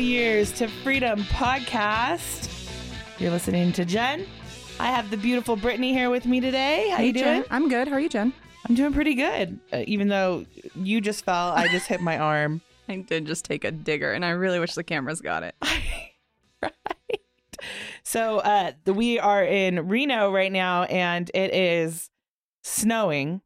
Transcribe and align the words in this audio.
to 0.00 0.06
40 0.06 0.12
Years 0.12 0.52
to 0.52 0.66
Freedom 0.66 1.22
podcast. 1.24 2.48
You're 3.18 3.30
listening 3.30 3.70
to 3.72 3.84
Jen. 3.84 4.26
I 4.78 4.86
have 4.86 5.10
the 5.10 5.18
beautiful 5.18 5.56
Brittany 5.56 5.92
here 5.92 6.08
with 6.08 6.24
me 6.24 6.40
today. 6.40 6.88
How 6.88 6.96
Hey, 6.96 7.08
you 7.08 7.12
doing? 7.12 7.24
Jen. 7.24 7.44
I'm 7.50 7.68
good. 7.68 7.86
How 7.86 7.96
are 7.96 8.00
you, 8.00 8.08
Jen? 8.08 8.32
I'm 8.66 8.74
doing 8.74 8.94
pretty 8.94 9.14
good. 9.14 9.60
Uh, 9.70 9.84
even 9.86 10.08
though 10.08 10.46
you 10.74 11.02
just 11.02 11.26
fell, 11.26 11.50
I 11.50 11.68
just 11.68 11.86
hit 11.86 12.00
my 12.00 12.16
arm. 12.16 12.62
I 12.88 12.96
did 12.96 13.26
just 13.26 13.44
take 13.44 13.64
a 13.64 13.70
digger, 13.70 14.12
and 14.12 14.24
I 14.24 14.30
really 14.30 14.58
wish 14.58 14.74
the 14.74 14.82
cameras 14.84 15.20
got 15.20 15.42
it. 15.42 15.54
right. 16.62 16.72
So 18.02 18.38
uh, 18.38 18.72
the, 18.84 18.94
we 18.94 19.18
are 19.18 19.44
in 19.44 19.86
Reno 19.86 20.32
right 20.32 20.50
now, 20.50 20.84
and 20.84 21.30
it 21.34 21.52
is 21.52 22.08
snowing, 22.62 23.42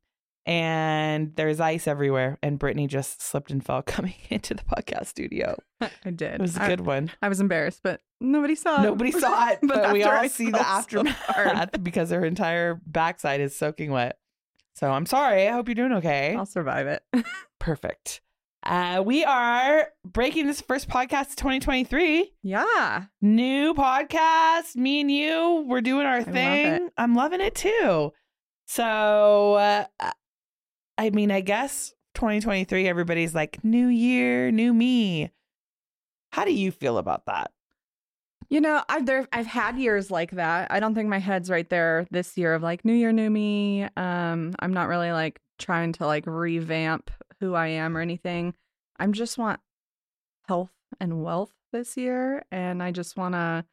and 0.47 1.33
there's 1.37 1.61
ice 1.61 1.87
everywhere. 1.87 2.39
And 2.43 2.59
Brittany 2.59 2.87
just 2.87 3.23
slipped 3.23 3.51
and 3.51 3.65
fell 3.65 3.83
coming 3.87 4.15
into 4.31 4.55
the 4.55 4.63
podcast 4.63 5.07
studio. 5.07 5.57
I 5.81 6.11
did. 6.11 6.35
It 6.35 6.41
was 6.41 6.57
a 6.57 6.63
I, 6.63 6.69
good 6.69 6.83
one. 6.83 7.11
I 7.23 7.29
was 7.29 7.41
embarrassed, 7.41 7.81
but 7.83 8.01
nobody 8.21 8.55
saw 8.55 8.81
it. 8.81 8.85
Nobody 8.85 9.11
saw 9.13 9.51
it, 9.51 9.59
but, 9.63 9.93
we 9.93 10.03
after 10.03 10.15
all 10.17 10.23
I 10.23 10.27
see 10.29 10.51
the 10.51 10.59
fell 10.59 10.83
so 10.83 11.01
aftermath 11.07 11.83
because 11.83 12.11
her 12.11 12.25
entire 12.25 12.81
backside 12.87 13.41
is 13.41 13.57
soaking 13.57 13.91
wet. 13.91 14.19
So 14.75 14.91
I'm 14.91 15.07
sorry. 15.07 15.49
I 15.49 15.53
hope 15.53 15.69
you're 15.69 15.75
doing 15.75 15.93
okay. 15.95 16.35
I'll 16.37 16.47
survive 16.47 16.87
it. 16.87 17.03
Perfect. 17.59 18.21
Uh, 18.65 19.03
we 19.05 19.23
are 19.25 19.89
breaking 20.05 20.47
this 20.47 20.63
first 20.63 20.89
podcast 20.89 21.31
of 21.31 21.37
2023. 21.37 22.33
yeah. 22.43 23.05
New 23.21 23.75
podcast. 23.75 24.75
Me 24.75 25.01
and 25.03 25.11
you, 25.11 25.65
we're 25.69 25.83
doing 25.83 26.07
our 26.07 26.21
love 26.21 26.33
thing. 26.33 26.67
it. 26.67 26.93
I'm 26.97 27.15
loving 27.15 27.43
it 27.43 27.55
too. 27.55 28.13
So, 28.67 29.55
uh, 29.55 29.85
I 30.97 31.11
mean, 31.11 31.31
I 31.31 31.41
guess 31.41 31.93
2023, 32.15 32.89
everybody's 32.89 33.35
like, 33.35 33.63
new 33.65 33.89
year, 33.89 34.51
new 34.51 34.73
me. 34.73 35.31
How 36.31 36.45
do 36.45 36.53
you 36.53 36.71
feel 36.71 36.99
about 36.99 37.27
that? 37.27 37.53
You 38.49 38.61
know, 38.61 38.83
I've 38.89 39.07
there 39.07 39.27
I've 39.33 39.47
had 39.47 39.79
years 39.79 40.11
like 40.11 40.33
that. 40.33 40.71
I 40.71 40.79
don't 40.79 40.95
think 40.95 41.09
my 41.09 41.19
head's 41.19 41.51
right 41.51 41.69
there 41.69 42.07
this 42.11 42.37
year 42.37 42.55
of 42.55 42.63
like 42.63 42.85
new 42.85 42.93
year, 42.93 43.11
new 43.11 43.31
me. 43.31 43.85
Um, 43.97 44.55
I'm 44.59 44.73
not 44.73 44.89
really 44.89 45.13
like 45.13 45.41
trying 45.59 45.93
to 45.95 46.07
like 46.07 46.25
revamp 46.27 47.11
who 47.41 47.55
I 47.55 47.69
am 47.69 47.97
or 47.97 48.01
anything. 48.01 48.55
I'm 48.99 49.13
just 49.13 49.39
want 49.39 49.61
health 50.47 50.73
and 51.01 51.23
wealth 51.23 51.53
this 51.73 51.97
year, 51.97 52.45
and 52.53 52.83
I 52.83 52.93
just 52.93 53.17
want 53.17 53.35
to 53.35 53.65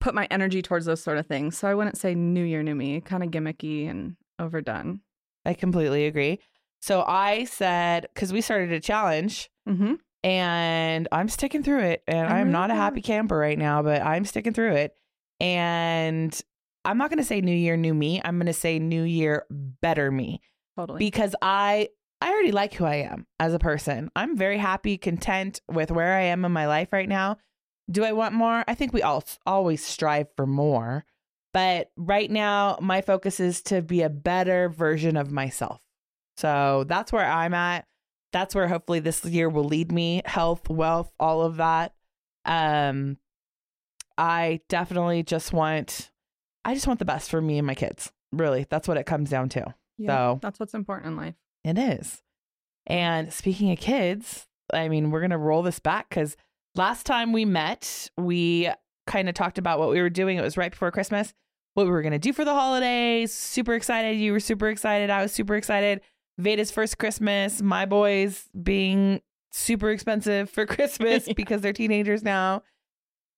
put 0.00 0.14
my 0.14 0.26
energy 0.30 0.62
towards 0.62 0.86
those 0.86 1.02
sort 1.02 1.18
of 1.18 1.26
things. 1.26 1.58
So 1.58 1.68
I 1.68 1.74
wouldn't 1.74 1.98
say 1.98 2.14
new 2.14 2.44
year, 2.44 2.62
new 2.62 2.74
me, 2.74 3.00
kind 3.00 3.22
of 3.22 3.30
gimmicky 3.30 3.88
and 3.88 4.16
overdone. 4.38 5.00
I 5.44 5.54
completely 5.54 6.06
agree. 6.06 6.40
So 6.80 7.02
I 7.06 7.44
said, 7.44 8.08
because 8.14 8.32
we 8.32 8.40
started 8.40 8.72
a 8.72 8.80
challenge 8.80 9.50
Mm-hmm. 9.68 9.94
and 10.24 11.06
I'm 11.12 11.28
sticking 11.28 11.62
through 11.62 11.80
it. 11.80 12.02
And 12.08 12.26
I'm 12.26 12.36
I'm 12.46 12.50
not 12.52 12.70
a 12.70 12.74
happy 12.74 13.02
camper 13.02 13.36
right 13.36 13.58
now, 13.58 13.82
but 13.82 14.02
I'm 14.02 14.24
sticking 14.24 14.52
through 14.52 14.72
it. 14.74 14.94
And 15.38 16.38
I'm 16.84 16.98
not 16.98 17.10
going 17.10 17.18
to 17.18 17.24
say 17.24 17.40
new 17.40 17.54
year, 17.54 17.76
new 17.76 17.94
me. 17.94 18.20
I'm 18.24 18.36
going 18.36 18.46
to 18.46 18.52
say 18.52 18.78
new 18.78 19.02
year, 19.02 19.44
better 19.50 20.10
me 20.10 20.40
Totally. 20.76 20.98
because 20.98 21.34
I. 21.42 21.88
I 22.22 22.28
already 22.32 22.52
like 22.52 22.74
who 22.74 22.84
I 22.84 22.96
am 22.96 23.26
as 23.38 23.54
a 23.54 23.58
person. 23.58 24.10
I'm 24.14 24.36
very 24.36 24.58
happy, 24.58 24.98
content 24.98 25.62
with 25.72 25.90
where 25.90 26.18
I 26.18 26.24
am 26.24 26.44
in 26.44 26.52
my 26.52 26.66
life 26.66 26.92
right 26.92 27.08
now. 27.08 27.38
Do 27.90 28.04
I 28.04 28.12
want 28.12 28.34
more? 28.34 28.62
I 28.68 28.74
think 28.74 28.92
we 28.92 29.02
all 29.02 29.24
always 29.46 29.82
strive 29.82 30.26
for 30.36 30.46
more. 30.46 31.06
But 31.52 31.90
right 31.96 32.30
now, 32.30 32.78
my 32.80 33.00
focus 33.00 33.40
is 33.40 33.62
to 33.62 33.82
be 33.82 34.02
a 34.02 34.08
better 34.10 34.68
version 34.68 35.16
of 35.16 35.30
myself. 35.32 35.80
So 36.36 36.84
that's 36.86 37.12
where 37.12 37.24
I'm 37.26 37.54
at. 37.54 37.86
That's 38.32 38.54
where 38.54 38.68
hopefully 38.68 39.00
this 39.00 39.24
year 39.24 39.48
will 39.48 39.64
lead 39.64 39.90
me 39.90 40.22
health, 40.24 40.68
wealth, 40.70 41.12
all 41.18 41.42
of 41.42 41.56
that. 41.56 41.92
Um, 42.44 43.18
I 44.16 44.60
definitely 44.68 45.22
just 45.22 45.52
want, 45.52 46.10
I 46.64 46.74
just 46.74 46.86
want 46.86 46.98
the 46.98 47.04
best 47.04 47.30
for 47.30 47.40
me 47.40 47.58
and 47.58 47.66
my 47.66 47.74
kids. 47.74 48.12
Really, 48.32 48.66
that's 48.70 48.86
what 48.86 48.96
it 48.96 49.06
comes 49.06 49.30
down 49.30 49.48
to. 49.50 49.74
yeah, 49.98 50.06
so- 50.08 50.38
that's 50.40 50.60
what's 50.60 50.74
important 50.74 51.08
in 51.08 51.16
life. 51.16 51.34
It 51.64 51.76
is. 51.78 52.22
And 52.86 53.32
speaking 53.32 53.70
of 53.72 53.78
kids, 53.78 54.46
I 54.72 54.88
mean, 54.88 55.10
we're 55.10 55.20
going 55.20 55.30
to 55.30 55.36
roll 55.38 55.62
this 55.62 55.78
back 55.80 56.08
because 56.08 56.36
last 56.74 57.04
time 57.04 57.32
we 57.32 57.44
met, 57.44 58.08
we 58.16 58.70
kind 59.10 59.28
of 59.28 59.34
talked 59.34 59.58
about 59.58 59.78
what 59.78 59.90
we 59.90 60.00
were 60.00 60.08
doing. 60.10 60.38
It 60.38 60.42
was 60.42 60.56
right 60.56 60.70
before 60.70 60.90
Christmas, 60.90 61.34
what 61.74 61.84
we 61.84 61.90
were 61.90 62.02
going 62.02 62.12
to 62.12 62.18
do 62.18 62.32
for 62.32 62.44
the 62.44 62.54
holidays. 62.54 63.32
Super 63.34 63.74
excited. 63.74 64.16
You 64.16 64.32
were 64.32 64.40
super 64.40 64.68
excited. 64.68 65.10
I 65.10 65.22
was 65.22 65.32
super 65.32 65.56
excited. 65.56 66.00
Veda's 66.40 66.70
first 66.70 66.98
Christmas, 66.98 67.60
my 67.60 67.84
boys 67.84 68.48
being 68.62 69.20
super 69.52 69.90
expensive 69.90 70.48
for 70.48 70.64
Christmas 70.74 71.26
Yeah. 71.26 71.34
because 71.36 71.60
they're 71.60 71.72
teenagers 71.72 72.22
now. 72.22 72.62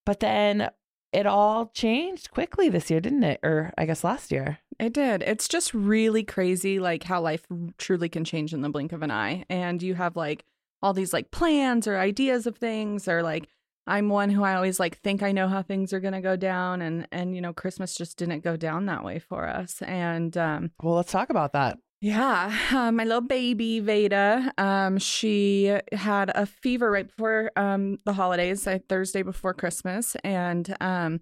But 0.04 0.20
then 0.20 0.70
it 1.12 1.26
all 1.26 1.66
changed 1.74 2.30
quickly 2.30 2.68
this 2.68 2.90
year, 2.90 3.00
didn't 3.00 3.24
it? 3.24 3.40
Or 3.42 3.72
I 3.78 3.86
guess 3.86 4.04
last 4.04 4.30
year. 4.30 4.58
It 4.78 4.92
did. 4.92 5.22
It's 5.22 5.48
just 5.48 5.72
really 5.74 6.22
crazy, 6.24 6.78
like 6.80 7.04
how 7.04 7.20
life 7.20 7.46
truly 7.78 8.08
can 8.08 8.24
change 8.24 8.52
in 8.52 8.62
the 8.62 8.68
blink 8.68 8.92
of 8.92 9.02
an 9.02 9.10
eye. 9.10 9.44
And 9.48 9.82
you 9.82 9.94
have 9.94 10.16
like 10.16 10.44
all 10.82 10.92
these 10.92 11.12
like 11.12 11.30
plans 11.30 11.86
or 11.86 11.98
ideas 11.98 12.46
of 12.46 12.56
things, 12.56 13.06
or 13.08 13.22
like 13.22 13.48
I'm 13.86 14.08
one 14.08 14.30
who 14.30 14.44
I 14.44 14.54
always 14.54 14.78
like 14.78 14.98
think 14.98 15.22
I 15.22 15.32
know 15.32 15.48
how 15.48 15.62
things 15.62 15.92
are 15.92 16.00
gonna 16.00 16.20
go 16.22 16.36
down, 16.36 16.82
and 16.82 17.06
and 17.10 17.34
you 17.34 17.40
know 17.40 17.52
Christmas 17.52 17.94
just 17.94 18.16
didn't 18.16 18.44
go 18.44 18.56
down 18.56 18.86
that 18.86 19.04
way 19.04 19.18
for 19.18 19.48
us. 19.48 19.82
And 19.82 20.36
um, 20.36 20.70
Well, 20.82 20.94
let's 20.94 21.10
talk 21.12 21.30
about 21.30 21.52
that. 21.54 21.78
yeah, 22.00 22.56
um, 22.72 22.96
my 23.00 23.04
little 23.04 23.20
baby 23.20 23.80
Veda, 23.80 24.52
um, 24.58 24.98
she 24.98 25.76
had 25.92 26.30
a 26.34 26.46
fever 26.46 26.90
right 26.90 27.06
before 27.06 27.50
um, 27.56 27.98
the 28.04 28.12
holidays, 28.12 28.66
like 28.66 28.86
Thursday 28.88 29.22
before 29.22 29.54
Christmas, 29.54 30.16
and 30.22 30.76
um, 30.80 31.20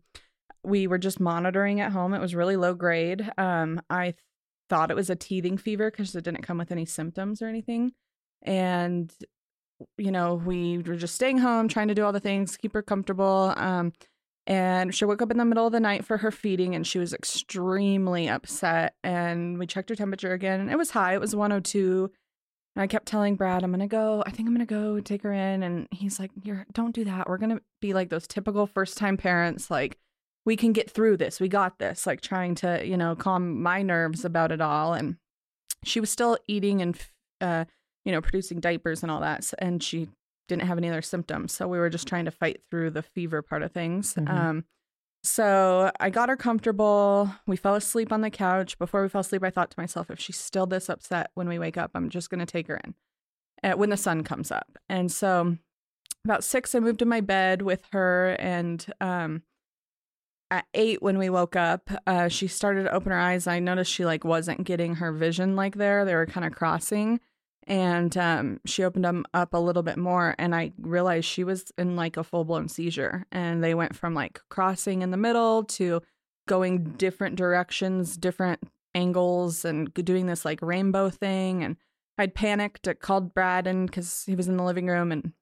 we 0.63 0.87
were 0.87 0.99
just 0.99 1.21
monitoring 1.21 1.81
at 1.81 1.93
home. 1.93 2.13
It 2.13 2.21
was 2.21 2.35
really 2.35 2.57
low 2.57 2.75
grade. 2.75 3.31
Um, 3.39 3.81
I 3.89 4.15
thought 4.69 4.91
it 4.91 4.97
was 4.97 5.11
a 5.11 5.17
teething 5.17 5.57
fever 5.57 5.91
because 5.91 6.15
it 6.15 6.25
didn't 6.25 6.43
come 6.43 6.59
with 6.59 6.71
any 6.71 6.85
symptoms 6.85 7.41
or 7.41 7.47
anything, 7.47 7.93
and 8.43 9.11
you 9.99 10.11
know 10.11 10.35
we 10.35 10.79
were 10.79 10.97
just 10.97 11.15
staying 11.15 11.39
home, 11.39 11.69
trying 11.69 11.89
to 11.89 11.95
do 11.95 12.05
all 12.05 12.13
the 12.13 12.21
things, 12.21 12.57
keep 12.57 12.73
her 12.73 12.83
comfortable. 12.83 13.55
Um, 13.57 13.93
and 14.47 14.95
she 14.95 15.05
woke 15.05 15.23
up 15.23 15.31
in 15.31 15.37
the 15.37 15.45
middle 15.45 15.67
of 15.67 15.73
the 15.73 15.81
night 15.81 16.05
for 16.05 16.17
her 16.17 16.31
feeding 16.31 16.75
and 16.75 16.87
she 16.87 16.99
was 16.99 17.13
extremely 17.13 18.29
upset. 18.29 18.95
And 19.05 19.59
we 19.59 19.67
checked 19.67 19.91
her 19.91 19.95
temperature 19.95 20.33
again. 20.33 20.69
It 20.69 20.77
was 20.77 20.91
high, 20.91 21.15
it 21.15 21.21
was 21.21 21.37
102. 21.37 22.11
And 22.77 22.83
I 22.83 22.87
kept 22.87 23.07
telling 23.07 23.37
Brad, 23.37 23.63
I'm 23.63 23.73
to 23.73 23.87
go. 23.87 24.23
I 24.27 24.31
think 24.31 24.49
I'm 24.49 24.57
to 24.59 24.65
go 24.67 25.01
take 25.01 25.23
her 25.23 25.33
in. 25.33 25.63
And 25.63 25.89
he's 25.91 26.19
like, 26.21 26.31
You're, 26.43 26.67
don't 26.73 26.95
do 26.95 27.05
that. 27.05 27.29
We're 27.29 27.39
to 27.39 27.61
be 27.81 27.93
like 27.95 28.11
those 28.11 28.27
typical 28.27 28.67
first 28.67 28.97
time 28.97 29.17
parents. 29.17 29.71
Like, 29.71 29.99
we 30.47 30.57
can 30.57 30.73
get 30.73 30.91
through 30.91 31.17
this. 31.17 31.41
We 31.41 31.49
got 31.49 31.79
this. 31.79 32.07
Like, 32.07 32.21
trying 32.21 32.55
to, 32.57 32.87
you 32.87 32.97
know, 32.97 33.17
calm 33.17 33.61
my 33.61 33.83
nerves 33.83 34.25
about 34.25 34.53
it 34.53 34.61
all. 34.61 34.95
And 34.95 35.17
she 35.85 36.01
was 36.01 36.11
still 36.11 36.39
eating 36.47 36.81
and, 36.81 36.99
uh, 37.41 37.65
you 38.05 38.13
know, 38.13 38.21
producing 38.21 38.61
diapers 38.61 39.03
and 39.03 39.11
all 39.11 39.21
that. 39.21 39.53
And 39.59 39.83
she 39.83 40.09
didn't 40.49 40.67
have 40.67 40.79
any 40.79 40.89
other 40.89 41.03
symptoms. 41.03 41.53
So 41.53 41.69
we 41.69 41.79
were 41.79 41.91
just 41.91 42.09
trying 42.09 42.25
to 42.25 42.31
fight 42.31 42.63
through 42.71 42.91
the 42.91 43.03
fever 43.03 43.41
part 43.43 43.63
of 43.63 43.73
things. 43.73 44.15
Mhm. 44.15 44.29
Um, 44.29 44.65
so 45.23 45.91
I 46.01 46.11
got 46.11 46.29
her 46.29 46.37
comfortable. 46.37 47.31
We 47.47 47.57
fell 47.57 47.75
asleep 47.75 48.13
on 48.13 48.23
the 48.23 48.31
couch. 48.31 48.79
Before 48.79 49.03
we 49.03 49.09
fell 49.09 49.21
asleep, 49.21 49.45
I 49.45 49.51
thought 49.51 49.71
to 49.71 49.79
myself, 49.81 50.11
if 50.11 50.19
she's 50.19 50.39
still 50.39 50.67
this 50.67 50.89
upset 50.89 51.31
when 51.35 51.49
we 51.49 51.59
wake 51.59 51.77
up, 51.77 51.91
I'm 51.95 52.09
just 52.09 52.31
going 52.31 52.41
to 52.41 52.47
take 52.47 52.69
her 52.69 52.81
in 52.85 52.95
uh, 53.63 53.77
when 53.77 53.91
the 53.91 53.97
sun 53.97 54.25
comes 54.25 54.51
up. 54.51 54.79
And 54.89 55.13
so 55.13 55.59
about 56.25 56.43
six, 56.43 56.75
I 56.75 56.81
moved 56.81 57.01
to 57.01 57.05
my 57.05 57.21
bed 57.21 57.63
with 57.63 57.85
her. 57.93 58.37
And 58.39 58.85
um, 59.01 59.43
at 60.51 60.65
eight, 60.75 61.03
when 61.03 61.19
we 61.19 61.29
woke 61.29 61.55
up, 61.55 61.91
uh, 62.07 62.29
she 62.29 62.49
started 62.49 62.85
to 62.85 62.93
open 62.93 63.13
her 63.13 63.19
eyes. 63.19 63.47
I 63.47 63.59
noticed 63.61 63.93
she 63.93 64.07
like 64.07 64.25
wasn't 64.25 64.65
getting 64.65 64.97
her 64.97 65.13
vision 65.13 65.55
like 65.55 65.77
there. 65.77 66.05
They 66.05 66.15
were 66.15 66.27
kind 66.27 66.47
of 66.47 66.55
crossing 66.55 67.21
and 67.67 68.17
um, 68.17 68.61
she 68.65 68.83
opened 68.83 69.05
them 69.05 69.25
up 69.35 69.55
a 69.55 69.59
little 69.59 69.83
bit 69.83 69.99
more 69.99 70.35
and 70.39 70.55
i 70.55 70.73
realized 70.79 71.27
she 71.27 71.45
was 71.45 71.73
in 71.79 71.97
like 71.97 72.17
a 72.17 72.25
full-blown 72.25 72.69
seizure 72.69 73.27
and 73.31 73.63
they 73.63 73.75
went 73.75 73.95
from 73.95 74.15
like 74.15 74.41
crossing 74.49 75.03
in 75.03 75.11
the 75.11 75.17
middle 75.17 75.65
to 75.65 76.01
going 76.49 76.85
different 76.97 77.37
directions 77.37 78.17
different 78.17 78.61
angles 78.95 79.65
and 79.65 79.93
doing 79.95 80.27
this 80.27 80.45
like 80.45 80.61
rainbow 80.63 81.09
thing 81.09 81.63
and 81.63 81.77
i'd 82.19 82.35
panicked 82.35 82.89
I 82.89 82.95
called 82.95 83.35
braden 83.35 83.87
because 83.87 84.25
he 84.25 84.35
was 84.35 84.49
in 84.49 84.57
the 84.57 84.65
living 84.65 84.87
room 84.87 85.13
and 85.13 85.33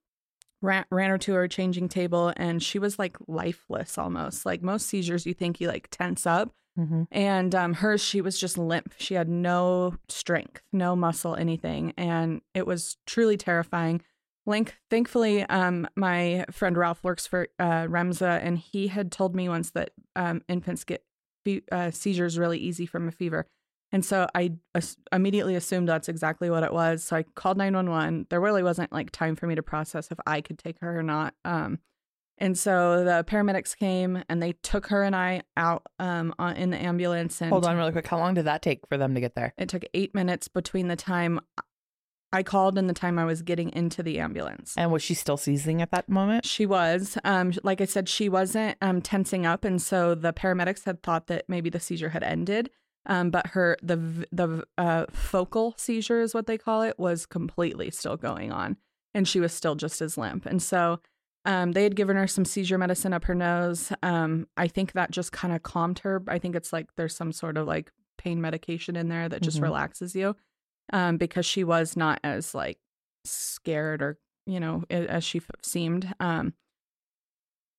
ran, 0.62 0.84
ran 0.90 1.10
her 1.10 1.18
to 1.18 1.34
her 1.34 1.48
changing 1.48 1.88
table 1.88 2.32
and 2.36 2.62
she 2.62 2.78
was 2.78 2.98
like 2.98 3.16
lifeless 3.26 3.98
almost. 3.98 4.44
Like 4.46 4.62
most 4.62 4.86
seizures 4.86 5.26
you 5.26 5.34
think 5.34 5.60
you 5.60 5.68
like 5.68 5.88
tense 5.90 6.26
up 6.26 6.52
Mm-hmm. 6.78 7.02
and 7.10 7.54
um, 7.54 7.74
hers, 7.74 8.00
she 8.00 8.20
was 8.20 8.38
just 8.38 8.56
limp. 8.56 8.94
She 8.98 9.14
had 9.14 9.28
no 9.28 9.96
strength, 10.08 10.62
no 10.72 10.94
muscle, 10.94 11.34
anything. 11.34 11.92
And 11.96 12.40
it 12.54 12.66
was 12.66 12.96
truly 13.04 13.36
terrifying. 13.36 14.00
Link, 14.46 14.78
thankfully, 14.88 15.42
um, 15.42 15.88
my 15.96 16.44
friend 16.50 16.76
Ralph 16.76 17.02
works 17.02 17.26
for 17.26 17.48
uh, 17.58 17.86
REMSA, 17.86 18.40
and 18.42 18.58
he 18.58 18.86
had 18.88 19.10
told 19.10 19.34
me 19.34 19.48
once 19.48 19.72
that 19.72 19.90
um, 20.16 20.42
infants 20.48 20.84
get 20.84 21.04
fe- 21.44 21.64
uh, 21.72 21.90
seizures 21.90 22.38
really 22.38 22.58
easy 22.58 22.86
from 22.86 23.08
a 23.08 23.12
fever. 23.12 23.46
And 23.90 24.04
so 24.04 24.28
I 24.34 24.52
as- 24.74 24.96
immediately 25.12 25.54
assumed 25.54 25.88
that's 25.88 26.08
exactly 26.08 26.48
what 26.48 26.62
it 26.62 26.72
was. 26.72 27.02
So 27.02 27.16
I 27.16 27.24
called 27.24 27.56
911. 27.58 28.26
There 28.30 28.40
really 28.40 28.62
wasn't 28.62 28.92
like 28.92 29.10
time 29.10 29.34
for 29.34 29.46
me 29.46 29.54
to 29.54 29.62
process 29.62 30.08
if 30.10 30.18
I 30.26 30.40
could 30.42 30.58
take 30.58 30.78
her 30.80 30.98
or 30.98 31.02
not. 31.02 31.34
Um, 31.44 31.80
and 32.38 32.58
so 32.58 33.04
the 33.04 33.24
paramedics 33.24 33.76
came 33.76 34.22
and 34.28 34.42
they 34.42 34.52
took 34.62 34.86
her 34.88 35.02
and 35.02 35.14
I 35.14 35.42
out 35.56 35.86
um, 35.98 36.34
on, 36.38 36.56
in 36.56 36.70
the 36.70 36.78
ambulance. 36.78 37.40
And 37.40 37.50
Hold 37.50 37.66
on 37.66 37.76
really 37.76 37.92
quick. 37.92 38.06
How 38.06 38.18
long 38.18 38.34
did 38.34 38.44
that 38.46 38.62
take 38.62 38.86
for 38.88 38.96
them 38.96 39.14
to 39.14 39.20
get 39.20 39.34
there? 39.34 39.52
it 39.58 39.68
took 39.68 39.84
eight 39.94 40.14
minutes 40.14 40.48
between 40.48 40.88
the 40.88 40.96
time 40.96 41.40
I 42.32 42.42
called 42.42 42.76
and 42.76 42.88
the 42.88 42.94
time 42.94 43.18
I 43.18 43.24
was 43.24 43.42
getting 43.42 43.70
into 43.72 44.02
the 44.02 44.18
ambulance. 44.18 44.74
And 44.76 44.92
was 44.92 45.02
she 45.02 45.14
still 45.14 45.38
seizing 45.38 45.80
at 45.80 45.90
that 45.92 46.08
moment? 46.08 46.44
She 46.44 46.66
was, 46.66 47.16
um, 47.24 47.52
like 47.62 47.80
I 47.80 47.86
said, 47.86 48.08
she 48.08 48.28
wasn't 48.28 48.76
um, 48.82 49.00
tensing 49.00 49.46
up, 49.46 49.64
and 49.64 49.80
so 49.80 50.14
the 50.14 50.32
paramedics 50.32 50.84
had 50.84 51.02
thought 51.02 51.28
that 51.28 51.44
maybe 51.48 51.70
the 51.70 51.80
seizure 51.80 52.10
had 52.10 52.22
ended. 52.22 52.70
Um, 53.06 53.30
but 53.30 53.48
her 53.48 53.78
the 53.82 54.26
the 54.30 54.64
uh, 54.76 55.06
focal 55.10 55.74
seizure 55.78 56.20
is 56.20 56.34
what 56.34 56.46
they 56.46 56.58
call 56.58 56.82
it 56.82 56.98
was 56.98 57.24
completely 57.24 57.90
still 57.90 58.18
going 58.18 58.52
on, 58.52 58.76
and 59.14 59.26
she 59.26 59.40
was 59.40 59.54
still 59.54 59.74
just 59.74 60.02
as 60.02 60.18
limp. 60.18 60.44
And 60.44 60.62
so 60.62 61.00
um, 61.44 61.72
they 61.72 61.82
had 61.82 61.96
given 61.96 62.16
her 62.16 62.26
some 62.26 62.44
seizure 62.44 62.78
medicine 62.78 63.12
up 63.12 63.24
her 63.24 63.34
nose. 63.34 63.92
Um, 64.02 64.46
I 64.56 64.68
think 64.68 64.92
that 64.92 65.10
just 65.10 65.32
kind 65.32 65.54
of 65.54 65.62
calmed 65.62 66.00
her. 66.00 66.22
I 66.28 66.38
think 66.38 66.54
it's 66.56 66.72
like 66.72 66.88
there's 66.96 67.14
some 67.16 67.32
sort 67.32 67.56
of 67.56 67.66
like 67.66 67.90
pain 68.18 68.40
medication 68.40 68.96
in 68.96 69.08
there 69.08 69.28
that 69.28 69.42
just 69.42 69.58
Mhm. 69.58 69.62
relaxes 69.62 70.14
you, 70.14 70.36
um, 70.92 71.16
because 71.16 71.46
she 71.46 71.64
was 71.64 71.96
not 71.96 72.20
as 72.24 72.54
like 72.54 72.78
scared 73.24 74.02
or 74.02 74.18
you 74.46 74.58
know 74.60 74.84
as 74.90 75.22
she 75.24 75.38
f- 75.38 75.46
seemed. 75.62 76.12
Um, 76.20 76.54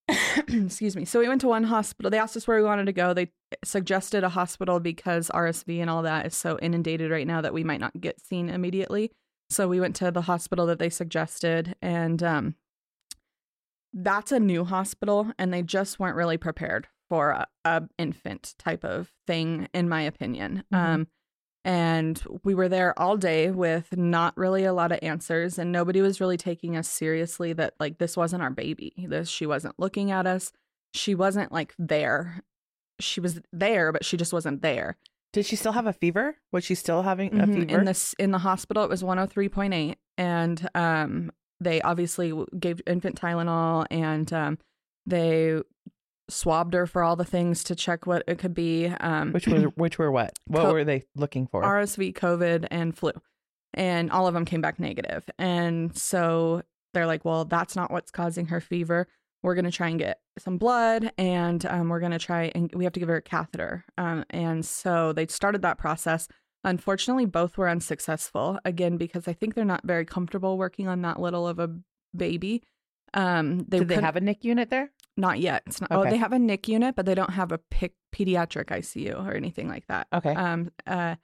excuse 0.47 0.95
me. 0.95 1.05
So 1.05 1.19
we 1.19 1.27
went 1.27 1.41
to 1.41 1.47
one 1.47 1.65
hospital. 1.65 2.09
They 2.09 2.17
asked 2.17 2.35
us 2.35 2.47
where 2.47 2.57
we 2.57 2.63
wanted 2.63 2.85
to 2.85 2.93
go. 2.93 3.13
They 3.13 3.29
suggested 3.63 4.23
a 4.23 4.29
hospital 4.29 4.79
because 4.79 5.29
RSV 5.29 5.79
and 5.81 5.89
all 5.89 6.01
that 6.03 6.25
is 6.25 6.35
so 6.35 6.57
inundated 6.59 7.11
right 7.11 7.27
now 7.27 7.41
that 7.41 7.53
we 7.53 7.63
might 7.63 7.79
not 7.79 7.99
get 7.99 8.19
seen 8.19 8.49
immediately. 8.49 9.11
So 9.51 9.67
we 9.67 9.79
went 9.79 9.95
to 9.97 10.11
the 10.11 10.21
hospital 10.23 10.65
that 10.67 10.79
they 10.79 10.89
suggested, 10.89 11.75
and 11.81 12.21
um, 12.23 12.55
that's 13.93 14.31
a 14.31 14.39
new 14.39 14.63
hospital, 14.65 15.31
and 15.37 15.53
they 15.53 15.61
just 15.63 15.99
weren't 15.99 16.15
really 16.15 16.37
prepared 16.37 16.87
for 17.09 17.31
a, 17.31 17.47
a 17.65 17.83
infant 17.97 18.53
type 18.59 18.83
of 18.83 19.11
thing, 19.25 19.67
in 19.73 19.89
my 19.89 20.01
opinion. 20.03 20.63
Mhm. 20.71 20.77
Um, 20.77 21.07
and 21.65 22.23
we 22.43 22.55
were 22.55 22.69
there 22.69 22.97
all 22.97 23.17
day 23.17 23.51
with 23.51 23.97
not 23.97 24.35
really 24.37 24.63
a 24.63 24.73
lot 24.73 24.91
of 24.91 24.99
answers, 25.01 25.59
and 25.59 25.71
nobody 25.71 26.01
was 26.01 26.21
really 26.21 26.37
taking 26.37 26.77
us 26.77 26.87
seriously. 26.87 27.51
That 27.53 27.73
like 27.79 27.97
this 27.97 28.15
wasn't 28.15 28.43
our 28.43 28.49
baby. 28.51 28.93
This 29.09 29.27
she 29.29 29.45
wasn't 29.45 29.77
looking 29.79 30.09
at 30.11 30.25
us. 30.25 30.51
She 30.93 31.15
wasn't 31.15 31.51
like 31.51 31.73
there. 31.77 32.43
She 32.99 33.19
was 33.19 33.41
there, 33.51 33.91
but 33.91 34.05
she 34.05 34.15
just 34.17 34.33
wasn't 34.33 34.61
there. 34.61 34.97
Did 35.33 35.45
she 35.45 35.55
still 35.55 35.73
have 35.73 35.85
a 35.85 35.93
fever? 35.93 36.37
Was 36.51 36.63
she 36.63 36.75
still 36.75 37.03
having 37.03 37.39
a 37.39 37.45
Mhm. 37.45 37.53
fever? 37.67 37.79
In 37.79 37.85
this 37.85 38.13
in 38.17 38.31
the 38.31 38.39
hospital, 38.39 38.83
it 38.83 38.89
was 38.89 39.03
103.8, 39.03 39.97
and 40.17 40.69
um, 40.75 41.31
they 41.59 41.81
obviously 41.81 42.33
gave 42.57 42.81
infant 42.87 43.19
Tylenol, 43.19 43.85
and 43.91 44.31
um, 44.33 44.57
they 45.05 45.61
swabbed 46.29 46.73
her 46.73 46.85
for 46.85 47.03
all 47.03 47.15
the 47.15 47.25
things 47.25 47.63
to 47.65 47.75
check 47.75 48.05
what 48.05 48.23
it 48.27 48.37
could 48.37 48.53
be. 48.53 48.87
Um, 48.87 49.31
which 49.33 49.47
were 49.47 49.61
which 49.75 49.97
were 49.97 50.11
what? 50.11 50.33
What 50.45 50.63
Co- 50.63 50.73
were 50.73 50.83
they 50.83 51.03
looking 51.15 51.47
for? 51.47 51.63
RSV, 51.63 52.13
COVID, 52.13 52.67
and 52.71 52.95
flu, 52.97 53.11
and 53.73 54.11
all 54.11 54.27
of 54.27 54.33
them 54.33 54.45
came 54.45 54.61
back 54.61 54.79
negative. 54.79 55.25
And 55.37 55.95
so 55.97 56.63
they're 56.93 57.07
like, 57.07 57.25
"Well, 57.25 57.45
that's 57.45 57.75
not 57.75 57.91
what's 57.91 58.11
causing 58.11 58.47
her 58.47 58.61
fever. 58.61 59.07
We're 59.41 59.55
gonna 59.55 59.71
try 59.71 59.89
and 59.89 59.99
get 59.99 60.19
some 60.37 60.57
blood, 60.57 61.11
and 61.17 61.65
um, 61.65 61.89
we're 61.89 61.99
gonna 61.99 62.19
try 62.19 62.51
and 62.55 62.71
we 62.73 62.83
have 62.83 62.93
to 62.93 62.99
give 62.99 63.09
her 63.09 63.17
a 63.17 63.21
catheter." 63.21 63.85
Um, 63.97 64.25
and 64.29 64.65
so 64.65 65.13
they 65.13 65.27
started 65.27 65.61
that 65.63 65.77
process. 65.77 66.27
Unfortunately, 66.63 67.25
both 67.25 67.57
were 67.57 67.69
unsuccessful 67.69 68.59
again 68.65 68.97
because 68.97 69.27
I 69.27 69.33
think 69.33 69.55
they're 69.55 69.63
not 69.65 69.81
very 69.85 70.05
comfortable 70.05 70.57
working 70.57 70.87
on 70.87 71.01
that 71.03 71.19
little 71.19 71.47
of 71.47 71.59
a 71.59 71.69
baby. 72.15 72.63
Um, 73.13 73.65
they 73.67 73.79
Did 73.79 73.87
they 73.87 73.95
have 73.95 74.15
a 74.17 74.21
NIC 74.21 74.43
unit 74.43 74.69
there? 74.69 74.91
not 75.17 75.39
yet. 75.39 75.63
It's 75.65 75.81
not, 75.81 75.91
Oh, 75.91 76.03
they 76.09 76.15
have 76.17 76.31
a 76.31 76.39
NIC 76.39 76.69
unit, 76.69 76.95
but 76.95 77.05
they 77.05 77.13
don't 77.15 77.31
have 77.33 77.51
a 77.51 77.57
pic- 77.57 77.95
pediatric 78.15 78.67
ICU 78.67 79.25
or 79.25 79.33
anything 79.33 79.67
like 79.67 79.85
that. 79.87 80.07
Okay. 80.13 80.33
Um. 80.33 80.71
Uh. 80.87 81.15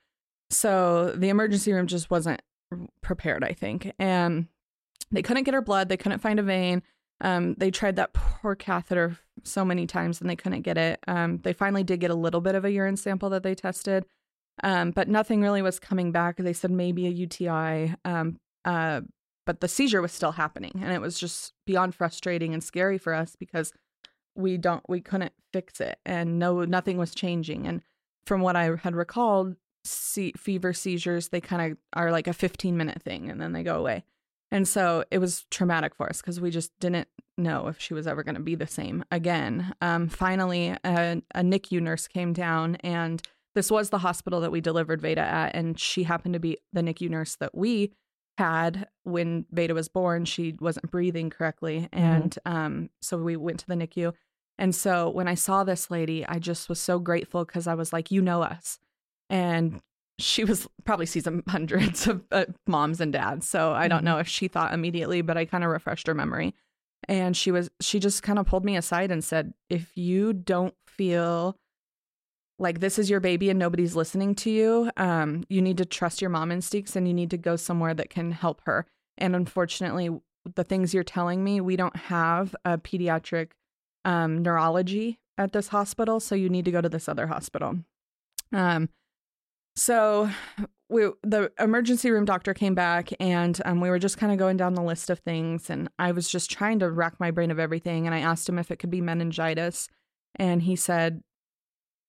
So 0.50 1.14
the 1.16 1.30
emergency 1.30 1.72
room 1.74 1.88
just 1.88 2.10
wasn't 2.12 2.42
prepared. 3.02 3.44
I 3.44 3.54
think, 3.54 3.92
and 3.98 4.48
they 5.12 5.22
couldn't 5.22 5.44
get 5.44 5.54
her 5.54 5.62
blood. 5.62 5.90
They 5.90 5.98
couldn't 5.98 6.20
find 6.20 6.40
a 6.40 6.44
vein. 6.44 6.84
Um. 7.22 7.54
They 7.56 7.72
tried 7.72 7.96
that 7.96 8.14
poor 8.14 8.56
catheter 8.56 9.18
so 9.44 9.64
many 9.64 9.88
times 9.88 10.20
and 10.22 10.30
they 10.30 10.36
couldn't 10.36 10.62
get 10.64 10.78
it. 10.78 11.00
Um. 11.08 11.38
They 11.38 11.54
finally 11.54 11.84
did 11.84 12.00
get 12.02 12.12
a 12.12 12.16
little 12.16 12.42
bit 12.42 12.56
of 12.56 12.66
a 12.66 12.72
urine 12.72 12.98
sample 12.98 13.30
that 13.30 13.44
they 13.44 13.56
tested. 13.56 14.06
Um. 14.63 14.92
But 14.92 15.07
nothing 15.07 15.42
really 15.42 15.62
was 15.62 15.80
coming 15.80 16.12
back. 16.12 16.38
They 16.38 16.54
said 16.54 16.72
maybe 16.72 17.07
a 17.07 17.12
UTI. 17.12 17.96
Um. 18.06 18.38
Uh. 18.63 19.02
But 19.46 19.62
the 19.62 19.68
seizure 19.68 20.02
was 20.02 20.12
still 20.12 20.31
happening, 20.31 20.72
and 20.81 20.92
it 20.92 21.02
was 21.02 21.19
just 21.19 21.54
beyond 21.68 21.94
frustrating 21.94 22.54
and 22.54 22.63
scary 22.63 22.98
for 22.98 23.13
us 23.13 23.36
because 23.36 23.72
we 24.36 24.57
don't 24.57 24.84
we 24.88 25.02
couldn't 25.02 25.34
fix 25.54 25.80
it 25.80 25.98
and 26.06 26.38
no 26.38 26.66
nothing 26.66 26.98
was 26.98 27.16
changing 27.16 27.66
and 27.66 27.81
from 28.28 28.42
what 28.42 28.56
i 28.56 28.75
had 28.81 28.96
recalled 28.96 29.56
se- 29.84 30.34
fever 30.38 30.74
seizures 30.74 31.30
they 31.30 31.42
kind 31.42 31.72
of 31.72 31.78
are 31.94 32.12
like 32.12 32.28
a 32.28 32.34
15 32.34 32.75
minute 32.75 33.02
thing 33.02 33.30
and 33.30 33.42
then 33.42 33.54
they 33.54 33.63
go 33.63 33.78
away 33.78 34.04
and 34.52 34.68
so 34.68 35.04
it 35.12 35.18
was 35.18 35.46
traumatic 35.50 35.96
for 35.96 36.07
us 36.10 36.22
because 36.22 36.40
we 36.40 36.52
just 36.52 36.72
didn't 36.80 37.07
know 37.38 37.68
if 37.68 37.80
she 37.80 37.94
was 37.94 38.07
ever 38.07 38.24
going 38.24 38.36
to 38.36 38.42
be 38.42 38.56
the 38.56 38.68
same 38.68 39.04
again 39.12 39.74
um, 39.81 40.07
finally 40.07 40.75
a, 40.84 41.22
a 41.34 41.44
nicu 41.44 41.80
nurse 41.80 42.07
came 42.07 42.34
down 42.34 42.75
and 42.78 43.22
this 43.56 43.72
was 43.72 43.90
the 43.90 43.98
hospital 44.00 44.42
that 44.42 44.52
we 44.52 44.62
delivered 44.62 45.02
veda 45.02 45.22
at 45.22 45.56
and 45.56 45.80
she 45.80 46.04
happened 46.04 46.34
to 46.34 46.40
be 46.40 46.57
the 46.74 46.84
nicu 46.84 47.10
nurse 47.10 47.36
that 47.38 47.56
we 47.56 47.92
had 48.38 48.90
when 49.04 49.46
Veda 49.50 49.74
was 49.74 49.88
born. 49.88 50.25
She 50.25 50.57
wasn't 50.60 50.92
breathing 50.92 51.30
correctly. 51.30 51.88
And 51.94 52.38
um, 52.46 52.90
so 53.02 53.16
we 53.18 53.38
went 53.38 53.62
to 53.62 53.68
the 53.68 53.75
NICU. 53.75 54.12
And 54.57 54.75
so 54.75 55.10
when 55.10 55.30
I 55.30 55.36
saw 55.36 55.63
this 55.63 55.90
lady, 55.90 56.25
I 56.28 56.40
just 56.40 56.68
was 56.68 56.78
so 56.81 57.00
grateful 57.00 57.46
because 57.46 57.66
I 57.66 57.75
was 57.75 57.94
like, 57.94 58.12
you 58.12 58.22
know 58.22 58.42
us. 58.42 58.78
And 59.30 59.80
she 60.19 60.44
was 60.44 60.68
probably 60.84 61.06
sees 61.06 61.26
hundreds 61.47 62.07
of 62.07 62.26
uh, 62.33 62.44
moms 62.68 63.00
and 63.00 63.14
dads. 63.14 63.47
So 63.47 63.71
I 63.71 63.88
don't 63.88 64.02
Mhm. 64.02 64.04
know 64.04 64.18
if 64.18 64.28
she 64.28 64.50
thought 64.50 64.74
immediately, 64.74 65.21
but 65.21 65.38
I 65.38 65.45
kind 65.45 65.64
of 65.64 65.69
refreshed 65.69 66.07
her 66.07 66.14
memory. 66.14 66.54
And 67.07 67.38
she 67.38 67.52
was, 67.52 67.69
she 67.80 68.00
just 68.02 68.21
kind 68.21 68.38
of 68.38 68.45
pulled 68.47 68.66
me 68.66 68.76
aside 68.76 69.12
and 69.12 69.24
said, 69.24 69.54
if 69.69 69.95
you 69.95 70.33
don't 70.33 70.74
feel 70.85 71.56
like 72.57 72.80
this 72.80 72.97
is 72.97 73.09
your 73.09 73.19
baby 73.19 73.50
and 73.50 73.59
nobody's 73.59 73.95
listening 73.95 74.35
to 74.35 74.50
you, 74.50 74.90
um, 74.97 75.44
you 75.50 75.62
need 75.62 75.78
to 75.78 75.85
trust 75.85 76.21
your 76.21 76.30
mom 76.30 76.52
instincts 76.52 76.95
and 76.95 77.07
you 77.07 77.14
need 77.14 77.30
to 77.31 77.38
go 77.38 77.56
somewhere 77.56 77.94
that 77.94 78.09
can 78.09 78.31
help 78.31 78.62
her. 78.66 78.85
And 79.18 79.35
unfortunately, 79.35 80.09
the 80.56 80.64
things 80.64 80.94
you're 80.94 81.04
telling 81.04 81.44
me, 81.44 81.59
we 81.59 81.76
don't 81.76 81.95
have 81.95 82.56
a 82.64 82.78
pediatric 82.78 83.52
um, 84.06 84.42
neurology 84.42 85.19
at 85.38 85.52
this 85.52 85.69
hospital, 85.69 86.19
so 86.19 86.35
you 86.35 86.50
need 86.50 86.66
to 86.66 86.71
go 86.71 86.81
to 86.81 86.90
this 86.90 87.09
other 87.09 87.28
hospital. 87.28 87.80
Um, 88.54 88.90
so 89.76 90.30
we 90.90 91.09
the 91.24 91.52
emergency 91.59 92.12
room 92.12 92.26
doctor 92.26 92.54
came 92.54 92.76
back 92.76 93.09
and 93.19 93.62
um, 93.66 93.81
we 93.81 93.90
were 93.90 94.00
just 94.00 94.18
kind 94.18 94.31
of 94.31 94.38
going 94.38 94.56
down 94.56 94.76
the 94.76 94.81
list 94.81 95.09
of 95.09 95.19
things 95.19 95.69
and 95.69 95.90
i 95.97 96.12
was 96.12 96.30
just 96.30 96.50
trying 96.50 96.80
to 96.80 96.90
rack 96.90 97.19
my 97.19 97.31
brain 97.31 97.52
of 97.52 97.59
everything 97.59 98.06
and 98.06 98.14
i 98.14 98.19
asked 98.19 98.47
him 98.47 98.59
if 98.59 98.69
it 98.69 98.78
could 98.78 98.92
be 98.92 99.02
meningitis 99.02 99.90
and 100.35 100.62
he 100.62 100.76
said 100.76 101.21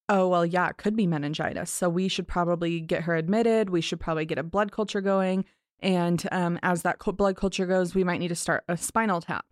oh 0.08 0.28
well 0.28 0.46
yeah 0.46 0.68
it 0.68 0.76
could 0.76 0.96
be 0.96 1.06
meningitis. 1.06 1.70
So 1.70 1.88
we 1.88 2.08
should 2.08 2.28
probably 2.28 2.80
get 2.80 3.02
her 3.02 3.14
admitted. 3.16 3.70
We 3.70 3.80
should 3.80 4.00
probably 4.00 4.24
get 4.26 4.38
a 4.38 4.42
blood 4.42 4.72
culture 4.72 5.00
going. 5.00 5.44
And 5.80 6.26
um, 6.32 6.58
as 6.62 6.82
that 6.82 6.98
co- 6.98 7.12
blood 7.12 7.36
culture 7.36 7.66
goes 7.66 7.94
we 7.94 8.04
might 8.04 8.18
need 8.18 8.28
to 8.28 8.34
start 8.36 8.64
a 8.68 8.76
spinal 8.76 9.20
tap. 9.20 9.44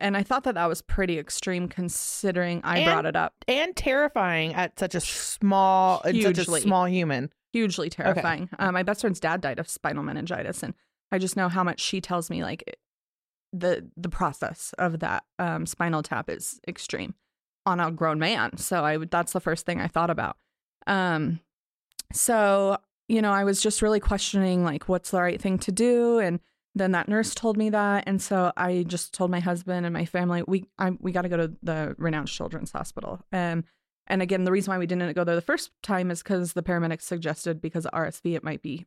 And 0.00 0.16
i 0.16 0.22
thought 0.22 0.44
that 0.44 0.54
that 0.56 0.66
was 0.66 0.82
pretty 0.82 1.18
extreme 1.18 1.68
considering 1.68 2.60
i 2.64 2.78
And- 2.78 2.86
brought 2.86 3.06
it 3.06 3.16
up. 3.16 3.34
And 3.48 3.74
terrifying 3.76 4.54
at 4.54 4.78
such 4.78 4.94
a 4.94 5.00
small, 5.00 6.00
in 6.02 6.20
such 6.22 6.38
a 6.38 6.44
small 6.60 6.86
human. 6.86 7.30
hugely 7.52 7.88
terrifying. 7.90 8.48
Um, 8.58 8.74
my 8.74 8.82
best 8.82 9.00
friend's 9.02 9.20
dad 9.20 9.40
died 9.40 9.58
of 9.60 9.68
spinal 9.68 10.02
meningitis, 10.02 10.62
and 10.64 10.74
I 11.12 11.18
just 11.18 11.36
know 11.36 11.48
how 11.48 11.62
much 11.62 11.80
she 11.80 12.00
tells 12.00 12.28
me 12.30 12.42
like 12.42 12.76
the 13.52 13.88
the 13.96 14.08
process 14.08 14.74
of 14.78 14.98
that 15.00 15.22
um, 15.38 15.64
spinal 15.64 16.02
tap 16.02 16.28
is 16.28 16.60
extreme 16.66 17.14
on 17.66 17.80
a 17.80 17.90
grown 17.90 18.18
man. 18.18 18.56
So 18.56 18.84
I 18.84 18.96
would 18.96 19.10
that's 19.10 19.32
the 19.32 19.40
first 19.40 19.66
thing 19.66 19.80
I 19.80 19.88
thought 19.88 20.10
about. 20.10 20.36
Um, 20.86 21.40
so 22.12 22.78
you 23.08 23.20
know, 23.20 23.32
I 23.32 23.44
was 23.44 23.60
just 23.60 23.82
really 23.82 24.00
questioning 24.00 24.64
like 24.64 24.88
what's 24.88 25.10
the 25.10 25.20
right 25.20 25.40
thing 25.40 25.58
to 25.60 25.72
do, 25.72 26.18
and 26.18 26.40
then 26.74 26.92
that 26.92 27.08
nurse 27.08 27.34
told 27.34 27.56
me 27.56 27.70
that, 27.70 28.04
and 28.06 28.20
so 28.20 28.52
I 28.56 28.84
just 28.86 29.14
told 29.14 29.30
my 29.30 29.40
husband 29.40 29.86
and 29.86 29.92
my 29.92 30.04
family 30.04 30.42
we 30.46 30.66
I, 30.78 30.90
we 31.00 31.12
got 31.12 31.22
to 31.22 31.28
go 31.28 31.36
to 31.36 31.52
the 31.62 31.94
Renown 31.98 32.26
Children's 32.26 32.72
Hospital. 32.72 33.20
Um, 33.32 33.64
and 34.06 34.20
again, 34.20 34.44
the 34.44 34.52
reason 34.52 34.70
why 34.70 34.78
we 34.78 34.86
didn't 34.86 35.14
go 35.14 35.24
there 35.24 35.34
the 35.34 35.40
first 35.40 35.70
time 35.82 36.10
is 36.10 36.22
because 36.22 36.52
the 36.52 36.62
paramedics 36.62 37.02
suggested 37.02 37.60
because 37.60 37.86
of 37.86 37.92
RSV 37.92 38.36
it 38.36 38.44
might 38.44 38.62
be 38.62 38.86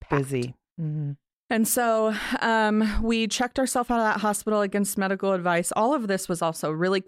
packed. 0.00 0.22
Busy. 0.22 0.54
hmm 0.78 1.12
And 1.50 1.68
so 1.68 2.14
um, 2.40 3.02
we 3.02 3.26
checked 3.26 3.58
ourselves 3.58 3.90
out 3.90 3.98
of 3.98 4.04
that 4.04 4.20
hospital 4.20 4.62
against 4.62 4.96
medical 4.96 5.32
advice. 5.32 5.72
All 5.76 5.92
of 5.92 6.08
this 6.08 6.28
was 6.28 6.40
also 6.40 6.70
really 6.70 7.02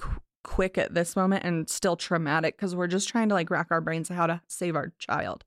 quick 0.44 0.78
at 0.78 0.94
this 0.94 1.16
moment 1.16 1.44
and 1.44 1.68
still 1.68 1.96
traumatic 1.96 2.56
because 2.56 2.74
we're 2.74 2.86
just 2.86 3.08
trying 3.08 3.28
to 3.28 3.34
like 3.34 3.50
rack 3.50 3.68
our 3.70 3.80
brains 3.80 4.08
how 4.08 4.26
to 4.26 4.40
save 4.46 4.76
our 4.76 4.92
child. 4.98 5.44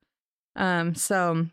Um, 0.56 0.96
so 0.96 1.48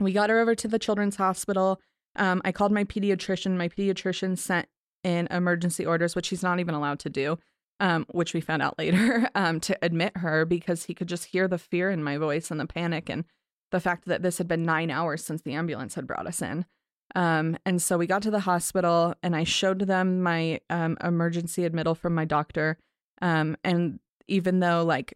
we 0.00 0.12
got 0.12 0.30
her 0.30 0.40
over 0.40 0.54
to 0.54 0.68
the 0.68 0.78
children's 0.78 1.16
hospital. 1.16 1.80
Um, 2.16 2.42
I 2.44 2.52
called 2.52 2.72
my 2.72 2.84
pediatrician. 2.84 3.56
My 3.56 3.68
pediatrician 3.68 4.36
sent 4.36 4.68
in 5.04 5.26
emergency 5.30 5.86
orders, 5.86 6.14
which 6.14 6.28
he's 6.28 6.42
not 6.42 6.60
even 6.60 6.74
allowed 6.74 6.98
to 7.00 7.10
do, 7.10 7.38
um, 7.80 8.06
which 8.10 8.34
we 8.34 8.40
found 8.40 8.62
out 8.62 8.78
later, 8.78 9.28
um, 9.34 9.60
to 9.60 9.78
admit 9.82 10.16
her 10.18 10.44
because 10.44 10.84
he 10.84 10.94
could 10.94 11.08
just 11.08 11.26
hear 11.26 11.48
the 11.48 11.58
fear 11.58 11.90
in 11.90 12.02
my 12.02 12.18
voice 12.18 12.50
and 12.50 12.60
the 12.60 12.66
panic 12.66 13.08
and 13.08 13.24
the 13.70 13.80
fact 13.80 14.04
that 14.04 14.22
this 14.22 14.38
had 14.38 14.48
been 14.48 14.64
nine 14.64 14.90
hours 14.90 15.24
since 15.24 15.42
the 15.42 15.54
ambulance 15.54 15.94
had 15.94 16.06
brought 16.06 16.26
us 16.26 16.42
in. 16.42 16.66
Um, 17.14 17.56
and 17.66 17.80
so 17.82 17.98
we 17.98 18.06
got 18.06 18.22
to 18.22 18.30
the 18.30 18.40
hospital 18.40 19.14
and 19.22 19.36
I 19.36 19.44
showed 19.44 19.80
them 19.80 20.22
my 20.22 20.60
um, 20.70 20.96
emergency 21.02 21.64
admittal 21.64 21.94
from 21.94 22.14
my 22.14 22.24
doctor. 22.24 22.78
Um, 23.20 23.56
and 23.64 24.00
even 24.28 24.60
though 24.60 24.84
like 24.84 25.14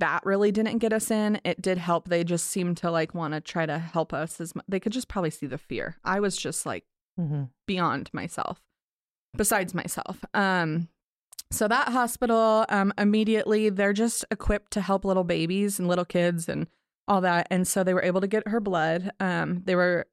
that 0.00 0.20
really 0.24 0.50
didn't 0.50 0.78
get 0.78 0.92
us 0.92 1.10
in, 1.10 1.40
it 1.44 1.60
did 1.62 1.78
help. 1.78 2.08
They 2.08 2.24
just 2.24 2.46
seemed 2.46 2.78
to 2.78 2.90
like 2.90 3.14
want 3.14 3.34
to 3.34 3.40
try 3.40 3.66
to 3.66 3.78
help 3.78 4.12
us 4.12 4.40
as 4.40 4.54
much. 4.54 4.64
They 4.68 4.80
could 4.80 4.92
just 4.92 5.08
probably 5.08 5.30
see 5.30 5.46
the 5.46 5.58
fear. 5.58 5.96
I 6.04 6.20
was 6.20 6.36
just 6.36 6.66
like 6.66 6.84
Mm-hmm. 7.20 7.44
beyond 7.68 8.10
myself, 8.12 8.60
besides 9.36 9.72
myself. 9.72 10.24
Um, 10.34 10.88
so 11.52 11.68
that 11.68 11.90
hospital, 11.90 12.66
um, 12.68 12.92
immediately 12.98 13.70
they're 13.70 13.92
just 13.92 14.24
equipped 14.32 14.72
to 14.72 14.80
help 14.80 15.04
little 15.04 15.22
babies 15.22 15.78
and 15.78 15.86
little 15.86 16.04
kids 16.04 16.48
and 16.48 16.66
all 17.06 17.20
that. 17.20 17.46
And 17.52 17.68
so 17.68 17.84
they 17.84 17.94
were 17.94 18.02
able 18.02 18.20
to 18.20 18.26
get 18.26 18.48
her 18.48 18.58
blood. 18.58 19.12
Um, 19.20 19.62
they 19.64 19.76
were 19.76 20.06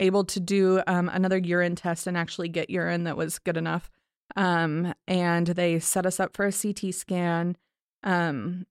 able 0.00 0.24
to 0.24 0.40
do 0.40 0.82
um, 0.86 1.08
another 1.08 1.38
urine 1.38 1.76
test 1.76 2.06
and 2.06 2.16
actually 2.16 2.48
get 2.48 2.70
urine 2.70 3.04
that 3.04 3.16
was 3.16 3.38
good 3.38 3.56
enough. 3.56 3.90
Um, 4.36 4.94
and 5.06 5.46
they 5.46 5.78
set 5.78 6.06
us 6.06 6.18
up 6.18 6.36
for 6.36 6.46
a 6.46 6.52
CT 6.52 6.94
scan. 6.94 7.56
Um, 8.02 8.66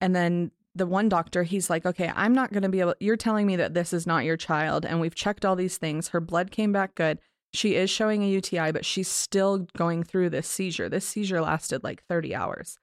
and 0.00 0.14
then 0.14 0.52
the 0.74 0.86
one 0.86 1.08
doctor, 1.08 1.42
he's 1.42 1.68
like, 1.68 1.84
okay, 1.84 2.12
I'm 2.14 2.32
not 2.32 2.52
going 2.52 2.62
to 2.62 2.68
be 2.68 2.80
able, 2.80 2.94
you're 3.00 3.16
telling 3.16 3.46
me 3.46 3.56
that 3.56 3.74
this 3.74 3.92
is 3.92 4.06
not 4.06 4.24
your 4.24 4.36
child. 4.36 4.86
And 4.86 5.00
we've 5.00 5.14
checked 5.14 5.44
all 5.44 5.56
these 5.56 5.78
things. 5.78 6.08
Her 6.08 6.20
blood 6.20 6.50
came 6.50 6.72
back 6.72 6.94
good. 6.94 7.18
She 7.52 7.74
is 7.74 7.90
showing 7.90 8.22
a 8.22 8.28
UTI, 8.28 8.70
but 8.70 8.84
she's 8.84 9.08
still 9.08 9.66
going 9.76 10.04
through 10.04 10.30
this 10.30 10.46
seizure. 10.46 10.88
This 10.88 11.04
seizure 11.04 11.40
lasted 11.40 11.82
like 11.82 12.04
30 12.04 12.34
hours. 12.34 12.78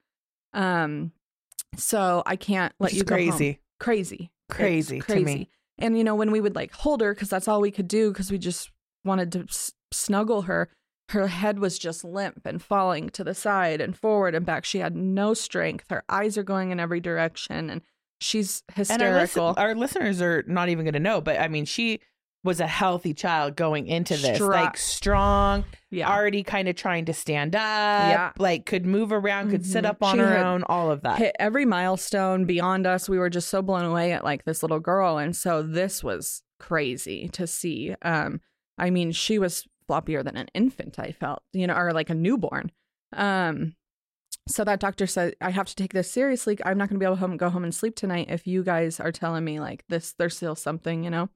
Um, 0.54 1.14
so 1.78 2.24
I 2.26 2.36
can't 2.36 2.74
let 2.80 2.92
Which 2.92 2.98
you 2.98 3.04
go 3.04 3.16
home. 3.16 3.28
crazy. 3.30 3.60
Crazy. 4.50 4.98
It's 4.98 5.06
Crazy 5.06 5.20
to 5.20 5.26
me. 5.26 5.50
And 5.80 5.98
you 5.98 6.04
know, 6.04 6.16
when 6.16 6.32
we 6.32 6.42
would 6.42 6.56
like 6.56 6.74
hold 6.74 7.02
her, 7.02 7.14
because 7.14 7.30
that's 7.30 7.48
all 7.48 7.62
we 7.62 7.72
could 7.72 7.88
do, 7.88 8.12
because 8.12 8.32
we 8.32 8.38
just 8.38 8.72
wanted 9.06 9.32
to 9.34 9.40
s- 9.50 9.74
snuggle 9.92 10.44
her. 10.44 10.70
Her 11.10 11.28
head 11.28 11.60
was 11.60 11.80
just 11.80 12.04
limp 12.04 12.42
and 12.46 12.62
falling 12.62 13.10
to 13.12 13.24
the 13.24 13.34
side 13.34 13.80
and 13.80 13.96
forward 13.96 14.36
and 14.36 14.46
back. 14.46 14.66
She 14.66 14.80
had 14.80 14.96
no 14.96 15.34
strength. 15.34 15.86
Her 15.90 16.04
eyes 16.10 16.38
are 16.38 16.44
going 16.44 16.72
in 16.72 16.80
every 16.82 17.00
direction, 17.00 17.70
and 17.70 17.82
she's 18.20 18.64
And 18.76 19.02
our, 19.02 19.12
listen- 19.12 19.20
hysterical. 19.22 19.54
our 19.58 19.74
listeners 19.76 20.22
are 20.22 20.44
not 20.48 20.68
even 20.70 20.84
going 20.84 20.94
to 20.96 21.00
know, 21.00 21.22
but 21.22 21.40
I 21.40 21.48
mean, 21.48 21.64
she 21.66 22.02
was 22.44 22.60
a 22.60 22.68
healthy 22.68 23.14
child 23.14 23.56
going 23.56 23.88
into 23.88 24.16
this, 24.16 24.36
Stra- 24.38 24.48
like 24.48 24.78
strong, 24.78 25.66
yeah, 25.92 26.10
already 26.10 26.44
kind 26.44 26.70
of 26.70 26.76
trying 26.76 27.06
to 27.06 27.14
stand 27.14 27.56
up, 27.56 27.62
Yeah. 27.62 28.32
like 28.38 28.66
could 28.66 28.86
move 28.86 29.12
around, 29.12 29.50
could 29.50 29.66
sit 29.66 29.84
Mhm. 29.84 29.90
up 29.90 30.04
on 30.04 30.16
She 30.16 30.20
her 30.22 30.38
own, 30.38 30.64
all 30.64 30.90
of 30.92 31.02
that. 31.02 31.18
hit 31.18 31.36
every 31.40 31.66
milestone 31.66 32.46
beyond 32.46 32.88
us. 32.88 33.10
We 33.10 33.18
were 33.20 33.30
just 33.30 33.50
so 33.50 33.62
blown 33.62 33.84
away 33.86 34.14
at 34.14 34.24
like 34.24 34.46
this 34.46 34.62
little 34.64 34.80
girl, 34.80 35.18
and 35.18 35.36
so 35.36 35.62
this 35.62 36.04
was 36.04 36.42
crazy 36.60 37.28
to 37.30 37.48
see. 37.48 37.96
Um, 38.02 38.42
I 38.78 38.92
mean, 38.92 39.12
she 39.12 39.40
was 39.40 39.68
floppier 39.90 40.24
than 40.24 40.38
an 40.38 40.48
infant. 40.54 41.00
I 41.00 41.12
felt, 41.12 41.42
you 41.54 41.66
know, 41.68 41.76
or 41.76 41.92
like 41.92 42.10
a 42.10 42.16
newborn. 42.16 42.72
Um, 43.14 43.76
so 44.48 44.64
that 44.64 44.80
doctor 44.80 45.08
said, 45.08 45.36
I 45.42 45.50
have 45.50 45.66
to 45.68 45.76
take 45.76 45.94
this 45.94 46.10
seriously. 46.12 46.58
I'm 46.64 46.78
not 46.78 46.88
going 46.90 46.96
to 46.98 47.00
be 47.00 47.06
able 47.06 47.16
to 47.16 47.20
home, 47.20 47.36
go 47.38 47.50
home 47.50 47.64
and 47.64 47.74
sleep 47.76 47.96
tonight 47.96 48.28
if 48.30 48.48
you 48.48 48.64
guys 48.64 49.00
are 49.00 49.12
telling 49.12 49.44
me 49.44 49.60
like 49.60 49.84
this. 49.90 50.14
There's 50.14 50.38
still 50.38 50.56
something, 50.56 51.04
you 51.04 51.10
know. 51.10 51.30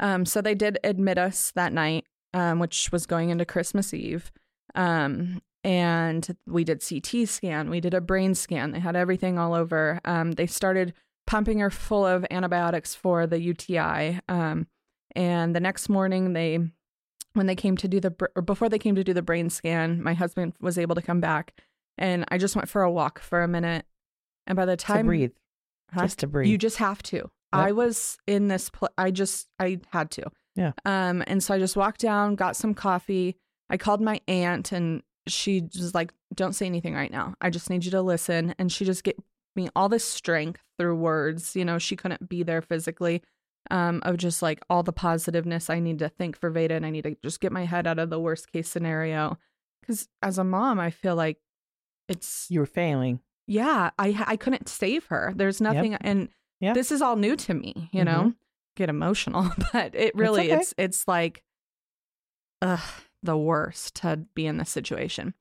Um, 0.00 0.24
so 0.26 0.40
they 0.40 0.54
did 0.54 0.78
admit 0.84 1.18
us 1.18 1.52
that 1.54 1.72
night, 1.72 2.04
um, 2.32 2.58
which 2.58 2.90
was 2.92 3.06
going 3.06 3.30
into 3.30 3.44
Christmas 3.44 3.94
Eve. 3.94 4.32
Um, 4.74 5.40
and 5.62 6.36
we 6.46 6.64
did 6.64 6.84
CT 6.86 7.26
scan, 7.28 7.70
we 7.70 7.80
did 7.80 7.94
a 7.94 8.00
brain 8.00 8.34
scan. 8.34 8.72
They 8.72 8.80
had 8.80 8.96
everything 8.96 9.38
all 9.38 9.54
over. 9.54 10.00
Um, 10.04 10.32
they 10.32 10.46
started 10.46 10.92
pumping 11.26 11.60
her 11.60 11.70
full 11.70 12.04
of 12.04 12.26
antibiotics 12.30 12.94
for 12.94 13.26
the 13.26 13.40
UTI. 13.40 14.20
Um, 14.28 14.66
and 15.16 15.54
the 15.56 15.60
next 15.60 15.88
morning, 15.88 16.32
they, 16.34 16.58
when 17.32 17.46
they 17.46 17.54
came 17.56 17.76
to 17.78 17.88
do 17.88 17.98
the, 18.00 18.14
or 18.36 18.42
before 18.42 18.68
they 18.68 18.78
came 18.78 18.94
to 18.96 19.04
do 19.04 19.14
the 19.14 19.22
brain 19.22 19.48
scan, 19.48 20.02
my 20.02 20.12
husband 20.12 20.52
was 20.60 20.76
able 20.76 20.96
to 20.96 21.02
come 21.02 21.20
back, 21.20 21.54
and 21.96 22.24
I 22.28 22.36
just 22.36 22.56
went 22.56 22.68
for 22.68 22.82
a 22.82 22.90
walk 22.90 23.20
for 23.20 23.42
a 23.42 23.48
minute. 23.48 23.86
And 24.46 24.56
by 24.56 24.66
the 24.66 24.76
time 24.76 24.98
to 24.98 25.04
breathe, 25.04 25.32
Huh? 25.92 26.02
just 26.02 26.18
to 26.18 26.26
breathe. 26.26 26.50
you 26.50 26.58
just 26.58 26.76
have 26.78 27.02
to. 27.04 27.30
I 27.54 27.72
was 27.72 28.18
in 28.26 28.48
this. 28.48 28.70
Pl- 28.70 28.90
I 28.98 29.10
just. 29.10 29.48
I 29.58 29.80
had 29.90 30.10
to. 30.12 30.24
Yeah. 30.56 30.72
Um. 30.84 31.22
And 31.26 31.42
so 31.42 31.54
I 31.54 31.58
just 31.58 31.76
walked 31.76 32.00
down, 32.00 32.34
got 32.34 32.56
some 32.56 32.74
coffee. 32.74 33.36
I 33.70 33.76
called 33.76 34.00
my 34.00 34.20
aunt, 34.28 34.72
and 34.72 35.02
she 35.26 35.62
was 35.62 35.94
like, 35.94 36.12
"Don't 36.34 36.52
say 36.54 36.66
anything 36.66 36.94
right 36.94 37.10
now. 37.10 37.34
I 37.40 37.50
just 37.50 37.70
need 37.70 37.84
you 37.84 37.90
to 37.92 38.02
listen." 38.02 38.54
And 38.58 38.70
she 38.70 38.84
just 38.84 39.04
gave 39.04 39.14
me 39.56 39.68
all 39.76 39.88
this 39.88 40.04
strength 40.04 40.60
through 40.78 40.96
words. 40.96 41.54
You 41.56 41.64
know, 41.64 41.78
she 41.78 41.96
couldn't 41.96 42.28
be 42.28 42.42
there 42.42 42.62
physically. 42.62 43.22
Um. 43.70 44.00
Of 44.04 44.16
just 44.18 44.42
like 44.42 44.60
all 44.68 44.82
the 44.82 44.92
positiveness 44.92 45.70
I 45.70 45.80
need 45.80 45.98
to 46.00 46.08
think 46.08 46.38
for 46.38 46.50
Veda, 46.50 46.74
and 46.74 46.84
I 46.86 46.90
need 46.90 47.04
to 47.04 47.16
just 47.22 47.40
get 47.40 47.52
my 47.52 47.64
head 47.64 47.86
out 47.86 47.98
of 47.98 48.10
the 48.10 48.20
worst 48.20 48.52
case 48.52 48.68
scenario. 48.68 49.38
Because 49.80 50.08
as 50.22 50.38
a 50.38 50.44
mom, 50.44 50.78
I 50.80 50.90
feel 50.90 51.14
like 51.16 51.38
it's 52.08 52.46
you're 52.50 52.66
failing. 52.66 53.20
yeah 53.46 53.90
i 53.98 54.24
i 54.26 54.36
couldn't 54.36 54.68
save 54.68 55.06
her 55.06 55.32
there's 55.36 55.60
nothing 55.60 55.94
and 56.02 56.28
Yep. 56.64 56.74
this 56.74 56.90
is 56.90 57.02
all 57.02 57.16
new 57.16 57.36
to 57.36 57.54
me 57.54 57.88
you 57.92 58.04
know? 58.04 58.20
Mm-hmm. 58.20 58.30
Get 58.76 58.88
emotional 58.88 59.50
but 59.72 59.94
it 59.94 60.14
really 60.16 60.50
okay. 60.50 60.60
it's 60.60 60.74
it's 60.76 61.06
like 61.06 61.42
ugh, 62.60 62.80
the 63.22 63.36
worst 63.36 63.96
to 63.96 64.16
be 64.34 64.46
in 64.46 64.56
this 64.58 64.70
situation. 64.70 65.34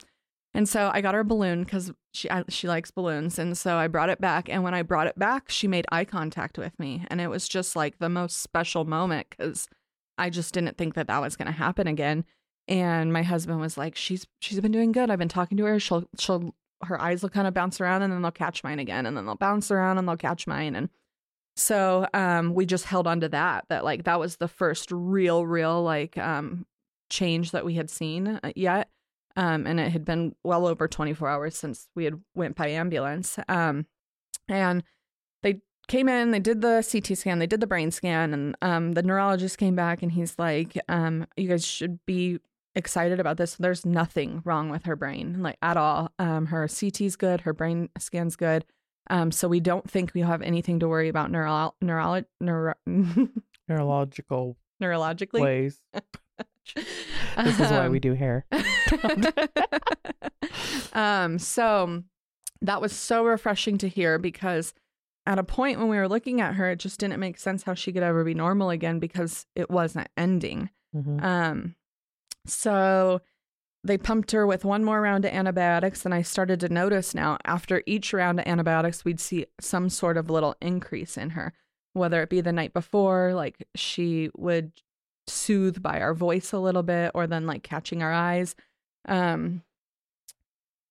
And 0.53 0.69
so 0.69 0.91
i 0.93 1.01
got 1.01 1.15
her 1.15 1.21
a 1.21 1.25
balloon 1.25 1.63
because 1.63 1.91
she 2.13 2.29
I, 2.29 2.43
she 2.47 2.67
likes 2.67 2.91
balloons 2.91 3.39
and 3.39 3.57
so 3.57 3.77
i 3.77 3.87
brought 3.87 4.09
it 4.09 4.21
back 4.21 4.49
and 4.49 4.61
when 4.61 4.75
i 4.75 4.83
brought 4.83 5.07
it 5.07 5.17
back 5.17 5.49
she 5.49 5.67
made 5.67 5.87
eye 5.91 6.05
contact 6.05 6.59
with 6.59 6.77
me 6.77 7.07
and 7.07 7.19
it 7.19 7.27
was 7.27 7.47
just 7.47 7.75
like 7.75 7.97
the 7.97 8.07
most 8.09 8.37
special 8.37 8.85
moment 8.85 9.25
because 9.31 9.67
i 10.19 10.29
just 10.29 10.53
didn't 10.53 10.77
think 10.77 10.93
that 10.93 11.07
that 11.07 11.21
was 11.21 11.35
going 11.35 11.47
to 11.47 11.51
happen 11.51 11.87
again. 11.87 12.23
And 12.67 13.11
my 13.11 13.23
husband 13.23 13.59
was 13.59 13.77
like 13.77 13.95
she's 13.95 14.25
she's 14.39 14.59
been 14.59 14.71
doing 14.71 14.91
good. 14.91 15.09
I've 15.09 15.19
been 15.19 15.27
talking 15.27 15.57
to 15.57 15.65
her. 15.65 15.79
She'll 15.79 16.05
she'll 16.17 16.55
her 16.83 16.99
eyes 17.01 17.21
will 17.21 17.29
kind 17.29 17.47
of 17.47 17.53
bounce 17.53 17.79
around 17.81 18.01
and 18.01 18.11
then 18.11 18.21
they'll 18.21 18.31
catch 18.31 18.63
mine 18.63 18.79
again 18.79 19.05
and 19.05 19.15
then 19.17 19.25
they'll 19.25 19.35
bounce 19.35 19.71
around 19.71 19.97
and 19.97 20.07
they'll 20.07 20.17
catch 20.17 20.47
mine 20.47 20.75
and 20.75 20.89
so 21.55 22.07
um 22.13 22.53
we 22.53 22.65
just 22.65 22.85
held 22.85 23.07
on 23.07 23.19
to 23.19 23.29
that 23.29 23.65
that 23.69 23.83
like 23.83 24.03
that 24.03 24.19
was 24.19 24.37
the 24.37 24.47
first 24.47 24.91
real 24.91 25.45
real 25.45 25.83
like 25.83 26.17
um 26.17 26.65
change 27.09 27.51
that 27.51 27.65
we 27.65 27.75
had 27.75 27.89
seen 27.89 28.27
uh, 28.27 28.51
yet 28.55 28.89
um 29.35 29.67
and 29.67 29.79
it 29.79 29.91
had 29.91 30.03
been 30.03 30.35
well 30.43 30.65
over 30.65 30.87
24 30.87 31.27
hours 31.27 31.55
since 31.55 31.87
we 31.95 32.05
had 32.05 32.19
went 32.35 32.55
by 32.55 32.67
ambulance 32.67 33.37
um 33.47 33.85
and 34.47 34.83
they 35.43 35.61
came 35.87 36.09
in 36.09 36.31
they 36.31 36.39
did 36.39 36.61
the 36.61 36.81
ct 36.81 37.15
scan 37.17 37.39
they 37.39 37.47
did 37.47 37.59
the 37.61 37.67
brain 37.67 37.91
scan 37.91 38.33
and 38.33 38.55
um 38.61 38.93
the 38.93 39.03
neurologist 39.03 39.57
came 39.57 39.75
back 39.75 40.01
and 40.01 40.13
he's 40.13 40.39
like 40.39 40.77
um 40.89 41.27
you 41.37 41.47
guys 41.47 41.65
should 41.65 41.99
be 42.05 42.39
excited 42.75 43.19
about 43.19 43.37
this. 43.37 43.55
There's 43.55 43.85
nothing 43.85 44.41
wrong 44.45 44.69
with 44.69 44.85
her 44.85 44.95
brain, 44.95 45.41
like 45.41 45.57
at 45.61 45.77
all. 45.77 46.11
Um, 46.19 46.47
her 46.47 46.67
CT's 46.67 47.15
good, 47.15 47.41
her 47.41 47.53
brain 47.53 47.89
scan's 47.97 48.35
good. 48.35 48.65
Um, 49.09 49.31
so 49.31 49.47
we 49.47 49.59
don't 49.59 49.89
think 49.89 50.13
we 50.13 50.21
have 50.21 50.41
anything 50.41 50.79
to 50.79 50.87
worry 50.87 51.09
about 51.09 51.31
neuro- 51.31 51.73
neuro- 51.81 52.23
neuro- 52.35 52.75
Neurological 53.69 54.57
neurologically. 54.81 55.41
ways. 55.41 55.81
This 57.43 57.59
is 57.59 57.69
why 57.71 57.89
we 57.89 57.97
Um, 57.97 58.01
do 58.01 58.13
hair. 58.13 58.45
um, 60.93 61.39
so 61.39 62.03
that 62.61 62.81
was 62.81 62.93
so 62.93 63.25
refreshing 63.25 63.77
to 63.79 63.89
hear 63.89 64.17
because 64.17 64.73
at 65.25 65.39
a 65.39 65.43
point 65.43 65.79
when 65.79 65.87
we 65.89 65.97
were 65.97 66.07
looking 66.07 66.41
at 66.41 66.55
her, 66.55 66.71
it 66.71 66.79
just 66.79 66.99
didn't 66.99 67.19
make 67.19 67.37
sense 67.37 67.63
how 67.63 67.73
she 67.73 67.91
could 67.91 68.03
ever 68.03 68.23
be 68.23 68.33
normal 68.33 68.69
again 68.69 68.99
because 68.99 69.45
it 69.55 69.69
wasn't 69.69 70.07
ending. 70.17 70.69
Mhm. 70.95 71.23
Um, 71.23 71.75
so 72.45 73.21
they 73.83 73.97
pumped 73.97 74.31
her 74.31 74.47
with 74.47 74.63
one 74.63 74.83
more 74.83 75.01
round 75.01 75.25
of 75.25 75.33
antibiotics, 75.33 76.05
and 76.05 76.13
I 76.13 76.21
started 76.21 76.59
to 76.61 76.69
notice 76.69 77.13
now 77.13 77.37
after 77.43 77.83
each 77.85 78.13
round 78.13 78.39
of 78.39 78.47
antibiotics, 78.47 79.03
we'd 79.03 79.19
see 79.19 79.45
some 79.59 79.89
sort 79.89 80.17
of 80.17 80.29
little 80.29 80.55
increase 80.61 81.17
in 81.17 81.31
her, 81.31 81.53
whether 81.93 82.21
it 82.21 82.29
be 82.29 82.41
the 82.41 82.53
night 82.53 82.73
before, 82.73 83.33
like 83.33 83.67
she 83.75 84.29
would 84.35 84.71
soothe 85.27 85.81
by 85.81 85.99
our 85.99 86.13
voice 86.13 86.53
a 86.53 86.59
little 86.59 86.83
bit, 86.83 87.11
or 87.13 87.27
then 87.27 87.45
like 87.45 87.63
catching 87.63 88.01
our 88.01 88.13
eyes. 88.13 88.55
Um, 89.05 89.63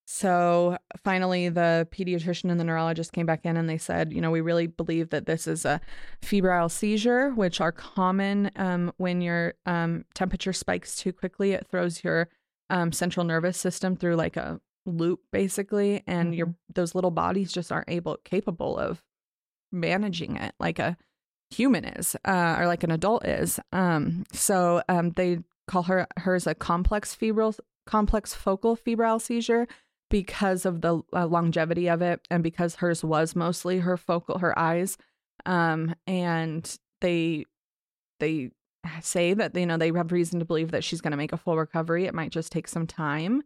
so 0.05 0.77
finally, 1.03 1.49
the 1.49 1.89
pediatrician 1.91 2.51
and 2.51 2.61
the 2.61 2.65
neurologist 2.65 3.13
came 3.13 3.25
back 3.25 3.47
in 3.47 3.57
and 3.57 3.71
they 3.71 3.79
said, 3.79 4.13
you 4.13 4.21
know, 4.21 4.31
we 4.31 4.43
really 4.43 4.67
believe 4.67 5.09
that 5.09 5.25
this 5.25 5.47
is 5.47 5.65
a 5.65 5.81
febrile 6.21 6.69
seizure, 6.69 7.31
which 7.31 7.63
are 7.63 7.73
common 7.73 8.51
um, 8.57 8.93
when 8.99 9.23
your 9.23 9.55
um, 9.65 10.05
temperature 10.13 10.53
spikes 10.53 10.97
too 10.97 11.15
quickly. 11.15 11.53
It 11.53 11.67
throws 11.71 12.05
your 12.05 12.29
um, 12.73 12.91
central 12.91 13.25
nervous 13.25 13.59
system 13.59 13.95
through 13.95 14.17
like 14.17 14.37
a 14.37 14.61
loop, 14.87 15.21
basically, 15.31 16.03
and 16.07 16.35
your 16.35 16.55
those 16.75 16.95
little 16.95 17.13
bodies 17.13 17.53
just 17.53 17.71
aren't 17.71 17.91
able 17.91 18.17
capable 18.25 18.77
of 18.79 19.05
managing 19.71 20.37
it 20.37 20.55
like 20.59 20.79
a 20.79 20.97
human 21.51 21.85
is 21.85 22.17
uh, 22.25 22.57
or 22.59 22.67
like 22.67 22.83
an 22.83 22.91
adult 22.91 23.25
is. 23.27 23.61
Um, 23.73 24.25
so 24.33 24.83
um, 24.89 25.11
they 25.11 25.41
call 25.69 25.85
her 25.85 26.07
hers 26.17 26.47
a 26.47 26.55
complex 26.55 27.15
febrile 27.15 27.55
complex 27.87 28.33
focal 28.33 28.75
febrile 28.75 29.19
seizure 29.19 29.67
because 30.11 30.65
of 30.65 30.81
the 30.81 31.03
uh, 31.13 31.27
longevity 31.27 31.89
of 31.89 32.01
it 32.01 32.21
and 32.31 32.43
because 32.43 32.77
hers 32.77 33.05
was 33.05 33.35
mostly 33.35 33.81
her 33.81 33.97
focal 33.97 34.39
her 34.39 34.57
eyes 34.57 34.97
um 35.47 35.95
and 36.07 36.79
they 37.01 37.45
they 38.21 38.51
say 39.01 39.35
that 39.35 39.55
you 39.57 39.67
know 39.67 39.77
they 39.77 39.91
have 39.93 40.13
reason 40.13 40.39
to 40.39 40.45
believe 40.45 40.71
that 40.71 40.85
she's 40.85 41.01
going 41.01 41.11
to 41.13 41.17
make 41.17 41.33
a 41.33 41.37
full 41.37 41.57
recovery 41.57 42.05
it 42.07 42.15
might 42.15 42.31
just 42.31 42.51
take 42.53 42.67
some 42.69 42.87
time 42.87 43.43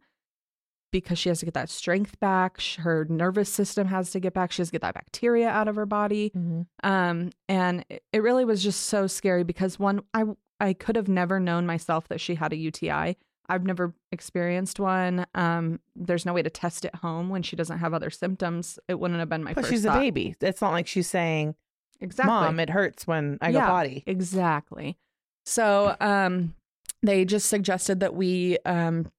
because 0.91 1.19
she 1.19 1.29
has 1.29 1.39
to 1.39 1.45
get 1.45 1.53
that 1.53 1.69
strength 1.69 2.19
back 2.19 2.61
her 2.79 3.05
nervous 3.09 3.49
system 3.49 3.87
has 3.87 4.09
to 4.11 4.19
get 4.19 4.33
back 4.33 4.51
she 4.51 4.61
has 4.61 4.69
to 4.69 4.71
get 4.73 4.81
that 4.81 4.93
bacteria 4.93 5.49
out 5.49 5.67
of 5.67 5.75
her 5.75 5.85
body 5.85 6.31
Mm-hmm. 6.35 6.61
um 6.89 7.29
and 7.49 7.83
it- 7.89 8.21
really 8.23 8.45
was 8.45 8.63
just 8.63 8.81
so 8.87 9.05
scary 9.07 9.43
because 9.43 9.77
one 9.79 10.01
i 10.13 10.23
i 10.59 10.73
could 10.73 10.95
have 10.95 11.07
never 11.07 11.39
known 11.39 11.65
myself 11.65 12.07
that 12.07 12.19
she 12.21 12.35
had 12.35 12.51
a 12.53 12.55
uti 12.55 12.89
i've 12.91 13.63
never 13.63 13.93
experienced 14.11 14.79
one 14.79 15.25
um 15.35 15.79
there's 15.95 16.25
no 16.25 16.33
way 16.33 16.41
to 16.41 16.49
test 16.49 16.83
it 16.85 16.95
home 16.95 17.29
when 17.29 17.43
she 17.43 17.55
doesn't 17.55 17.77
have 17.79 17.93
other 17.93 18.09
symptoms 18.09 18.79
it 18.87 18.99
wouldn't 18.99 19.19
have 19.19 19.29
been 19.29 19.43
my 19.43 19.53
But 19.53 19.65
she's 19.65 19.85
a 19.85 19.91
baby. 19.91 20.35
It's 20.41 20.61
not 20.61 20.71
like 20.71 20.87
she's 20.87 21.07
saying, 21.07 21.55
exactly 21.99 22.31
"Mom, 22.33 22.59
it 22.59 22.69
hurts 22.69 23.05
when 23.07 23.37
I 23.41 23.51
go 23.51 23.59
Yeah. 23.59 23.67
potty." 23.67 24.03
Exactly. 24.07 24.97
So 25.47 25.95
um 26.01 26.53
they 27.01 27.23
just 27.23 27.47
suggested 27.47 28.01
that 28.01 28.13
we 28.13 28.57
um 28.65 29.09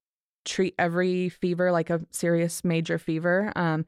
treat 0.45 0.75
every 0.79 1.31
fever 1.31 1.73
like 1.73 1.89
a 1.89 2.03
serious 2.11 2.63
major 2.65 2.99
fever. 2.99 3.51
Um 3.57 3.87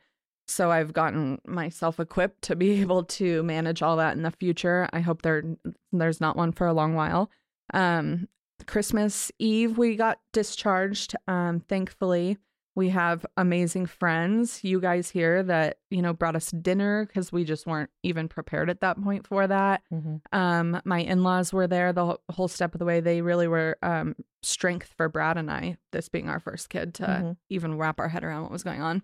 so 0.49 0.70
I've 0.70 0.94
gotten 0.94 1.38
myself 1.47 2.00
equipped 2.00 2.42
to 2.42 2.56
be 2.56 2.80
able 2.80 3.04
to 3.04 3.42
manage 3.42 3.82
all 3.82 3.99
that 3.99 4.16
in 4.16 4.23
the 4.23 4.30
future. 4.30 4.88
I 4.94 5.00
hope 5.00 5.20
there 5.20 5.44
there's 5.92 6.20
not 6.20 6.35
one 6.37 6.52
for 6.52 6.66
a 6.66 6.73
long 6.73 6.94
while. 6.94 7.30
Um 7.75 8.26
Christmas 8.66 9.30
Eve 9.38 9.76
we 9.76 9.94
got 9.97 10.18
discharged 10.32 11.14
um 11.28 11.61
thankfully. 11.61 12.38
We 12.77 12.91
have 12.91 13.27
amazing 13.37 13.87
friends, 13.87 14.62
you 14.62 14.81
guys 14.81 15.11
here 15.11 15.43
that, 15.43 15.79
you 15.91 16.00
know, 16.03 16.12
brought 16.12 16.37
us 16.37 16.50
dinner 16.53 17.07
cuz 17.07 17.33
we 17.33 17.45
just 17.45 17.67
weren't 17.67 17.91
even 18.03 18.29
prepared 18.29 18.71
at 18.71 18.81
that 18.81 19.03
point 19.03 19.27
for 19.27 19.47
that. 19.47 19.83
Mm-hmm. 19.93 20.17
Um, 20.33 20.81
my 20.85 21.00
in-laws 21.00 21.53
were 21.53 21.67
there 21.67 21.93
the 21.93 22.17
whole, 22.31 22.49
step 22.49 22.75
of 22.75 22.79
the 22.79 22.85
way. 22.85 23.00
They 23.00 23.23
really 23.23 23.49
were 23.49 23.77
um 23.83 24.15
strength 24.43 24.95
for 24.97 25.09
Brad 25.09 25.37
and 25.37 25.50
I, 25.50 25.77
this 25.93 26.09
being 26.09 26.29
our 26.29 26.41
first 26.41 26.71
kid, 26.71 26.95
to 26.95 27.03
Mhm. 27.05 27.37
even 27.50 27.77
wrap 27.77 27.99
our 28.00 28.09
head 28.09 28.25
around 28.25 28.43
what 28.43 28.53
was 28.53 28.62
going 28.62 28.81
on. 28.83 29.03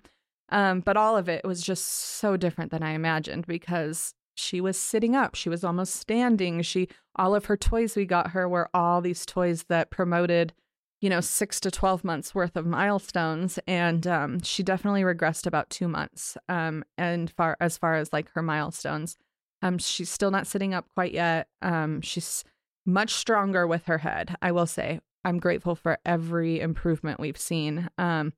Um, 0.49 0.81
but 0.81 0.97
all 0.97 1.17
of 1.17 1.29
it 1.29 1.45
was 1.45 1.61
just 1.61 1.85
so 1.87 2.37
different 2.37 2.71
than 2.71 2.83
I 2.85 2.91
imagined 2.93 3.47
because 3.47 4.15
she 4.37 4.61
was 4.61 4.79
sitting 4.79 5.17
up, 5.17 5.35
she 5.35 5.49
was 5.49 5.65
almost 5.65 5.97
standing. 5.97 6.63
She 6.63 6.89
all 7.17 7.35
of 7.35 7.47
her 7.47 7.57
toys 7.57 7.97
we 7.97 8.05
got 8.07 8.31
her 8.31 8.49
were 8.49 8.69
all 8.73 9.01
these 9.01 9.27
toys 9.27 9.65
that 9.65 9.91
promoted, 9.91 10.53
you 11.01 11.11
know, 11.11 11.21
six 11.21 11.61
to 11.61 11.71
twelve 11.71 12.05
months 12.05 12.35
worth 12.35 12.57
of 12.57 12.67
milestones, 12.67 13.59
and 13.67 14.07
um, 14.07 14.41
she 14.41 14.63
definitely 14.63 15.03
regressed 15.03 15.47
about 15.47 15.71
two 15.71 15.89
months. 15.89 16.37
Um, 16.49 16.85
and 16.97 17.31
far 17.31 17.57
as 17.61 17.77
far 17.77 17.97
as 17.97 18.13
like 18.13 18.31
her 18.33 18.43
milestones, 18.43 19.17
um, 19.63 19.79
she's 19.79 20.11
still 20.11 20.31
not 20.31 20.47
sitting 20.47 20.75
up 20.75 20.87
quite 20.95 21.13
yet. 21.13 21.49
Um, 21.63 22.01
she's 22.01 22.45
much 22.87 23.13
stronger 23.15 23.67
with 23.67 23.87
her 23.87 23.99
head. 23.99 24.37
I 24.41 24.53
will 24.53 24.67
say, 24.67 25.01
I'm 25.25 25.39
grateful 25.39 25.75
for 25.75 25.99
every 26.07 26.61
improvement 26.61 27.21
we've 27.21 27.37
seen. 27.37 27.91
Um, 27.99 28.33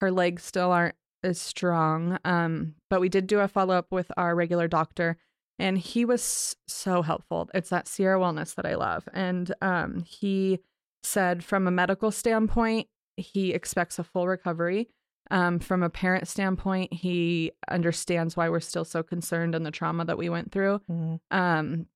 her 0.00 0.10
legs 0.10 0.44
still 0.44 0.70
aren't 0.70 0.96
as 1.22 1.40
strong, 1.40 2.18
um, 2.24 2.74
but 2.90 3.00
we 3.00 3.08
did 3.08 3.26
do 3.26 3.40
a 3.40 3.48
follow 3.48 3.74
up 3.74 3.86
with 3.90 4.12
our 4.16 4.34
regular 4.34 4.68
doctor, 4.68 5.16
and 5.58 5.78
he 5.78 6.04
was 6.04 6.54
so 6.68 7.00
helpful. 7.02 7.48
It's 7.54 7.70
that 7.70 7.88
Sierra 7.88 8.20
Wellness 8.20 8.54
that 8.56 8.66
I 8.66 8.74
love, 8.74 9.08
and 9.12 9.52
um, 9.62 10.04
he 10.06 10.60
said 11.04 11.44
from 11.44 11.66
a 11.66 11.70
medical 11.70 12.10
standpoint, 12.10 12.88
he 13.16 13.52
expects 13.52 13.98
a 13.98 14.04
full 14.04 14.26
recovery. 14.26 14.88
Um, 15.30 15.58
from 15.58 15.82
a 15.82 15.88
parent 15.90 16.28
standpoint, 16.28 16.92
he 16.92 17.52
understands 17.70 18.36
why 18.36 18.48
we're 18.50 18.60
still 18.60 18.84
so 18.84 19.02
concerned 19.02 19.54
and 19.54 19.64
the 19.64 19.70
trauma 19.70 20.04
that 20.04 20.18
we 20.18 20.28
went 20.28 20.52
through 20.52 20.80
Mm-hmm. 20.90 21.16
um, 21.36 21.86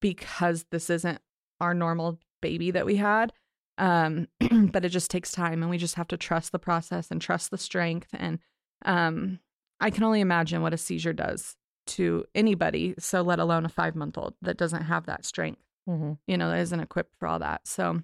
because 0.00 0.64
this 0.70 0.90
isn't 0.90 1.20
our 1.60 1.74
normal 1.74 2.18
baby 2.40 2.70
that 2.70 2.86
we 2.86 2.96
had. 2.96 3.32
Um, 3.78 4.28
but 4.72 4.84
it 4.84 4.88
just 4.90 5.10
takes 5.10 5.32
time, 5.32 5.62
and 5.62 5.70
we 5.70 5.78
just 5.78 5.96
have 5.96 6.08
to 6.08 6.16
trust 6.16 6.52
the 6.52 6.58
process 6.58 7.10
and 7.10 7.20
trust 7.20 7.50
the 7.50 7.58
strength. 7.58 8.08
And 8.12 8.38
um, 8.84 9.38
I 9.80 9.90
can 9.90 10.02
only 10.04 10.20
imagine 10.20 10.62
what 10.62 10.74
a 10.74 10.78
seizure 10.78 11.12
does 11.12 11.56
to 11.88 12.24
anybody, 12.34 12.94
so 12.98 13.22
let 13.22 13.38
alone 13.38 13.64
a 13.64 13.68
five 13.68 13.94
month 13.96 14.18
old 14.18 14.34
that 14.42 14.56
doesn't 14.58 14.82
have 14.82 15.06
that 15.06 15.24
strength, 15.24 15.60
Mm-hmm. 15.88 16.12
you 16.26 16.36
know, 16.36 16.50
that 16.50 16.58
isn't 16.60 16.80
equipped 16.80 17.14
for 17.18 17.26
all 17.28 17.38
that. 17.38 17.66
So 17.66 18.02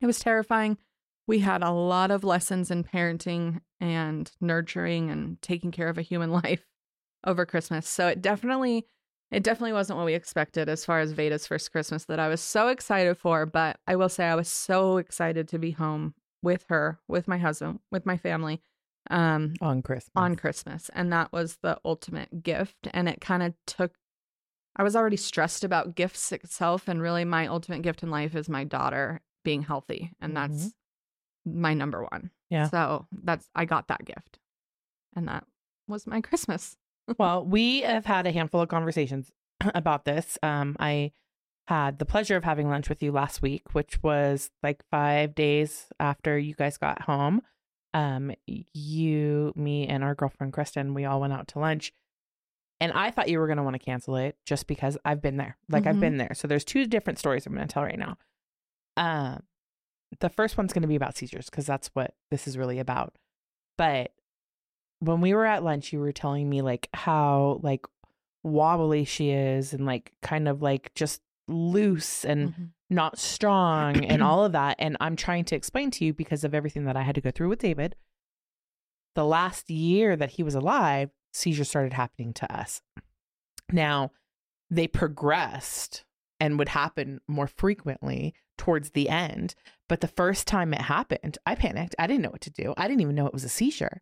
it 0.00 0.06
was 0.06 0.18
terrifying. 0.18 0.78
We 1.26 1.40
had 1.40 1.62
a 1.62 1.70
lot 1.70 2.10
of 2.10 2.24
lessons 2.24 2.70
in 2.70 2.84
parenting 2.84 3.60
and 3.80 4.30
nurturing 4.40 5.10
and 5.10 5.40
taking 5.42 5.70
care 5.70 5.88
of 5.88 5.98
a 5.98 6.02
human 6.02 6.30
life 6.44 6.64
over 7.26 7.46
Christmas. 7.46 7.88
So 7.88 8.08
it 8.08 8.22
definitely 8.22 8.86
it 9.30 9.44
definitely 9.44 9.74
wasn't 9.74 9.96
what 9.96 10.06
we 10.06 10.14
expected 10.14 10.68
as 10.68 10.84
far 10.84 10.98
as 10.98 11.12
Veda's 11.12 11.46
first 11.46 11.70
Christmas 11.70 12.06
that 12.06 12.18
I 12.18 12.26
was 12.26 12.40
so 12.40 12.66
excited 12.66 13.16
for, 13.16 13.46
but 13.46 13.78
I 13.86 13.94
will 13.94 14.08
say 14.08 14.26
I 14.26 14.34
was 14.34 14.48
so 14.48 14.96
excited 14.96 15.46
to 15.48 15.58
be 15.58 15.70
home 15.70 16.14
with 16.42 16.64
her, 16.68 16.98
with 17.06 17.28
my 17.28 17.38
husband, 17.38 17.78
with 17.92 18.06
my 18.06 18.16
family 18.16 18.60
um 19.08 19.54
On 19.60 19.82
Christmas. 19.82 20.12
on 20.16 20.36
Christmas. 20.36 20.90
And 20.94 21.12
that 21.12 21.32
was 21.32 21.58
the 21.62 21.78
ultimate 21.84 22.42
gift 22.42 22.88
and 22.92 23.08
it 23.08 23.20
kind 23.20 23.42
of 23.42 23.54
took 23.66 23.92
I 24.76 24.82
was 24.82 24.94
already 24.94 25.16
stressed 25.16 25.64
about 25.64 25.94
gifts 25.94 26.32
itself 26.32 26.86
and 26.88 27.02
really 27.02 27.24
my 27.24 27.46
ultimate 27.46 27.82
gift 27.82 28.02
in 28.02 28.10
life 28.10 28.34
is 28.34 28.48
my 28.48 28.64
daughter 28.64 29.20
being 29.44 29.62
healthy 29.62 30.12
and 30.20 30.36
that's 30.36 30.74
my 31.44 31.74
number 31.74 32.02
one. 32.02 32.30
Yeah. 32.50 32.68
So 32.68 33.06
that's 33.12 33.48
I 33.54 33.64
got 33.64 33.88
that 33.88 34.04
gift. 34.04 34.38
And 35.16 35.26
that 35.28 35.44
was 35.88 36.06
my 36.06 36.20
Christmas. 36.28 36.76
well, 37.18 37.44
we 37.44 37.80
have 37.80 38.06
had 38.06 38.26
a 38.26 38.32
handful 38.32 38.60
of 38.60 38.68
conversations 38.68 39.32
about 39.74 40.04
this. 40.04 40.38
Um, 40.42 40.76
I 40.78 41.12
had 41.68 41.98
the 41.98 42.04
pleasure 42.06 42.36
of 42.36 42.44
having 42.44 42.68
lunch 42.68 42.88
with 42.88 43.02
you 43.02 43.12
last 43.12 43.42
week, 43.42 43.62
which 43.72 44.02
was 44.02 44.50
like 44.62 44.82
five 44.90 45.34
days 45.34 45.86
after 46.00 46.38
you 46.38 46.54
guys 46.54 46.76
got 46.78 47.02
home. 47.02 47.42
Um, 47.94 48.32
you, 48.46 49.52
me, 49.56 49.86
and 49.86 50.04
our 50.04 50.14
girlfriend 50.14 50.52
Kristen, 50.52 50.94
we 50.94 51.04
all 51.04 51.20
went 51.20 51.32
out 51.32 51.48
to 51.48 51.58
lunch. 51.58 51.92
And 52.80 52.92
I 52.92 53.10
thought 53.10 53.28
you 53.28 53.38
were 53.38 53.46
going 53.46 53.58
to 53.58 53.62
want 53.62 53.74
to 53.74 53.78
cancel 53.84 54.16
it 54.16 54.36
just 54.46 54.66
because 54.66 54.96
I've 55.04 55.20
been 55.20 55.36
there. 55.36 55.56
Like 55.68 55.86
I've 55.86 55.96
Mhm. 55.96 56.00
been 56.00 56.16
there. 56.16 56.34
So 56.34 56.48
there's 56.48 56.64
two 56.64 56.86
different 56.86 57.18
stories 57.18 57.46
I'm 57.46 57.54
going 57.54 57.66
to 57.66 57.72
tell 57.72 57.82
right 57.82 57.98
now. 57.98 58.16
Um, 59.00 59.42
the 60.20 60.28
first 60.28 60.56
one's 60.58 60.72
going 60.72 60.82
to 60.82 60.88
be 60.88 60.96
about 60.96 61.16
seizures 61.16 61.48
because 61.50 61.66
that's 61.66 61.88
what 61.94 62.14
this 62.30 62.46
is 62.46 62.58
really 62.58 62.78
about. 62.78 63.16
But 63.78 64.12
when 64.98 65.20
we 65.20 65.32
were 65.34 65.46
at 65.46 65.64
lunch, 65.64 65.92
you 65.92 66.00
were 66.00 66.12
telling 66.12 66.48
me 66.48 66.60
like 66.62 66.88
how 66.92 67.58
like 67.62 67.86
wobbly 68.42 69.04
she 69.04 69.30
is 69.30 69.72
and 69.72 69.86
like 69.86 70.12
kind 70.22 70.48
of 70.48 70.62
like 70.62 70.92
just 70.94 71.22
loose 71.48 72.24
and 72.24 72.54
Mhm. 72.54 72.68
not 72.90 73.18
strong 73.18 74.04
and 74.04 74.22
all 74.22 74.44
of 74.44 74.52
that. 74.52 74.76
And 74.78 74.96
I'm 75.00 75.16
trying 75.16 75.44
to 75.46 75.56
explain 75.56 75.90
to 75.92 76.04
you 76.04 76.12
because 76.12 76.44
of 76.44 76.54
everything 76.54 76.84
that 76.84 76.96
I 76.96 77.02
had 77.02 77.14
to 77.14 77.20
go 77.20 77.30
through 77.30 77.48
with 77.48 77.60
David. 77.60 77.96
The 79.14 79.24
last 79.24 79.70
year 79.70 80.16
that 80.16 80.32
he 80.32 80.42
was 80.42 80.54
alive, 80.54 81.10
seizures 81.32 81.68
started 81.68 81.92
happening 81.94 82.32
to 82.34 82.52
us. 82.54 82.82
Now, 83.72 84.10
they 84.70 84.86
progressed 84.88 86.04
and 86.40 86.58
would 86.58 86.70
happen 86.70 87.20
more 87.28 87.46
frequently 87.46 88.34
towards 88.56 88.90
the 88.90 89.08
end. 89.08 89.54
But 89.88 90.00
the 90.00 90.08
first 90.08 90.46
time 90.46 90.72
it 90.72 90.82
happened, 90.82 91.38
I 91.46 91.54
panicked. 91.54 91.94
I 91.98 92.06
didn't 92.06 92.22
know 92.22 92.30
what 92.30 92.40
to 92.42 92.50
do. 92.50 92.74
I 92.76 92.88
didn't 92.88 93.02
even 93.02 93.14
know 93.14 93.26
it 93.26 93.32
was 93.32 93.44
a 93.44 93.48
seizure, 93.48 94.00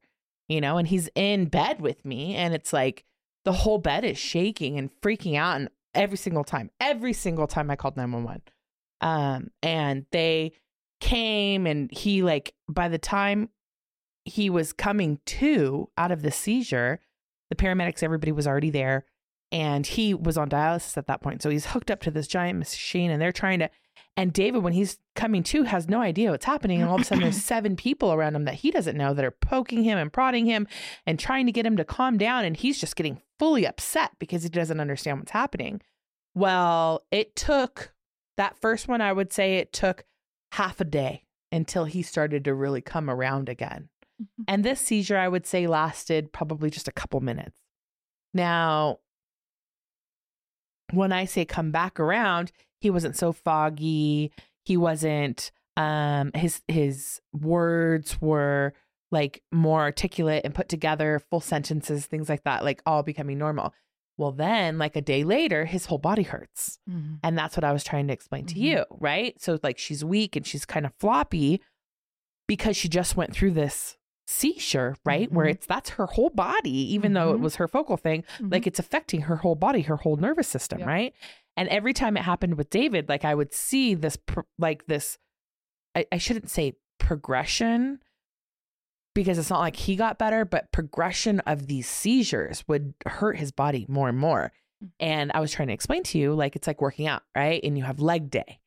you 0.48 0.60
know, 0.60 0.78
and 0.78 0.86
he's 0.86 1.08
in 1.14 1.46
bed 1.46 1.80
with 1.80 2.04
me. 2.04 2.34
And 2.34 2.54
it's 2.54 2.72
like 2.72 3.04
the 3.44 3.52
whole 3.52 3.78
bed 3.78 4.04
is 4.04 4.18
shaking 4.18 4.78
and 4.78 4.90
freaking 5.02 5.36
out. 5.36 5.56
And 5.56 5.70
every 5.94 6.16
single 6.16 6.44
time, 6.44 6.70
every 6.80 7.12
single 7.12 7.46
time 7.46 7.70
I 7.70 7.76
called 7.76 7.96
911. 7.96 8.42
Um, 9.00 9.50
and 9.62 10.06
they 10.10 10.52
came 11.00 11.66
and 11.66 11.90
he, 11.92 12.22
like, 12.22 12.54
by 12.68 12.88
the 12.88 12.98
time 12.98 13.50
he 14.24 14.50
was 14.50 14.72
coming 14.72 15.20
to 15.24 15.88
out 15.96 16.12
of 16.12 16.22
the 16.22 16.30
seizure, 16.30 17.00
the 17.50 17.56
paramedics, 17.56 18.02
everybody 18.02 18.32
was 18.32 18.46
already 18.46 18.70
there. 18.70 19.04
And 19.50 19.86
he 19.86 20.12
was 20.12 20.36
on 20.36 20.50
dialysis 20.50 20.96
at 20.96 21.06
that 21.06 21.22
point. 21.22 21.42
So 21.42 21.50
he's 21.50 21.66
hooked 21.66 21.90
up 21.90 22.00
to 22.02 22.10
this 22.10 22.28
giant 22.28 22.58
machine 22.58 23.10
and 23.10 23.20
they're 23.20 23.32
trying 23.32 23.60
to. 23.60 23.70
And 24.16 24.32
David, 24.32 24.62
when 24.64 24.72
he's 24.72 24.98
coming 25.14 25.42
to, 25.44 25.62
has 25.62 25.88
no 25.88 26.00
idea 26.00 26.32
what's 26.32 26.44
happening. 26.44 26.80
And 26.80 26.90
all 26.90 26.96
of 26.96 27.02
a 27.02 27.04
sudden, 27.04 27.22
there's 27.22 27.42
seven 27.42 27.76
people 27.76 28.12
around 28.12 28.34
him 28.34 28.44
that 28.44 28.54
he 28.54 28.70
doesn't 28.70 28.96
know 28.96 29.14
that 29.14 29.24
are 29.24 29.30
poking 29.30 29.84
him 29.84 29.96
and 29.96 30.12
prodding 30.12 30.44
him 30.44 30.66
and 31.06 31.18
trying 31.18 31.46
to 31.46 31.52
get 31.52 31.64
him 31.64 31.76
to 31.76 31.84
calm 31.84 32.18
down. 32.18 32.44
And 32.44 32.56
he's 32.56 32.80
just 32.80 32.96
getting 32.96 33.22
fully 33.38 33.66
upset 33.66 34.12
because 34.18 34.42
he 34.42 34.48
doesn't 34.48 34.80
understand 34.80 35.20
what's 35.20 35.30
happening. 35.30 35.80
Well, 36.34 37.04
it 37.10 37.36
took 37.36 37.92
that 38.36 38.58
first 38.60 38.88
one, 38.88 39.00
I 39.00 39.12
would 39.12 39.32
say 39.32 39.56
it 39.56 39.72
took 39.72 40.04
half 40.52 40.80
a 40.80 40.84
day 40.84 41.24
until 41.52 41.84
he 41.84 42.02
started 42.02 42.44
to 42.44 42.54
really 42.54 42.80
come 42.80 43.08
around 43.08 43.48
again. 43.48 43.88
Mhm. 44.20 44.44
And 44.46 44.64
this 44.64 44.80
seizure, 44.80 45.16
I 45.16 45.28
would 45.28 45.46
say, 45.46 45.66
lasted 45.66 46.32
probably 46.32 46.70
just 46.70 46.88
a 46.88 46.92
couple 46.92 47.20
minutes. 47.20 47.60
Now, 48.34 48.98
when 50.92 51.12
I 51.12 51.24
say 51.24 51.44
come 51.44 51.70
back 51.70 51.98
around, 52.00 52.52
he 52.80 52.90
wasn't 52.90 53.16
so 53.16 53.32
foggy. 53.32 54.32
He 54.64 54.76
wasn't 54.76 55.50
um 55.76 56.32
his 56.34 56.62
his 56.68 57.20
words 57.32 58.20
were 58.20 58.72
like 59.10 59.42
more 59.52 59.80
articulate 59.80 60.42
and 60.44 60.54
put 60.54 60.68
together, 60.68 61.20
full 61.30 61.40
sentences, 61.40 62.06
things 62.06 62.28
like 62.28 62.44
that, 62.44 62.64
like 62.64 62.82
all 62.84 63.02
becoming 63.02 63.38
normal. 63.38 63.72
Well, 64.18 64.32
then, 64.32 64.78
like 64.78 64.96
a 64.96 65.00
day 65.00 65.22
later, 65.22 65.64
his 65.64 65.86
whole 65.86 65.96
body 65.98 66.24
hurts. 66.24 66.78
Mm-hmm. 66.90 67.14
And 67.22 67.38
that's 67.38 67.56
what 67.56 67.62
I 67.64 67.72
was 67.72 67.84
trying 67.84 68.08
to 68.08 68.12
explain 68.12 68.46
to 68.46 68.54
Mhm. 68.56 68.60
you, 68.60 68.84
right? 68.90 69.40
So, 69.40 69.60
like, 69.62 69.78
she's 69.78 70.04
weak 70.04 70.34
and 70.34 70.44
she's 70.44 70.64
kind 70.66 70.84
of 70.84 70.92
floppy 70.98 71.62
because 72.48 72.76
she 72.76 72.88
just 72.88 73.16
went 73.16 73.32
through 73.32 73.52
this 73.52 73.96
seizure, 74.30 74.94
right? 75.06 75.32
Where 75.32 75.46
Mhm. 75.46 75.50
it's 75.52 75.66
that's 75.66 75.90
her 75.90 76.04
whole 76.06 76.28
body, 76.28 76.92
even 76.94 77.14
though 77.14 77.32
it 77.32 77.38
Mhm. 77.38 77.42
was 77.42 77.56
her 77.56 77.66
focal 77.66 77.96
thing, 77.96 78.24
like 78.40 78.66
it's 78.66 78.78
affecting 78.78 79.22
her 79.22 79.36
whole 79.36 79.54
body, 79.54 79.80
her 79.82 79.96
whole 79.96 80.16
nervous 80.16 80.46
system, 80.46 80.80
Yep. 80.80 80.88
right? 80.88 81.14
And 81.56 81.68
every 81.70 81.94
time 81.94 82.16
it 82.16 82.24
happened 82.24 82.56
with 82.58 82.68
David, 82.68 83.08
like 83.08 83.24
I 83.24 83.34
would 83.34 83.54
see 83.54 83.94
this, 83.94 84.16
pro- 84.16 84.44
like 84.58 84.86
this, 84.86 85.18
I, 85.96 86.06
I 86.12 86.18
shouldn't 86.18 86.50
say 86.50 86.74
progression 86.98 88.00
because 89.14 89.38
it's 89.38 89.50
not 89.50 89.60
like 89.60 89.76
he 89.76 89.96
got 89.96 90.18
better, 90.18 90.44
but 90.44 90.70
progression 90.72 91.40
of 91.40 91.66
these 91.66 91.88
seizures 91.88 92.62
would 92.68 92.92
hurt 93.06 93.38
his 93.38 93.50
body 93.50 93.86
more 93.88 94.10
and 94.10 94.18
more. 94.18 94.52
Mhm. 94.84 94.90
And 95.00 95.32
I 95.34 95.40
was 95.40 95.50
trying 95.52 95.68
to 95.68 95.74
explain 95.74 96.02
to 96.04 96.18
you, 96.18 96.34
like 96.34 96.54
it's 96.54 96.66
like 96.66 96.82
working 96.82 97.06
out, 97.06 97.22
right? 97.34 97.60
And 97.64 97.78
you 97.78 97.84
have 97.84 97.98
leg 97.98 98.30
day. 98.30 98.60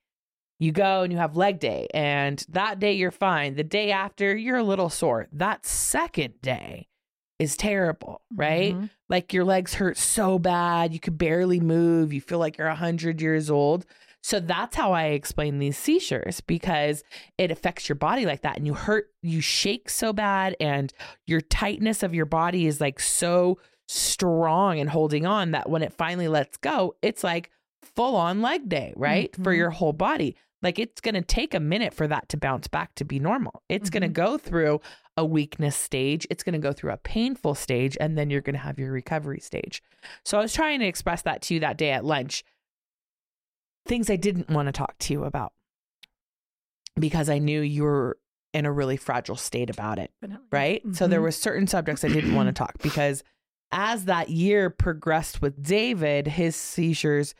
You 0.62 0.72
go 0.72 1.02
and 1.02 1.12
you 1.12 1.18
have 1.18 1.36
leg 1.36 1.60
day, 1.60 1.88
and 1.94 2.46
that 2.50 2.80
day 2.80 2.94
you're 2.94 3.10
fine. 3.12 3.56
The 3.56 3.64
day 3.64 3.92
after, 3.92 4.36
you're 4.36 4.58
a 4.58 4.64
little 4.64 4.90
sore. 4.90 5.28
That 5.34 5.66
second 5.66 6.40
day 6.42 6.88
is 7.40 7.58
terrible, 7.58 8.22
right? 8.36 8.76
Mhm. 8.76 8.90
Like 9.10 9.34
your 9.34 9.44
legs 9.44 9.74
hurt 9.74 9.98
so 9.98 10.38
bad, 10.38 10.94
you 10.94 11.00
could 11.00 11.18
barely 11.18 11.60
move. 11.60 12.14
You 12.14 12.22
feel 12.22 12.38
like 12.38 12.60
you're 12.60 12.68
100 12.70 13.20
years 13.20 13.50
old. 13.50 13.88
So 14.22 14.40
that's 14.40 14.76
how 14.76 14.92
I 14.94 15.06
explain 15.06 15.58
these 15.58 15.80
seizures 15.80 16.42
because 16.42 17.04
it 17.40 17.50
affects 17.50 17.90
your 17.90 17.96
body 17.96 18.28
like 18.28 18.42
that. 18.42 18.56
And 18.58 18.68
you 18.68 18.76
hurt, 18.76 19.08
you 19.24 19.42
shake 19.42 19.90
so 19.90 20.14
bad, 20.14 20.56
and 20.60 20.94
your 21.26 21.42
tightness 21.42 22.04
of 22.04 22.14
your 22.14 22.28
body 22.28 22.68
is 22.68 22.80
like 22.80 23.00
so 23.00 23.58
strong 23.88 24.80
and 24.80 24.92
holding 24.92 25.26
on 25.26 25.52
that 25.52 25.72
when 25.72 25.82
it 25.82 25.92
finally 25.92 26.28
lets 26.28 26.56
go, 26.58 26.94
it's 27.02 27.24
like 27.24 27.50
full 27.82 28.16
on 28.16 28.44
leg 28.44 28.70
day, 28.70 28.94
right? 28.96 29.36
For 29.36 29.52
Mhm. 29.54 29.58
your 29.58 29.70
whole 29.72 29.92
body. 29.94 30.36
Like 30.62 30.78
it's 30.80 31.02
going 31.02 31.16
to 31.16 31.22
take 31.22 31.54
a 31.54 31.60
minute 31.60 31.94
for 31.94 32.08
that 32.08 32.30
to 32.30 32.38
bounce 32.38 32.68
back 32.68 32.94
to 32.96 33.04
be 33.06 33.20
normal. 33.20 33.64
It's 33.68 33.90
going 33.90 34.04
to 34.04 34.08
go 34.10 34.38
through 34.38 34.80
a 35.18 35.26
weakness 35.26 35.76
stage, 35.76 36.26
it's 36.30 36.44
going 36.44 36.54
to 36.54 36.60
go 36.60 36.72
through 36.72 36.92
a 36.92 36.98
painful 36.98 37.56
stage, 37.56 37.98
and 38.00 38.18
then 38.18 38.30
you're 38.30 38.42
going 38.42 38.54
to 38.54 38.60
have 38.60 38.80
your 38.80 38.92
recovery 38.92 39.40
stage. 39.40 39.82
So 40.24 40.38
I 40.38 40.42
was 40.42 40.54
trying 40.54 40.80
to 40.80 40.86
express 40.86 41.22
that 41.24 41.42
to 41.44 41.54
you 41.56 41.60
that 41.62 41.78
day 41.78 41.92
at 41.92 42.06
lunch. 42.06 42.44
Things 43.88 44.10
I 44.10 44.16
didn't 44.16 44.50
want 44.50 44.68
to 44.68 44.72
talk 44.72 44.98
to 45.00 45.14
you 45.14 45.24
about 45.24 45.54
because 47.00 47.30
I 47.30 47.40
knew 47.40 47.62
you 47.62 47.84
were 47.84 48.18
in 48.54 48.66
a 48.66 48.72
really 48.72 48.98
fragile 48.98 49.36
state 49.38 49.70
about 49.70 49.98
it 49.98 50.12
right? 50.52 50.82
So 50.92 51.08
there 51.08 51.20
Mhm. 51.20 51.24
were 51.24 51.32
certain 51.32 51.68
subjects 51.68 52.04
I 52.04 52.10
didn't 52.10 52.36
want 52.36 52.48
to 52.50 52.52
talk 52.54 52.74
because 52.82 53.24
as 53.72 54.06
that 54.06 54.30
year 54.30 54.70
progressed 54.70 55.42
with 55.42 55.64
David, 55.64 56.28
his 56.28 56.56
seizures 56.56 57.34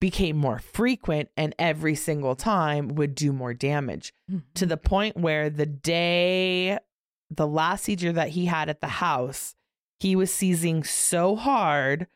became 0.00 0.36
more 0.36 0.58
frequent 0.58 1.30
and 1.36 1.54
every 1.58 1.94
single 1.94 2.34
time 2.34 2.88
would 2.88 3.14
do 3.14 3.32
more 3.32 3.54
damage 3.54 4.12
to 4.28 4.34
mm-hmm. 4.34 4.68
the 4.68 4.76
point 4.76 5.16
where 5.16 5.48
the 5.48 5.66
day 5.66 6.78
the 7.30 7.46
last 7.46 7.84
seizure 7.84 8.12
that 8.12 8.30
he 8.30 8.46
had 8.46 8.68
at 8.68 8.80
the 8.80 8.86
house, 8.86 9.54
he 9.98 10.14
was 10.16 10.32
seizing 10.32 10.84
so 10.84 11.36
hard. 11.36 12.06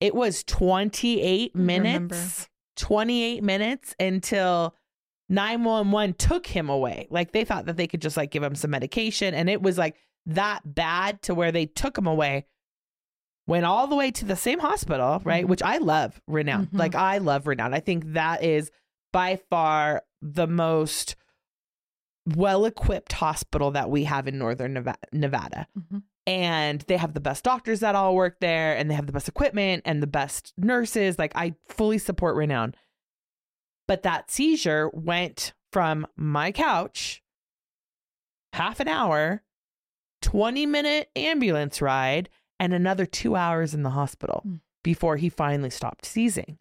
It 0.00 0.14
was 0.14 0.44
28 0.44 1.54
minutes, 1.54 2.48
28 2.76 3.42
minutes 3.42 3.94
until 3.98 4.74
911 5.28 6.14
took 6.14 6.46
him 6.46 6.68
away. 6.68 7.08
Like 7.10 7.32
they 7.32 7.44
thought 7.44 7.66
that 7.66 7.76
they 7.76 7.86
could 7.86 8.02
just 8.02 8.16
like 8.16 8.30
give 8.30 8.42
him 8.42 8.54
some 8.54 8.70
medication. 8.70 9.34
And 9.34 9.48
it 9.48 9.62
was 9.62 9.78
like 9.78 9.96
that 10.26 10.62
bad 10.64 11.22
to 11.22 11.34
where 11.34 11.52
they 11.52 11.66
took 11.66 11.96
him 11.96 12.06
away. 12.06 12.46
Went 13.46 13.64
all 13.66 13.86
the 13.86 13.96
way 13.96 14.10
to 14.10 14.24
the 14.24 14.36
same 14.36 14.58
hospital, 14.58 15.20
right? 15.24 15.44
Mhm. 15.44 15.48
Which 15.48 15.62
I 15.62 15.76
love 15.78 16.20
Renown. 16.26 16.66
Mhm. 16.66 16.78
Like 16.78 16.94
I 16.94 17.18
love 17.18 17.46
Renown. 17.46 17.74
I 17.74 17.80
think 17.80 18.04
that 18.14 18.42
is 18.42 18.70
by 19.12 19.36
far 19.50 20.02
the 20.22 20.46
most 20.46 21.14
well 22.34 22.64
equipped 22.64 23.12
hospital 23.12 23.70
that 23.72 23.90
we 23.90 24.04
have 24.04 24.26
in 24.26 24.38
Northern 24.38 24.72
Neva- 24.74 24.96
Nevada. 25.12 25.66
Mhm. 25.78 26.02
And 26.26 26.80
they 26.82 26.96
have 26.96 27.12
the 27.12 27.20
best 27.20 27.44
doctors 27.44 27.80
that 27.80 27.94
all 27.94 28.14
work 28.14 28.40
there, 28.40 28.74
and 28.74 28.90
they 28.90 28.94
have 28.94 29.06
the 29.06 29.12
best 29.12 29.28
equipment 29.28 29.82
and 29.84 30.02
the 30.02 30.06
best 30.06 30.54
nurses. 30.56 31.18
Like, 31.18 31.32
I 31.36 31.54
fully 31.68 31.98
support 31.98 32.34
Renown. 32.36 32.74
But 33.86 34.04
that 34.04 34.30
seizure 34.30 34.88
went 34.94 35.52
from 35.70 36.06
my 36.16 36.50
couch, 36.50 37.22
half 38.54 38.80
an 38.80 38.88
hour, 38.88 39.42
20 40.22 40.64
minute 40.64 41.10
ambulance 41.14 41.82
ride, 41.82 42.30
and 42.60 42.72
another 42.72 43.06
two 43.06 43.36
hours 43.36 43.74
in 43.74 43.82
the 43.82 43.90
hospital 43.90 44.42
Mm. 44.46 44.60
before 44.82 45.16
he 45.16 45.28
finally 45.28 45.70
stopped 45.70 46.04
seizing. 46.06 46.58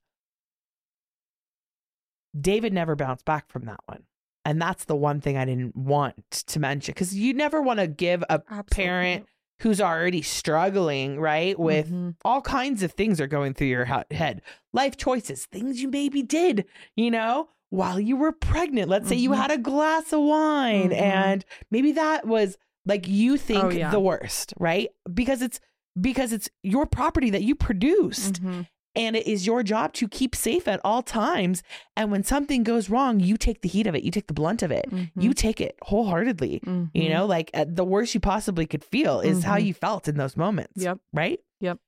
David 2.40 2.74
never 2.74 2.96
bounced 2.96 3.26
back 3.26 3.50
from 3.50 3.66
that 3.66 3.80
one. 3.86 4.04
And 4.46 4.62
that's 4.62 4.86
the 4.86 4.96
one 4.96 5.22
thing 5.22 5.38
I 5.38 5.46
didn't 5.46 5.76
want 5.76 6.32
to 6.48 6.60
mention 6.60 6.94
because 6.94 7.16
you 7.16 7.34
never 7.34 7.62
want 7.62 7.80
to 7.80 7.88
give 7.88 8.24
a 8.30 8.40
parent 8.72 9.26
who's 9.62 9.80
already 9.80 10.22
struggling, 10.22 11.20
right? 11.20 11.58
With 11.58 11.90
Mhm. 11.90 12.16
all 12.26 12.42
kinds 12.42 12.84
of 12.84 12.92
things 12.92 13.22
are 13.22 13.28
going 13.28 13.54
through 13.54 13.68
your 13.68 13.86
he- 13.86 14.16
head 14.16 14.42
life 14.74 14.98
choices, 14.98 15.46
things 15.46 15.82
you 15.82 15.88
maybe 15.90 16.22
did, 16.24 16.66
you 16.98 17.10
know, 17.12 17.50
while 17.70 18.00
you 18.00 18.18
were 18.18 18.34
pregnant. 18.34 18.90
Let's 18.90 19.08
say 19.08 19.16
you 19.16 19.30
Mhm. 19.30 19.38
had 19.38 19.52
a 19.52 19.58
glass 19.58 20.12
of 20.12 20.22
wine 20.22 20.90
Mhm. 20.90 21.02
and 21.02 21.46
maybe 21.72 21.94
that 21.94 22.28
was 22.28 22.58
like 22.86 23.08
you 23.08 23.38
think 23.38 23.64
Oh, 23.64 23.70
yeah. 23.70 23.92
the 23.92 24.00
worst, 24.00 24.54
right? 24.60 24.90
Because 25.14 25.42
it's 25.42 25.62
because 26.00 26.32
it's 26.34 26.50
your 26.64 26.86
property 26.86 27.30
that 27.30 27.44
you 27.44 27.56
produced 27.56 28.42
Mhm. 28.42 28.68
and 28.96 29.16
it 29.16 29.28
is 29.28 29.46
your 29.48 29.64
job 29.64 29.94
to 29.94 30.08
keep 30.08 30.36
safe 30.36 30.68
at 30.68 30.80
all 30.84 31.02
times. 31.02 31.64
And 31.96 32.12
when 32.12 32.24
something 32.24 32.64
goes 32.64 32.90
wrong, 32.90 33.20
you 33.20 33.38
take 33.38 33.62
the 33.62 33.70
heat 33.70 33.88
of 33.88 33.96
it, 33.96 34.04
you 34.04 34.12
take 34.12 34.28
the 34.28 34.34
blunt 34.34 34.62
of 34.64 34.72
it, 34.72 34.86
you 35.16 35.34
take 35.34 35.60
it 35.62 35.76
wholeheartedly. 35.84 36.62
You 36.64 36.90
Mhm. 36.94 37.10
know, 37.10 37.26
like 37.26 37.50
uh, 37.54 37.66
the 37.68 37.86
worst 37.86 38.14
you 38.14 38.20
possibly 38.20 38.66
could 38.66 38.84
feel 38.84 39.20
is 39.20 39.44
how 39.44 39.58
Mhm. 39.58 39.66
you 39.66 39.74
felt 39.74 40.08
in 40.08 40.16
those 40.18 40.38
moments. 40.38 40.74
Yep. 40.84 41.00
Right? 41.12 41.40
Yep. 41.62 41.80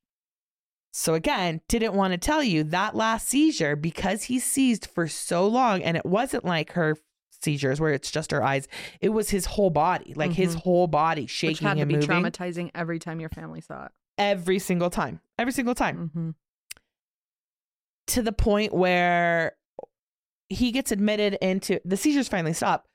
So 0.94 1.14
again, 1.14 1.60
didn't 1.68 1.94
want 1.94 2.14
to 2.14 2.18
tell 2.18 2.42
you 2.42 2.64
that 2.66 2.96
last 2.96 3.28
seizure 3.28 3.76
because 3.76 4.24
he 4.24 4.40
seized 4.40 4.86
for 4.86 5.08
so 5.10 5.46
long 5.46 5.84
and 5.84 5.98
it 5.98 6.06
wasn't 6.06 6.46
like 6.46 6.72
her 6.72 6.96
seizures 7.46 7.80
where 7.80 7.94
it's 7.94 8.12
just 8.12 8.32
her 8.32 8.44
eyes. 8.44 8.68
It 9.00 9.10
was 9.10 9.30
his 9.30 9.46
whole 9.46 9.70
body, 9.70 10.14
like 10.16 10.34
his 10.34 10.56
Mhm. 10.56 10.60
whole 10.64 10.88
body 10.88 11.22
Which 11.24 11.30
shaking 11.32 11.68
had 11.68 11.78
to 11.78 11.86
be 11.86 11.94
moving 11.96 12.10
traumatizing 12.10 12.72
every 12.76 13.00
time 13.00 13.20
your 13.22 13.30
family 13.30 13.62
saw 13.62 13.86
it. 13.86 13.92
every 14.18 14.60
single 14.60 14.90
time. 14.90 15.22
Every 15.40 15.54
single 15.54 15.76
time. 15.76 16.10
Mm-hmm. 16.10 16.30
To 18.08 18.22
the 18.22 18.32
point 18.32 18.74
where 18.74 19.54
he 20.50 20.72
gets 20.72 20.92
admitted 20.92 21.34
into 21.42 21.80
the 21.86 21.98
seizures 21.98 22.28
finally 22.28 22.54
stop. 22.54 22.88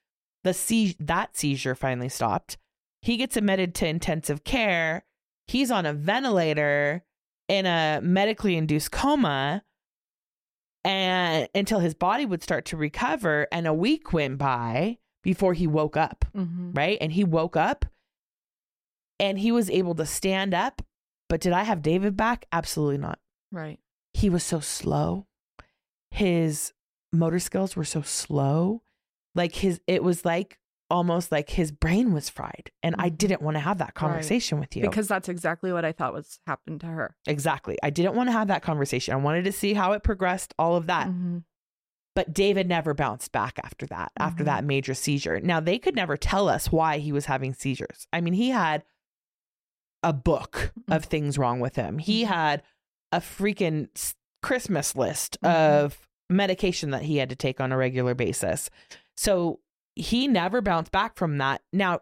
The 0.45 0.51
seiz- 0.51 0.97
that 1.01 1.37
seizure 1.37 1.75
finally 1.75 2.09
stopped. 2.09 2.57
He 3.03 3.17
gets 3.17 3.37
admitted 3.37 3.75
to 3.77 3.89
intensive 3.89 4.45
care. 4.45 5.05
He's 5.47 5.71
on 5.71 5.85
a 5.85 5.93
ventilator 5.93 7.05
in 7.49 7.67
a 7.67 8.01
medically 8.03 8.57
induced 8.57 8.93
coma 8.93 9.65
and 10.85 11.49
until 11.55 11.79
his 11.81 11.95
body 11.95 12.25
would 12.27 12.43
start 12.43 12.65
to 12.67 12.77
recover 12.77 13.47
and 13.53 13.67
a 13.67 13.75
week 13.75 14.13
went 14.13 14.39
by 14.39 14.99
before 15.23 15.53
he 15.55 15.67
woke 15.67 15.97
up, 15.97 16.25
Mm-hmm. 16.35 16.73
right? 16.73 16.97
And 17.01 17.13
he 17.13 17.25
woke 17.25 17.57
up 17.57 17.85
and 19.19 19.39
he 19.39 19.53
was 19.53 19.69
able 19.71 19.95
to 19.97 20.07
stand 20.07 20.55
up. 20.55 20.83
But 21.29 21.41
did 21.41 21.53
I 21.53 21.63
have 21.65 21.83
David 21.83 22.17
back? 22.17 22.47
Absolutely 22.53 22.99
not 22.99 23.19
Right. 23.53 23.79
he 24.15 24.29
was 24.31 24.43
so 24.43 24.61
slow. 24.61 25.27
His 26.11 26.73
motor 27.13 27.39
skills 27.39 27.77
were 27.77 27.85
so 27.85 28.03
slow. 28.03 28.83
Like 29.35 29.55
his 29.57 29.81
it 29.87 30.03
was 30.03 30.25
like 30.25 30.59
almost 30.91 31.31
like 31.31 31.51
his 31.51 31.71
brain 31.71 32.13
was 32.13 32.29
fried. 32.29 32.71
And 32.83 32.95
I 32.99 33.09
Mhm. 33.11 33.19
didn't 33.19 33.43
want 33.43 33.55
to 33.57 33.61
have 33.61 33.79
that 33.79 33.95
conversation 33.95 34.59
with 34.59 34.75
you. 34.77 34.83
Because 34.83 35.07
that's 35.09 35.29
exactly 35.29 35.73
what 35.73 35.85
I 35.85 35.93
thought 35.93 36.13
was 36.13 36.41
happened 36.47 36.81
to 36.81 36.87
her. 36.89 37.17
exactly. 37.27 37.79
I 37.83 37.91
didn't 37.91 38.15
want 38.17 38.29
to 38.29 38.33
have 38.33 38.49
that 38.49 38.63
conversation. 38.63 39.15
I 39.15 39.19
wanted 39.19 39.45
to 39.45 39.53
see 39.53 39.75
how 39.75 39.93
it 39.93 40.03
progressed, 40.03 40.53
all 40.59 40.77
of 40.77 40.87
that. 40.89 41.07
Mhm. 41.09 41.45
But 42.17 42.35
David 42.35 42.69
never 42.69 42.93
bounced 42.93 43.31
back 43.31 43.59
after 43.63 43.87
that, 43.87 44.11
after 44.19 44.43
Mhm. 44.43 44.47
that 44.47 44.65
major 44.65 44.95
seizure. 44.95 45.39
Now, 45.41 45.61
they 45.61 45.79
could 45.79 45.95
never 45.95 46.17
tell 46.17 46.49
us 46.49 46.73
why 46.73 46.99
he 46.99 47.13
was 47.13 47.27
having 47.27 47.55
seizures. 47.55 48.09
I 48.13 48.21
mean, 48.21 48.35
he 48.35 48.51
had 48.51 48.83
a 50.03 50.13
book 50.13 50.73
of 50.89 51.05
things 51.05 51.39
wrong 51.39 51.61
with 51.61 51.77
him, 51.77 51.99
he 51.99 52.25
Mhm. 52.25 52.29
had 52.29 52.63
a 53.13 53.21
freaking 53.21 53.89
Christmas 54.43 54.97
list 54.97 55.39
Mhm. 55.43 55.51
of 55.85 56.09
medication 56.31 56.91
that 56.91 57.03
he 57.03 57.19
had 57.19 57.29
to 57.29 57.37
take 57.37 57.61
on 57.61 57.71
a 57.73 57.77
regular 57.77 58.15
basis. 58.15 58.71
So 59.17 59.61
he 59.97 60.29
never 60.29 60.61
bounced 60.61 60.93
back 60.93 61.17
from 61.17 61.39
that. 61.39 61.63
Now, 61.73 62.01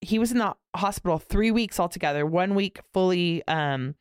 he 0.00 0.18
was 0.18 0.30
in 0.32 0.38
the 0.38 0.54
hospital 0.76 1.18
three 1.18 1.50
weeks 1.50 1.80
altogether, 1.80 2.24
one 2.26 2.54
week 2.54 2.80
fully 2.92 3.46
um, 3.48 3.94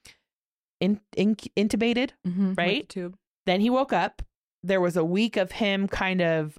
in, 0.82 1.00
in, 1.16 1.36
intubated 1.36 2.12
Mhm. 2.28 2.56
The 2.56 2.62
Right? 2.62 2.90
tube. 2.90 3.18
Then 3.46 3.62
he 3.62 3.70
woke 3.70 3.94
up. 3.94 4.22
There 4.64 4.82
was 4.82 4.98
a 4.98 5.06
week 5.06 5.38
of 5.38 5.54
him 5.54 5.88
kind 5.88 6.22
of 6.22 6.58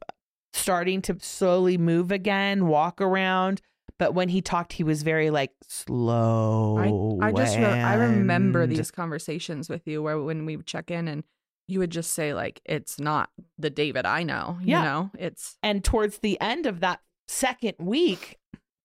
starting 0.53 1.03
to 1.03 1.17
slowly 1.21 1.77
move 1.77 2.11
again, 2.13 2.67
walk 2.67 3.01
around. 3.01 3.61
But 3.99 4.15
when 4.15 4.29
he 4.29 4.41
talked, 4.41 4.75
he 4.75 4.85
was 4.85 5.03
very 5.03 5.31
like 5.31 5.53
slow. 5.67 7.19
I 7.21 7.33
just 7.33 7.57
re- 7.57 7.65
I 7.65 7.95
remember 7.95 8.67
these 8.67 8.91
conversations 8.91 9.69
with 9.69 9.87
you 9.87 10.03
where 10.03 10.19
when 10.21 10.45
we 10.47 10.57
would 10.57 10.67
check 10.67 10.91
in 10.91 11.09
and 11.09 11.25
you 11.69 11.79
would 11.81 11.91
just 11.91 12.13
say 12.13 12.33
like 12.35 12.61
it's 12.65 12.99
not 13.01 13.31
the 13.59 13.71
David 13.71 14.07
I 14.07 14.23
know. 14.23 14.59
You 14.61 14.73
Yeah. 14.73 14.83
know, 14.85 15.11
it's 15.19 15.59
And 15.63 15.83
towards 15.83 16.19
the 16.19 16.41
end 16.41 16.67
of 16.67 16.81
that 16.81 17.01
second 17.29 17.75
week, 17.81 18.39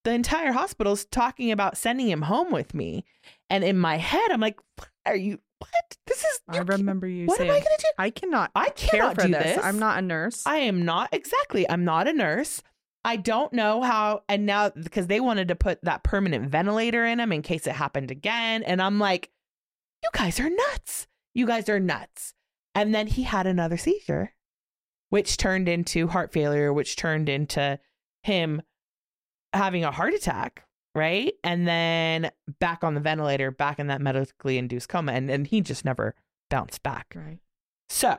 the 0.04 0.12
entire 0.14 0.52
hospital's 0.52 1.06
talking 1.06 1.52
about 1.52 1.78
sending 1.78 2.10
him 2.10 2.24
home 2.24 2.52
with 2.52 2.74
me. 2.74 3.06
And 3.50 3.64
in 3.64 3.78
my 3.78 3.98
head, 3.98 4.32
I'm 4.32 4.40
like, 4.42 4.60
are 5.06 5.16
you? 5.16 5.40
What? 5.60 5.98
This 6.08 6.24
is. 6.24 6.40
I 6.50 6.58
remember 6.58 7.06
you 7.08 7.28
What 7.28 7.38
saying 7.38 7.52
am 7.52 7.56
I 7.56 7.60
going 7.60 7.78
to 7.78 7.82
do? 7.84 7.88
I 8.00 8.10
cannot 8.10 8.52
I 8.56 8.70
care 8.70 9.00
cannot 9.02 9.16
for 9.16 9.22
do 9.28 9.32
this. 9.32 9.56
this. 9.58 9.64
I'm 9.64 9.78
not 9.78 10.00
a 10.00 10.02
nurse. 10.02 10.42
I 10.48 10.58
am 10.58 10.84
not 10.86 11.10
exactly. 11.14 11.70
I'm 11.70 11.86
not 11.86 12.08
a 12.08 12.14
nurse. 12.14 12.64
I 13.06 13.16
don't 13.18 13.54
know 13.54 13.84
how. 13.84 14.24
And 14.28 14.48
now 14.48 14.70
because 14.72 15.06
they 15.06 15.20
wanted 15.20 15.50
to 15.50 15.56
put 15.56 15.80
that 15.84 16.04
permanent 16.04 16.50
ventilator 16.50 17.06
in 17.06 17.20
him 17.20 17.32
in 17.32 17.44
case 17.44 17.68
it 17.68 17.74
happened 17.74 18.10
again, 18.10 18.64
and 18.64 18.82
I'm 18.82 18.98
like, 18.98 19.30
you 20.04 20.10
guys 20.14 20.40
are 20.40 20.50
nuts. 20.50 21.06
You 21.36 21.46
guys 21.46 21.70
are 21.70 21.80
nuts. 21.80 22.34
And 22.74 22.96
then 22.96 23.08
he 23.08 23.24
had 23.24 23.48
another 23.48 23.78
seizure, 23.78 24.34
which 25.10 25.38
turned 25.38 25.68
into 25.68 26.08
heart 26.08 26.32
failure, 26.32 26.72
which 26.72 26.96
turned 26.96 27.30
into 27.30 27.80
him 28.24 28.62
having 29.54 29.84
a 29.84 29.92
heart 29.92 30.14
attack. 30.14 30.66
Right. 30.94 31.34
And 31.44 31.66
then 31.68 32.32
back 32.60 32.84
on 32.84 32.96
the 32.96 33.00
ventilator, 33.00 33.50
back 33.50 33.80
in 33.80 33.88
that 33.88 34.02
medically 34.02 34.58
induced 34.58 34.90
coma. 34.90 35.14
And, 35.14 35.30
and 35.30 35.48
he 35.48 35.62
just 35.62 35.86
never 35.86 36.16
bounced 36.50 36.84
back. 36.84 37.14
right. 37.16 37.40
So, 37.90 38.18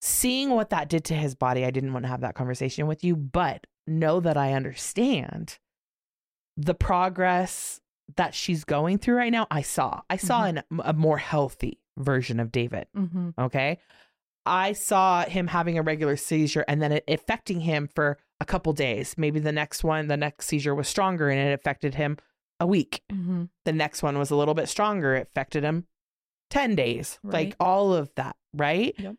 seeing 0.00 0.50
what 0.50 0.70
that 0.70 0.88
did 0.88 1.04
to 1.06 1.14
his 1.14 1.34
body, 1.34 1.64
I 1.64 1.70
didn't 1.70 1.92
want 1.92 2.04
to 2.04 2.08
have 2.08 2.20
that 2.20 2.34
conversation 2.34 2.86
with 2.86 3.02
you, 3.02 3.16
but 3.16 3.66
know 3.86 4.20
that 4.20 4.36
I 4.36 4.52
understand 4.52 5.58
the 6.56 6.74
progress 6.74 7.80
that 8.16 8.34
she's 8.34 8.64
going 8.64 8.98
through 8.98 9.16
right 9.16 9.32
now. 9.32 9.46
I 9.50 9.62
saw. 9.62 10.02
I 10.08 10.16
saw 10.16 10.44
mm-hmm. 10.44 10.80
an, 10.80 10.80
a 10.84 10.92
more 10.92 11.18
healthy 11.18 11.80
version 11.98 12.40
of 12.40 12.50
David. 12.52 12.86
Mm-hmm. 12.96 13.30
Okay. 13.38 13.78
I 14.46 14.72
saw 14.72 15.24
him 15.24 15.46
having 15.48 15.76
a 15.78 15.82
regular 15.82 16.16
seizure 16.16 16.64
and 16.68 16.80
then 16.80 16.92
it 16.92 17.04
affecting 17.08 17.60
him 17.60 17.88
for 17.94 18.18
a 18.40 18.44
couple 18.46 18.72
days. 18.72 19.14
Maybe 19.18 19.40
the 19.40 19.52
next 19.52 19.84
one, 19.84 20.06
the 20.08 20.16
next 20.16 20.46
seizure 20.46 20.74
was 20.74 20.88
stronger 20.88 21.28
and 21.28 21.38
it 21.38 21.52
affected 21.52 21.94
him 21.96 22.16
a 22.60 22.66
week 22.66 23.02
Mm-hmm. 23.12 23.44
the 23.66 23.72
next 23.72 24.02
one 24.02 24.18
was 24.18 24.30
a 24.30 24.36
little 24.36 24.54
bit 24.54 24.68
stronger. 24.68 25.14
It 25.16 25.28
affected 25.28 25.62
him 25.64 25.86
10 26.50 26.74
days, 26.74 27.18
Right. 27.22 27.32
like 27.48 27.56
all 27.60 27.92
of 27.92 28.10
that, 28.16 28.36
right? 28.54 28.94
Yep. 28.98 29.16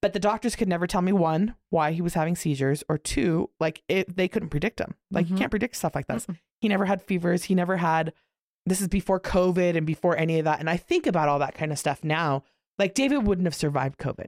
But 0.00 0.12
the 0.12 0.18
doctors 0.18 0.56
could 0.56 0.68
never 0.68 0.86
tell 0.88 1.00
me 1.02 1.12
one, 1.12 1.54
why 1.70 1.92
he 1.92 2.02
was 2.02 2.14
having 2.14 2.34
seizures, 2.34 2.82
or 2.88 2.98
two, 2.98 3.48
like 3.60 3.82
it, 3.88 4.16
they 4.16 4.26
couldn't 4.26 4.48
predict 4.48 4.80
him. 4.80 4.94
Like 5.12 5.28
you 5.28 5.36
Mhm. 5.36 5.38
can't 5.38 5.50
predict 5.50 5.76
stuff 5.76 5.94
like 5.94 6.08
this. 6.08 6.26
Mm-mm. 6.26 6.38
He 6.60 6.68
never 6.68 6.84
had 6.84 7.00
fevers. 7.00 7.44
He 7.44 7.54
never 7.54 7.76
had, 7.76 8.12
this 8.66 8.80
is 8.80 8.88
before 8.88 9.20
COVID 9.20 9.76
and 9.76 9.86
before 9.86 10.16
any 10.16 10.38
of 10.38 10.44
that. 10.44 10.60
And 10.60 10.68
I 10.70 10.76
think 10.76 11.06
about 11.06 11.28
all 11.28 11.38
that 11.40 11.54
kind 11.54 11.72
of 11.72 11.78
stuff 11.78 12.02
now. 12.04 12.44
Like 12.78 12.94
David 12.94 13.26
wouldn't 13.26 13.46
have 13.46 13.54
survived 13.54 13.98
COVID. 13.98 14.26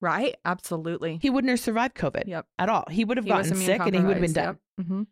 Right. 0.00 0.34
Absolutely. 0.44 1.18
He 1.22 1.30
wouldn't 1.30 1.50
have 1.50 1.60
survived 1.60 1.94
COVID 1.96 2.24
Yep. 2.26 2.46
at 2.58 2.68
all. 2.68 2.84
He 2.90 3.04
would 3.04 3.16
have 3.16 3.24
He 3.24 3.30
gotten 3.30 3.54
sick 3.56 3.80
and 3.80 3.94
he 3.94 4.00
would 4.02 4.16
have 4.18 4.22
been 4.22 4.32
dead. 4.32 4.56
Mm-hmm. 4.80 5.02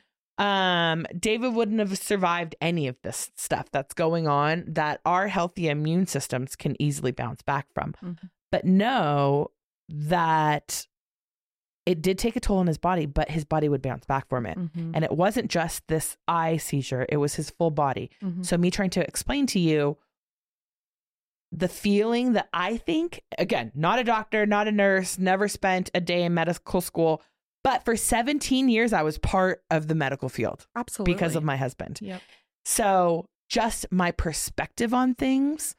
um 0.45 1.07
david 1.19 1.55
wouldn't 1.55 1.79
have 1.79 1.97
survived 1.97 2.57
any 2.61 2.89
of 2.89 2.97
this 3.03 3.31
stuff 3.37 3.71
that's 3.71 3.95
going 3.95 4.27
on 4.27 4.65
that 4.67 5.01
our 5.07 5.29
healthy 5.29 5.69
immune 5.69 6.07
systems 6.09 6.57
can 6.57 6.75
easily 6.83 7.13
bounce 7.13 7.41
back 7.43 7.67
from 7.73 7.95
Mhm. 8.03 8.19
but 8.51 8.65
know 8.65 9.53
that 9.89 10.87
it 11.87 12.01
did 12.03 12.19
take 12.19 12.35
a 12.37 12.41
toll 12.41 12.59
on 12.59 12.67
his 12.67 12.79
body 12.79 13.07
but 13.07 13.31
his 13.31 13.45
body 13.45 13.69
would 13.69 13.83
bounce 13.83 14.05
back 14.07 14.29
from 14.29 14.47
it 14.47 14.57
Mm-hmm. 14.59 14.93
and 14.95 15.05
it 15.05 15.13
wasn't 15.13 15.51
just 15.51 15.87
this 15.89 16.17
eye 16.27 16.57
seizure 16.57 17.05
it 17.09 17.19
was 17.19 17.35
his 17.35 17.51
full 17.51 17.71
body 17.71 18.11
Mm-hmm. 18.23 18.43
so 18.43 18.57
me 18.57 18.71
trying 18.71 18.91
to 18.91 19.07
explain 19.07 19.47
to 19.49 19.59
you 19.59 19.97
the 21.53 21.69
feeling 21.69 22.33
that 22.33 22.49
i 22.53 22.77
think 22.77 23.23
again 23.39 23.71
not 23.75 23.99
a 23.99 24.05
doctor 24.05 24.45
not 24.47 24.67
a 24.67 24.73
nurse 24.73 25.19
never 25.19 25.47
spent 25.47 25.89
a 25.95 26.01
day 26.01 26.23
in 26.25 26.35
medical 26.35 26.81
school 26.81 27.23
but 27.63 27.85
for 27.85 27.97
17 27.97 28.69
years 28.69 28.93
i 28.93 29.03
was 29.03 29.19
part 29.19 29.63
of 29.71 29.87
the 29.89 29.95
medical 29.95 30.29
field 30.29 30.67
Absolutely. 30.75 31.15
because 31.15 31.37
of 31.37 31.45
my 31.45 31.57
husband. 31.57 31.99
Yep. 32.03 32.21
So, 32.67 33.27
just 33.51 33.87
my 33.91 34.11
perspective 34.11 34.95
on 34.95 35.15
things, 35.15 35.77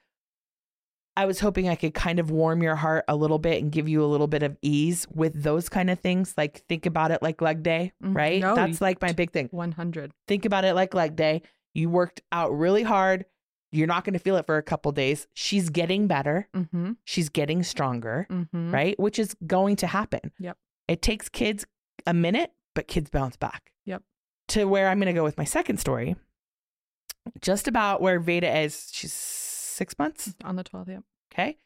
I 1.18 1.26
was 1.26 1.40
hoping 1.40 1.70
I 1.70 1.76
could 1.76 1.94
kind 1.94 2.20
of 2.20 2.30
warm 2.30 2.62
your 2.62 2.76
heart 2.76 3.06
a 3.08 3.16
little 3.16 3.40
bit 3.40 3.62
and 3.62 3.72
give 3.72 3.88
you 3.88 4.04
a 4.04 4.08
little 4.08 4.28
bit 4.28 4.44
of 4.44 4.58
ease 4.62 5.08
with 5.14 5.42
those 5.44 5.70
kind 5.70 5.90
of 5.90 6.00
things. 6.00 6.34
Like, 6.38 6.64
think 6.68 6.86
about 6.86 7.12
it 7.12 7.22
like 7.22 7.42
leg 7.42 7.64
day, 7.64 7.94
Mhm. 8.04 8.16
right? 8.16 8.42
No, 8.42 8.54
That's 8.56 8.82
like 8.82 9.02
my 9.02 9.14
big 9.14 9.32
thing. 9.32 9.48
100. 9.52 10.12
Think 10.28 10.44
about 10.46 10.66
it 10.66 10.74
like 10.74 10.94
leg 10.94 11.16
day. 11.16 11.42
You 11.74 11.90
worked 11.90 12.22
out 12.34 12.52
really 12.58 12.84
hard. 12.84 13.26
You're 13.72 13.88
not 13.88 14.04
going 14.04 14.14
to 14.14 14.20
feel 14.20 14.36
it 14.38 14.46
for 14.46 14.58
a 14.58 14.64
couple 14.64 14.92
days. 14.92 15.28
She's 15.34 15.70
getting 15.70 16.08
better. 16.08 16.48
Mm-hmm. 16.54 16.94
She's 17.06 17.30
getting 17.30 17.64
stronger, 17.64 18.28
Mm-hmm. 18.30 18.74
right? 18.74 19.00
Which 19.00 19.18
is 19.20 19.36
going 19.48 19.76
to 19.78 19.88
happen. 19.88 20.32
Yep. 20.40 20.58
It 20.88 21.02
takes 21.02 21.30
kids 21.30 21.66
a 22.06 22.14
minute, 22.14 22.52
but 22.74 22.88
kids 22.88 23.10
bounce 23.10 23.38
back. 23.38 23.72
Yep. 23.86 24.04
To 24.50 24.66
where 24.66 24.90
I'm 24.90 25.00
going 25.00 25.08
to 25.08 25.14
go 25.14 25.24
with 25.24 25.38
my 25.38 25.44
second 25.46 25.80
story, 25.80 26.16
just 27.42 27.68
about 27.68 28.02
where 28.02 28.20
Veda 28.20 28.60
is. 28.62 28.90
She's 28.94 29.14
six 29.76 29.98
months. 30.00 30.34
On 30.44 30.56
the 30.56 30.64
12th, 30.64 30.88
yep. 30.88 31.04
Okay. 31.34 31.58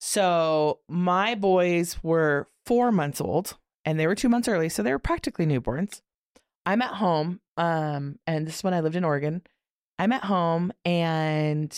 So 0.00 0.80
my 0.88 1.34
boys 1.34 1.98
were 2.02 2.48
four 2.66 2.92
months 2.92 3.20
old 3.20 3.56
and 3.84 3.98
they 3.98 4.06
were 4.06 4.14
two 4.14 4.28
months 4.28 4.48
early. 4.48 4.68
So 4.68 4.82
they 4.82 4.92
were 4.92 4.98
practically 4.98 5.46
newborns. 5.46 6.02
I'm 6.66 6.82
at 6.82 6.94
home. 6.94 7.40
Um, 7.56 8.18
and 8.26 8.46
this 8.46 8.56
is 8.56 8.64
when 8.64 8.74
I 8.74 8.80
lived 8.80 8.96
in 8.96 9.04
Oregon. 9.04 9.42
I'm 9.98 10.12
at 10.12 10.24
home 10.24 10.72
and 10.84 11.70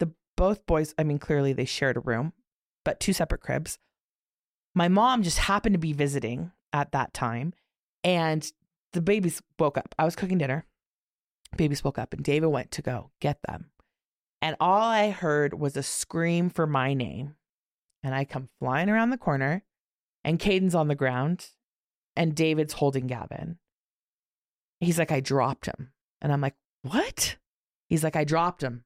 the 0.00 0.12
both 0.36 0.66
boys, 0.66 0.94
I 0.98 1.04
mean, 1.04 1.18
clearly 1.18 1.52
they 1.52 1.64
shared 1.64 1.96
a 1.96 2.00
room, 2.00 2.32
but 2.84 3.00
two 3.00 3.12
separate 3.12 3.40
cribs. 3.40 3.78
My 4.74 4.88
mom 4.88 5.22
just 5.22 5.38
happened 5.38 5.74
to 5.74 5.78
be 5.78 5.92
visiting 5.92 6.52
at 6.72 6.92
that 6.92 7.12
time 7.14 7.52
and 8.02 8.50
the 8.92 9.02
babies 9.02 9.42
woke 9.58 9.78
up. 9.78 9.94
I 9.98 10.04
was 10.04 10.16
cooking 10.16 10.38
dinner. 10.38 10.66
Babies 11.56 11.84
woke 11.84 11.98
up 11.98 12.12
and 12.12 12.24
David 12.24 12.48
went 12.48 12.70
to 12.72 12.82
go 12.82 13.10
get 13.20 13.38
them. 13.46 13.70
And 14.42 14.56
all 14.58 14.82
I 14.82 15.10
heard 15.10 15.54
was 15.54 15.76
a 15.76 15.84
scream 15.84 16.50
for 16.50 16.66
my 16.66 16.92
name. 16.92 17.36
And 18.02 18.12
I 18.12 18.24
come 18.24 18.48
flying 18.58 18.90
around 18.90 19.10
the 19.10 19.16
corner, 19.16 19.62
and 20.24 20.40
Caden's 20.40 20.74
on 20.74 20.88
the 20.88 20.96
ground, 20.96 21.46
and 22.16 22.34
David's 22.34 22.72
holding 22.74 23.06
Gavin. 23.06 23.58
He's 24.80 24.98
like, 24.98 25.12
I 25.12 25.20
dropped 25.20 25.66
him. 25.66 25.92
And 26.20 26.32
I'm 26.32 26.40
like, 26.40 26.56
What? 26.82 27.36
He's 27.88 28.02
like, 28.02 28.16
I 28.16 28.24
dropped 28.24 28.62
him. 28.62 28.84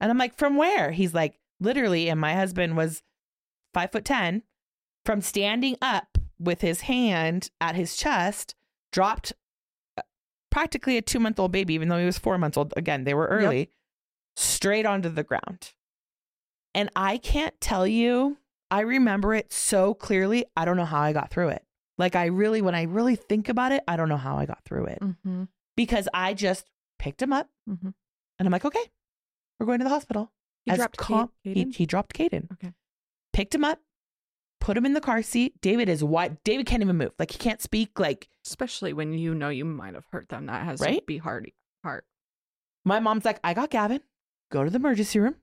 And 0.00 0.10
I'm 0.10 0.18
like, 0.18 0.36
From 0.36 0.56
where? 0.56 0.90
He's 0.90 1.14
like, 1.14 1.38
Literally. 1.60 2.08
And 2.08 2.20
my 2.20 2.34
husband 2.34 2.76
was 2.76 3.04
five 3.72 3.92
foot 3.92 4.04
10 4.04 4.42
from 5.06 5.20
standing 5.20 5.76
up 5.80 6.18
with 6.40 6.62
his 6.62 6.82
hand 6.82 7.50
at 7.60 7.76
his 7.76 7.96
chest, 7.96 8.56
dropped 8.92 9.32
uh, 9.96 10.02
practically 10.50 10.96
a 10.96 11.02
two 11.02 11.20
month 11.20 11.38
old 11.38 11.52
baby, 11.52 11.74
even 11.74 11.88
though 11.88 11.98
he 11.98 12.06
was 12.06 12.18
four 12.18 12.36
months 12.36 12.56
old. 12.56 12.74
Again, 12.76 13.04
they 13.04 13.14
were 13.14 13.26
early. 13.26 13.58
Yep. 13.60 13.68
Straight 14.36 14.86
onto 14.86 15.08
the 15.08 15.22
ground. 15.24 15.72
And 16.74 16.88
I 16.94 17.18
can't 17.18 17.58
tell 17.60 17.86
you, 17.86 18.38
I 18.70 18.80
remember 18.80 19.34
it 19.34 19.52
so 19.52 19.94
clearly. 19.94 20.44
I 20.56 20.64
don't 20.64 20.76
know 20.76 20.84
how 20.84 21.00
I 21.02 21.12
got 21.12 21.30
through 21.30 21.48
it. 21.48 21.64
Like, 21.98 22.14
I 22.16 22.26
really, 22.26 22.62
when 22.62 22.74
I 22.74 22.84
really 22.84 23.16
think 23.16 23.48
about 23.48 23.72
it, 23.72 23.82
I 23.88 23.96
don't 23.96 24.08
know 24.08 24.16
how 24.16 24.36
I 24.36 24.46
got 24.46 24.64
through 24.64 24.86
it 24.86 25.00
Mm-hmm. 25.00 25.44
because 25.76 26.08
I 26.14 26.34
just 26.34 26.66
picked 26.98 27.20
him 27.20 27.32
up 27.32 27.48
Mm-hmm. 27.68 27.88
and 28.38 28.46
I'm 28.48 28.52
like, 28.52 28.64
okay, 28.64 28.84
we're 29.58 29.66
going 29.66 29.80
to 29.80 29.84
the 29.84 29.90
hospital. 29.90 30.32
He 30.64 30.70
As 30.72 30.78
dropped 30.78 30.96
calm- 30.96 31.30
Kate, 31.44 31.56
he, 31.56 31.64
he 31.72 31.86
dropped 31.86 32.14
Caden. 32.16 32.52
Okay. 32.52 32.72
Picked 33.32 33.54
him 33.54 33.64
up, 33.64 33.80
put 34.60 34.76
him 34.76 34.86
in 34.86 34.94
the 34.94 35.00
car 35.00 35.22
seat. 35.22 35.60
David 35.60 35.88
is 35.88 36.02
what? 36.04 36.42
David 36.44 36.66
can't 36.66 36.82
even 36.82 36.96
move. 36.96 37.12
Like, 37.18 37.32
he 37.32 37.38
can't 37.38 37.60
speak. 37.60 37.98
Like, 37.98 38.28
Especially 38.46 38.92
when 38.92 39.12
you 39.12 39.34
know 39.34 39.48
you 39.50 39.64
might 39.64 39.94
have 39.94 40.04
hurt 40.12 40.28
them. 40.30 40.46
That 40.46 40.64
has 40.64 40.80
to 40.80 41.02
be 41.06 41.18
hard. 41.18 41.50
hard. 41.84 42.04
My 42.84 43.00
mom's 43.00 43.24
like, 43.24 43.38
I 43.44 43.52
got 43.54 43.70
Gavin. 43.70 44.00
Go 44.50 44.64
to 44.64 44.70
the 44.70 44.76
emergency 44.76 45.18
room. 45.18 45.36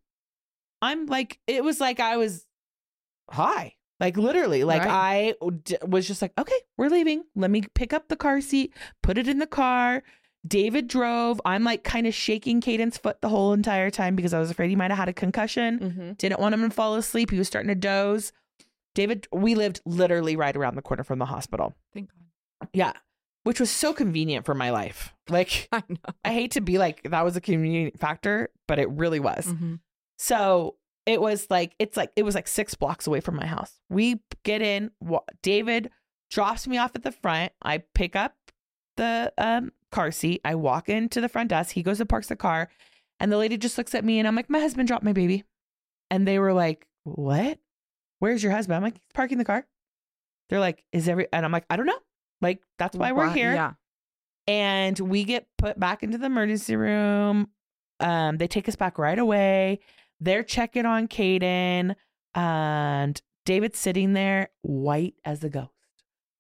I'm 0.81 1.05
like, 1.07 1.39
it 1.47 1.63
was 1.63 1.79
like 1.79 1.99
I 1.99 2.17
was 2.17 2.45
high. 3.29 3.75
Like 3.99 4.15
literally, 4.15 4.63
like 4.63 4.83
I 4.85 5.33
d- 5.63 5.77
was 5.83 6.07
just 6.07 6.21
like, 6.21 6.31
okay, 6.37 6.59
we're 6.77 6.89
leaving. 6.89 7.23
Let 7.35 7.49
me 7.49 7.63
pick 7.73 7.93
up 7.93 8.09
the 8.09 8.15
car 8.15 8.41
seat, 8.41 8.73
put 9.01 9.17
it 9.17 9.27
in 9.27 9.39
the 9.39 9.47
car. 9.47 10.03
David 10.47 10.87
drove. 10.87 11.41
I'm 11.45 11.63
like 11.63 11.83
kind 11.83 12.05
of 12.05 12.13
shaking 12.13 12.61
Caden's 12.61 12.97
foot 12.97 13.21
the 13.21 13.29
whole 13.29 13.53
entire 13.53 13.89
time 13.89 14.15
because 14.15 14.33
I 14.35 14.39
was 14.39 14.51
afraid 14.51 14.69
he 14.69 14.75
might 14.75 14.91
have 14.91 14.99
had 14.99 15.09
a 15.09 15.13
concussion. 15.13 15.79
Mm-hmm. 15.79 16.11
Didn't 16.13 16.39
want 16.39 16.53
him 16.53 16.61
to 16.61 16.69
fall 16.69 16.95
asleep. 16.95 17.31
He 17.31 17.39
was 17.39 17.47
starting 17.47 17.69
to 17.69 17.75
doze. 17.75 18.31
David, 18.93 19.27
we 19.31 19.55
lived 19.55 19.81
literally 19.85 20.35
right 20.35 20.55
around 20.55 20.75
the 20.75 20.81
corner 20.81 21.03
from 21.03 21.17
the 21.19 21.25
hospital. 21.25 21.75
Thank 21.93 22.09
God. 22.09 22.69
Yeah. 22.73 22.93
Which 23.47 23.62
was 23.62 23.71
so 23.71 23.93
convenient 23.93 24.45
for 24.45 24.53
my 24.53 24.71
life. 24.71 25.15
Like, 25.29 25.69
I 25.71 25.81
know. 25.88 25.95
I 26.25 26.33
hate 26.33 26.51
to 26.51 26.62
be 26.62 26.77
like 26.77 27.01
that 27.03 27.23
was 27.23 27.38
a 27.38 27.41
convenient 27.41 27.97
factor, 27.97 28.49
but 28.67 28.77
it 28.77 28.89
really 28.89 29.21
was. 29.21 29.47
Mm-hmm. 29.47 29.75
So 30.17 30.75
it 31.05 31.21
was 31.21 31.47
like 31.49 31.73
it's 31.79 31.95
like 31.95 32.12
it 32.17 32.23
was 32.23 32.36
like 32.36 32.49
six 32.49 32.75
blocks 32.75 33.07
away 33.07 33.21
from 33.21 33.38
my 33.38 33.45
house. 33.45 33.71
We 33.89 34.19
get 34.43 34.62
in. 34.62 34.91
wa- 34.99 35.23
David 35.41 35.89
drops 36.29 36.67
me 36.67 36.77
off 36.77 36.91
at 36.95 37.03
the 37.03 37.12
front. 37.13 37.53
I 37.62 37.77
pick 37.95 38.17
up 38.17 38.36
the 38.97 39.31
um, 39.38 39.71
car 39.93 40.12
seat. 40.12 40.41
I 40.43 40.55
walk 40.55 40.89
into 40.89 41.21
the 41.21 41.29
front 41.29 41.49
desk. 41.49 41.71
He 41.71 41.83
goes 41.83 42.01
and 42.01 42.10
parks 42.10 42.27
the 42.27 42.36
car, 42.36 42.67
and 43.21 43.31
the 43.31 43.38
lady 43.38 43.57
just 43.57 43.77
looks 43.77 43.95
at 43.95 44.03
me, 44.03 44.19
and 44.19 44.27
I'm 44.27 44.36
like, 44.36 44.49
"My 44.49 44.60
husband 44.60 44.89
dropped 44.89 45.05
my 45.05 45.13
baby," 45.13 45.45
and 46.12 46.27
they 46.27 46.38
were 46.38 46.51
like, 46.51 46.86
"What? 47.05 47.60
Where's 48.19 48.43
your 48.43 48.51
husband?" 48.51 48.75
I'm 48.75 48.83
like, 48.83 48.95
"He's 48.95 49.13
parking 49.13 49.38
the 49.38 49.45
car." 49.45 49.65
They're 50.49 50.60
like, 50.60 50.83
"Is 50.91 51.07
every?" 51.07 51.27
And 51.31 51.45
I'm 51.45 51.53
like, 51.53 51.65
"I 51.69 51.77
don't 51.77 51.86
know." 51.86 51.99
Like 52.41 52.62
that's 52.78 52.95
why 52.95 53.12
we're 53.12 53.30
here 53.32 53.54
Yeah. 53.54 53.73
and 54.47 54.97
we 55.00 55.23
get 55.23 55.47
put 55.58 55.80
back 55.80 56.04
into 56.04 56.17
the 56.17 56.26
emergency 56.28 56.76
room. 56.76 57.50
Um, 58.00 58.38
they 58.38 58.47
take 58.47 58.69
us 58.69 58.76
back 58.76 58.97
right 59.00 59.17
away. 59.17 59.80
They're 60.19 60.43
checking 60.43 60.86
on 60.86 61.08
Caden, 61.08 61.95
and 62.36 63.21
David's 63.45 63.80
sitting 63.80 64.13
there, 64.13 64.50
white 64.62 65.15
as 65.26 65.43
a 65.43 65.50
ghost, 65.50 65.71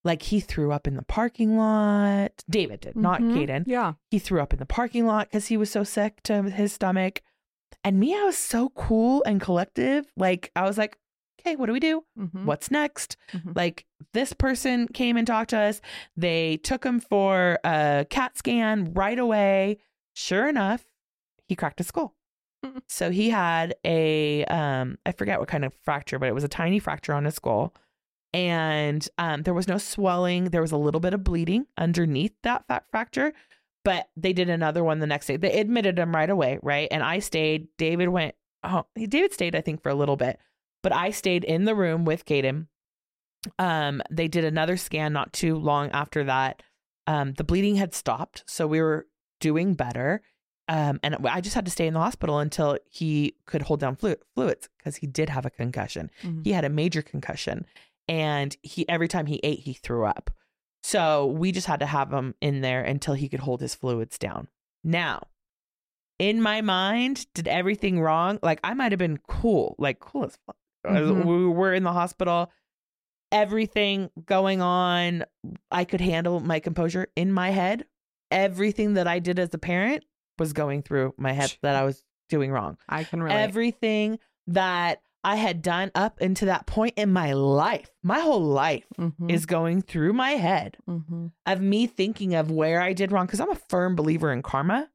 like 0.03 0.21
he 0.23 0.39
threw 0.39 0.71
up 0.71 0.87
in 0.87 0.95
the 0.95 1.01
parking 1.03 1.57
lot. 1.57 2.43
David 2.49 2.81
did, 2.81 2.95
not 2.95 3.21
Mhm. 3.21 3.33
Caden. 3.33 3.63
Yeah. 3.65 3.93
He 4.11 4.19
threw 4.19 4.41
up 4.41 4.53
in 4.53 4.59
the 4.59 4.65
parking 4.65 5.05
lot 5.07 5.27
because 5.27 5.47
he 5.47 5.57
was 5.57 5.71
so 5.71 5.83
sick 5.83 6.21
to 6.23 6.43
his 6.43 6.73
stomach. 6.73 7.21
And 7.83 7.99
me, 7.99 8.15
I 8.15 8.23
was 8.23 8.37
so 8.37 8.69
cool 8.69 9.23
and 9.25 9.39
collective. 9.41 10.11
Like 10.17 10.51
I 10.55 10.63
was 10.63 10.77
like, 10.77 10.97
"Okay, 11.39 11.55
what 11.55 11.67
do 11.67 11.73
we 11.73 11.79
do? 11.79 12.03
Mhm. 12.17 12.45
What's 12.45 12.71
next?" 12.71 13.17
Mhm. 13.31 13.55
Like 13.55 13.85
this 14.13 14.33
person 14.33 14.87
came 14.87 15.17
and 15.17 15.25
talked 15.27 15.51
to 15.51 15.57
us. 15.57 15.81
They 16.15 16.57
took 16.57 16.83
him 16.83 16.99
for 16.99 17.59
a 17.63 18.05
CAT 18.09 18.37
scan 18.37 18.93
right 18.93 19.19
away. 19.19 19.77
Sure 20.13 20.47
enough, 20.47 20.85
he 21.47 21.55
cracked 21.55 21.79
his 21.79 21.87
skull. 21.87 22.15
So 22.89 23.11
he 23.11 23.29
had 23.29 23.75
a 23.85 24.43
um 24.45 24.97
I 25.05 25.11
forget 25.11 25.39
what 25.39 25.47
kind 25.47 25.63
of 25.65 25.73
fracture, 25.85 26.19
but 26.19 26.27
it 26.29 26.33
was 26.35 26.43
a 26.43 26.47
tiny 26.49 26.79
fracture 26.79 27.13
on 27.13 27.25
his 27.25 27.35
skull. 27.35 27.73
And 28.33 29.07
um 29.17 29.43
there 29.43 29.53
was 29.53 29.67
no 29.67 29.77
swelling. 29.77 30.45
There 30.45 30.61
was 30.61 30.71
a 30.71 30.77
little 30.77 30.99
bit 30.99 31.13
of 31.13 31.23
bleeding 31.23 31.67
underneath 31.77 32.33
that 32.43 32.65
fat 32.67 32.85
fracture. 32.89 33.33
But 33.85 34.09
they 34.17 34.33
did 34.33 34.49
another 34.49 34.83
one 34.83 34.99
the 34.99 35.07
next 35.07 35.27
day. 35.27 35.37
They 35.37 35.59
admitted 35.59 35.97
him 35.97 36.13
right 36.13 36.29
away, 36.29 36.59
right? 36.61 36.89
And 36.91 37.01
I 37.03 37.19
stayed. 37.19 37.67
David 37.77 38.09
went. 38.09 38.35
Oh, 38.63 38.85
David 38.97 39.33
stayed, 39.33 39.55
I 39.55 39.61
think, 39.61 39.81
for 39.81 39.89
a 39.89 39.95
little 39.95 40.17
bit, 40.17 40.39
but 40.83 40.93
I 40.93 41.11
stayed 41.11 41.43
in 41.43 41.65
the 41.65 41.75
room 41.75 42.05
with 42.05 42.25
Caden 42.25 42.67
um 43.59 44.01
they 44.11 44.27
did 44.27 44.43
another 44.43 44.77
scan 44.77 45.13
not 45.13 45.31
too 45.31 45.55
long 45.55 45.89
after 45.91 46.23
that. 46.25 46.61
Um 47.05 47.33
the 47.33 47.43
bleeding 47.43 47.75
had 47.75 47.93
stopped 47.93 48.43
so 48.47 48.67
we 48.67 48.81
were 48.81 49.07
doing 49.39 49.73
better. 49.73 50.21
Um 50.67 50.99
and 51.03 51.15
i 51.27 51.39
just 51.39 51.55
had 51.55 51.63
to 51.65 51.71
stay 51.71 51.87
in 51.87 51.93
the 51.93 51.99
hospital 51.99 52.39
until 52.39 52.77
he 52.89 53.35
could 53.45 53.61
hold 53.61 53.79
down 53.79 53.95
flu- 53.95 54.15
fluids 54.35 54.67
because 54.77 54.97
he 54.97 55.07
did 55.07 55.29
have 55.29 55.45
a 55.45 55.49
concussion. 55.49 56.09
Mhm. 56.23 56.43
he 56.43 56.51
had 56.51 56.65
a 56.65 56.69
major 56.69 57.01
concussion 57.01 57.65
and 58.09 58.57
he 58.63 58.87
every 58.89 59.07
time 59.07 59.27
he 59.27 59.39
ate 59.43 59.59
he 59.59 59.73
threw 59.73 60.05
up. 60.05 60.31
So 60.83 61.25
we 61.27 61.51
just 61.51 61.67
had 61.67 61.79
to 61.81 61.85
have 61.85 62.11
him 62.11 62.35
in 62.41 62.61
there 62.61 62.81
until 62.83 63.13
he 63.13 63.29
could 63.29 63.41
hold 63.41 63.61
his 63.61 63.75
fluids 63.75 64.17
down. 64.17 64.47
Now 64.83 65.27
in 66.19 66.41
my 66.41 66.61
mind 66.61 67.27
did 67.33 67.47
everything 67.47 68.01
wrong? 68.01 68.39
Like 68.41 68.59
i 68.63 68.73
might 68.73 68.91
have 68.91 68.99
been 68.99 69.19
cool 69.27 69.75
like 69.77 69.99
cool 69.99 70.25
as 70.25 70.37
fuck 70.45 70.57
Mhm. 70.87 71.25
we 71.25 71.47
were 71.47 71.73
in 71.73 71.83
the 71.83 71.93
hospital 71.93 72.51
everything 73.31 74.09
going 74.25 74.61
on 74.61 75.23
i 75.71 75.83
could 75.83 75.99
handle 76.01 76.39
my 76.39 76.59
composure 76.59 77.07
in 77.15 77.31
my 77.31 77.49
head 77.49 77.85
everything 78.31 78.93
that 78.93 79.07
i 79.07 79.19
did 79.19 79.37
as 79.39 79.53
a 79.53 79.57
parent 79.57 80.03
was 80.39 80.53
going 80.53 80.81
through 80.81 81.13
my 81.17 81.33
head 81.33 81.53
that 81.61 81.75
i 81.75 81.83
was 81.83 82.03
doing 82.29 82.51
wrong 82.51 82.77
I 82.87 83.03
can 83.03 83.21
relate. 83.23 83.37
everything 83.41 84.19
that 84.47 85.01
I 85.23 85.35
had 85.35 85.61
done 85.61 85.91
up 85.93 86.21
into 86.21 86.45
that 86.45 86.67
point 86.67 86.93
in 86.95 87.11
my 87.11 87.33
life, 87.33 87.89
my 88.01 88.19
whole 88.19 88.39
life 88.39 88.85
Mhm. 88.97 89.29
is 89.29 89.45
going 89.45 89.81
through 89.81 90.13
my 90.13 90.31
head 90.31 90.77
Mhm. 90.87 91.31
of 91.45 91.59
me 91.59 91.85
thinking 91.85 92.33
of 92.33 92.49
where 92.49 92.79
I 92.79 92.93
did 92.93 93.11
wrong 93.11 93.25
because 93.25 93.41
I'm 93.41 93.49
a 93.49 93.55
firm 93.55 93.95
believer 93.97 94.31
in 94.31 94.41
karma. 94.41 94.89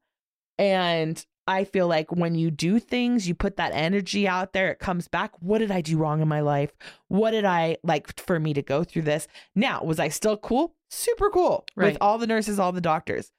And 0.57 1.23
I 1.45 1.65
feel 1.65 1.87
like 1.87 2.11
when 2.11 2.35
you 2.35 2.51
do 2.51 2.79
things, 2.79 3.27
you 3.27 3.35
put 3.35 3.57
that 3.57 3.73
energy 3.73 4.27
out 4.27 4.53
there, 4.53 4.69
it 4.71 4.79
comes 4.79 5.07
back. 5.09 5.31
What 5.41 5.57
did 5.59 5.71
I 5.71 5.81
do 5.81 5.97
wrong 5.97 6.21
in 6.21 6.27
my 6.27 6.39
life? 6.39 6.71
What 7.09 7.31
did 7.31 7.43
I 7.43 7.77
like 7.83 8.17
for 8.19 8.39
me 8.39 8.53
to 8.53 8.61
go 8.61 8.83
through 8.85 9.01
this? 9.01 9.27
Now, 9.53 9.83
was 9.83 9.99
I 9.99 10.07
still 10.07 10.37
cool? 10.37 10.75
Super 10.89 11.29
cool 11.29 11.65
Right. 11.75 11.87
with 11.93 11.97
all 11.99 12.17
the 12.17 12.27
nurses, 12.27 12.59
all 12.59 12.71
the 12.71 12.79
doctors. 12.79 13.31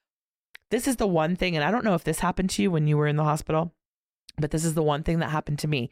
This 0.70 0.86
is 0.86 0.96
the 0.96 1.06
one 1.06 1.34
thing, 1.36 1.54
and 1.56 1.64
I 1.64 1.70
don't 1.70 1.84
know 1.84 1.94
if 1.94 2.04
this 2.04 2.18
happened 2.20 2.50
to 2.50 2.62
you 2.62 2.70
when 2.70 2.86
you 2.86 2.96
were 2.98 3.06
in 3.06 3.16
the 3.16 3.24
hospital, 3.24 3.72
but 4.38 4.50
this 4.50 4.64
is 4.64 4.74
the 4.74 4.82
one 4.82 5.02
thing 5.02 5.20
that 5.20 5.30
happened 5.30 5.58
to 5.60 5.68
me 5.68 5.90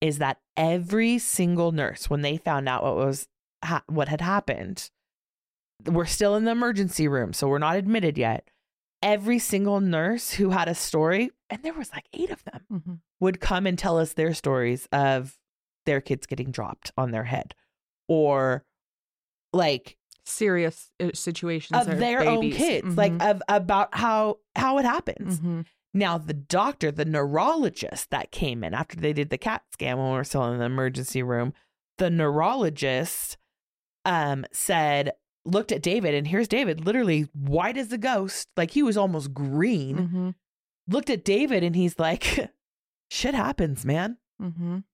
is 0.00 0.18
that 0.18 0.38
every 0.56 1.18
single 1.18 1.72
nurse, 1.72 2.08
when 2.08 2.22
they 2.22 2.36
found 2.38 2.68
out 2.68 2.82
what 2.84 2.96
was 2.96 3.28
ha- 3.62 3.82
what 3.86 4.08
had 4.08 4.20
happened, 4.22 4.88
we're 5.84 6.06
still 6.06 6.36
in 6.36 6.44
the 6.44 6.52
emergency 6.52 7.06
room, 7.08 7.32
so 7.32 7.48
we're 7.48 7.58
not 7.58 7.76
admitted 7.76 8.16
yet. 8.16 8.48
Every 9.02 9.38
single 9.38 9.80
nurse 9.80 10.32
who 10.32 10.50
had 10.50 10.68
a 10.68 10.74
story, 10.74 11.30
and 11.48 11.62
there 11.62 11.72
was 11.72 11.90
like 11.92 12.06
eight 12.12 12.30
of 12.30 12.44
them, 12.44 12.64
Mhm. 12.70 13.00
would 13.20 13.40
come 13.40 13.66
and 13.66 13.78
tell 13.78 13.98
us 13.98 14.12
their 14.12 14.34
stories 14.34 14.86
of 14.92 15.38
their 15.86 16.00
kids 16.00 16.26
getting 16.26 16.50
dropped 16.50 16.92
on 16.98 17.10
their 17.10 17.24
head, 17.24 17.54
or 18.08 18.64
like 19.52 19.96
Serious 20.22 20.92
uh, 21.02 21.10
situations 21.14 21.88
of 21.88 21.98
their 21.98 22.20
own 22.28 22.50
kids, 22.52 22.96
like 22.96 23.10
Mhm. 23.12 23.30
of 23.30 23.42
about 23.48 23.92
how 23.96 24.38
how 24.54 24.78
it 24.78 24.84
happens. 24.84 25.40
Mhm. 25.40 25.66
Now, 25.92 26.18
the 26.18 26.34
doctor, 26.34 26.92
the 26.92 27.04
neurologist 27.06 28.10
that 28.10 28.30
came 28.30 28.62
in 28.62 28.72
after 28.74 28.96
they 28.96 29.12
did 29.12 29.30
the 29.30 29.38
CAT 29.38 29.64
scan 29.72 29.96
when 29.98 30.10
we 30.10 30.16
were 30.16 30.22
still 30.24 30.44
in 30.52 30.58
the 30.58 30.66
emergency 30.66 31.22
room, 31.22 31.52
the 31.98 32.10
neurologist 32.10 33.38
um, 34.04 34.44
said, 34.52 35.12
looked 35.44 35.72
at 35.72 35.82
David, 35.82 36.14
and 36.14 36.26
here's 36.28 36.48
David, 36.48 36.84
literally 36.84 37.22
white 37.34 37.76
as 37.76 37.92
a 37.92 37.98
ghost, 37.98 38.48
like 38.56 38.72
he 38.72 38.82
was 38.82 38.96
almost 38.96 39.32
green. 39.32 39.96
Mhm. 39.96 40.34
Looked 40.88 41.10
at 41.10 41.24
David, 41.24 41.62
and 41.64 41.74
he's 41.76 41.98
like, 41.98 42.50
shit 43.10 43.34
happens, 43.34 43.84
man. 43.84 44.18
Mhm. 44.40 44.84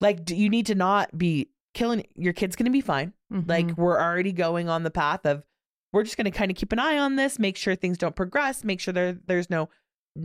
Like, 0.00 0.24
do 0.24 0.34
you 0.34 0.48
need 0.48 0.66
to 0.66 0.74
not 0.74 1.16
be 1.16 1.50
killing 1.74 2.04
your 2.16 2.32
kid's 2.32 2.56
going 2.56 2.64
to 2.66 2.70
be 2.72 2.80
fine. 2.80 3.12
Like, 3.30 3.66
Mhm. 3.68 3.76
we're 3.78 3.98
already 4.00 4.32
going 4.32 4.68
on 4.68 4.82
the 4.82 4.90
path 4.90 5.24
of 5.24 5.44
we're 5.92 6.02
just 6.04 6.16
going 6.18 6.24
to 6.24 6.30
kind 6.30 6.50
of 6.50 6.56
keep 6.56 6.72
an 6.72 6.78
eye 6.78 6.98
on 6.98 7.16
this, 7.16 7.38
make 7.38 7.56
sure 7.56 7.74
things 7.74 7.96
don't 7.98 8.16
progress, 8.16 8.62
make 8.64 8.80
sure 8.80 8.92
there 8.92 9.12
there's 9.26 9.48
no 9.50 9.68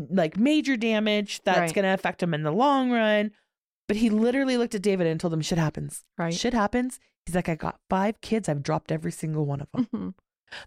like 0.09 0.35
major 0.37 0.75
damage 0.75 1.41
that's 1.45 1.59
Right. 1.59 1.73
going 1.73 1.83
to 1.83 1.93
affect 1.93 2.21
him 2.21 2.33
in 2.33 2.43
the 2.43 2.51
long 2.51 2.91
run. 2.91 3.31
But 3.87 3.97
he 3.97 4.09
literally 4.09 4.57
looked 4.57 4.75
at 4.75 4.81
David 4.81 5.07
and 5.07 5.17
told 5.19 5.33
him, 5.33 5.39
"Shit 5.41 5.57
happens. 5.57 6.03
right. 6.17 6.33
Shit 6.33 6.53
happens." 6.53 6.99
He's 7.27 7.35
like, 7.35 7.49
"I 7.49 7.55
got 7.55 7.79
five 7.89 8.19
kids. 8.21 8.49
I've 8.49 8.63
dropped 8.63 8.91
every 8.91 9.11
single 9.11 9.45
one 9.45 9.61
of 9.61 9.67
them." 9.73 9.87
Mhm. 9.93 10.13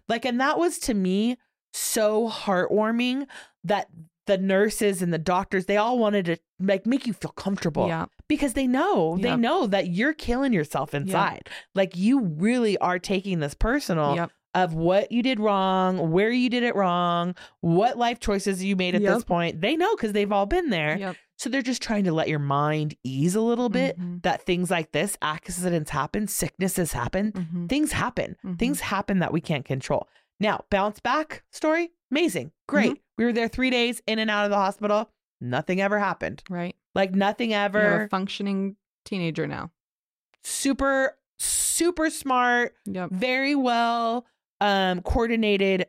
like, 0.07 0.23
and 0.25 0.39
that 0.39 0.57
was 0.59 0.77
to 0.79 0.93
me 0.93 1.37
so 1.73 2.29
heartwarming 2.29 3.25
that 3.63 3.87
the 4.27 4.37
nurses 4.37 5.01
and 5.01 5.11
the 5.11 5.17
doctors 5.17 5.65
they 5.65 5.77
all 5.77 5.97
wanted 5.97 6.25
to 6.25 6.37
like 6.59 6.85
make 6.85 7.07
you 7.07 7.13
feel 7.13 7.31
comfortable 7.31 7.87
Yeah. 7.87 8.05
because 8.27 8.53
they 8.53 8.67
know 8.67 9.17
they 9.17 9.35
know 9.35 9.65
that 9.67 9.87
you're 9.87 10.13
killing 10.13 10.53
yourself 10.53 10.93
inside 10.93 11.49
like 11.73 11.97
you 11.97 12.19
really 12.21 12.77
are 12.77 12.99
taking 12.99 13.39
this 13.39 13.55
personal 13.55 14.15
Yep. 14.15 14.31
of 14.53 14.73
what 14.75 15.11
you 15.11 15.23
did 15.23 15.39
wrong 15.39 16.11
where 16.11 16.29
you 16.29 16.49
did 16.49 16.61
it 16.63 16.75
wrong 16.75 17.35
what 17.61 17.97
life 17.97 18.19
choices 18.19 18.63
you 18.63 18.75
made 18.75 18.93
at 18.93 19.01
this 19.01 19.23
point 19.23 19.59
they 19.61 19.75
know 19.75 19.95
because 19.95 20.13
they've 20.13 20.31
all 20.31 20.45
been 20.45 20.69
there 20.69 20.97
Yep. 20.99 21.15
So 21.41 21.49
they're 21.49 21.63
just 21.63 21.81
trying 21.81 22.03
to 22.03 22.11
let 22.13 22.27
your 22.29 22.37
mind 22.37 22.95
ease 23.03 23.33
a 23.33 23.41
little 23.41 23.67
bit 23.69 23.97
Mhm. 23.99 24.21
that 24.21 24.43
things 24.45 24.69
like 24.69 24.91
this 24.91 25.17
accidents 25.23 25.89
happen 25.89 26.27
sicknesses 26.27 26.91
happen 26.93 27.31
Mhm. 27.31 27.67
things 27.67 27.93
happen 27.93 28.35
Mhm. 28.45 28.59
things 28.59 28.79
happen 28.81 29.17
that 29.19 29.33
we 29.33 29.41
can't 29.41 29.65
control 29.65 30.07
now 30.39 30.63
bounce 30.69 30.99
back 30.99 31.43
story 31.51 31.91
amazing 32.11 32.51
great 32.67 32.91
Mm-hmm. 32.91 33.01
we 33.17 33.25
were 33.25 33.33
there 33.33 33.47
three 33.47 33.71
days 33.71 34.01
in 34.05 34.19
and 34.19 34.29
out 34.29 34.45
of 34.45 34.51
the 34.51 34.57
hospital 34.57 35.09
nothing 35.39 35.81
ever 35.81 35.97
happened 35.97 36.43
Right. 36.49 36.75
like 36.93 37.15
nothing 37.15 37.53
ever. 37.53 37.79
You 37.79 37.85
have 37.85 37.93
ever 37.93 38.03
a 38.03 38.09
functioning 38.09 38.75
teenager 39.05 39.47
now. 39.47 39.71
super 40.43 41.17
super 41.39 42.09
smart 42.11 42.75
Yep. 42.85 43.09
very 43.11 43.55
well 43.55 44.25
um 44.59 45.01
coordinated 45.01 45.87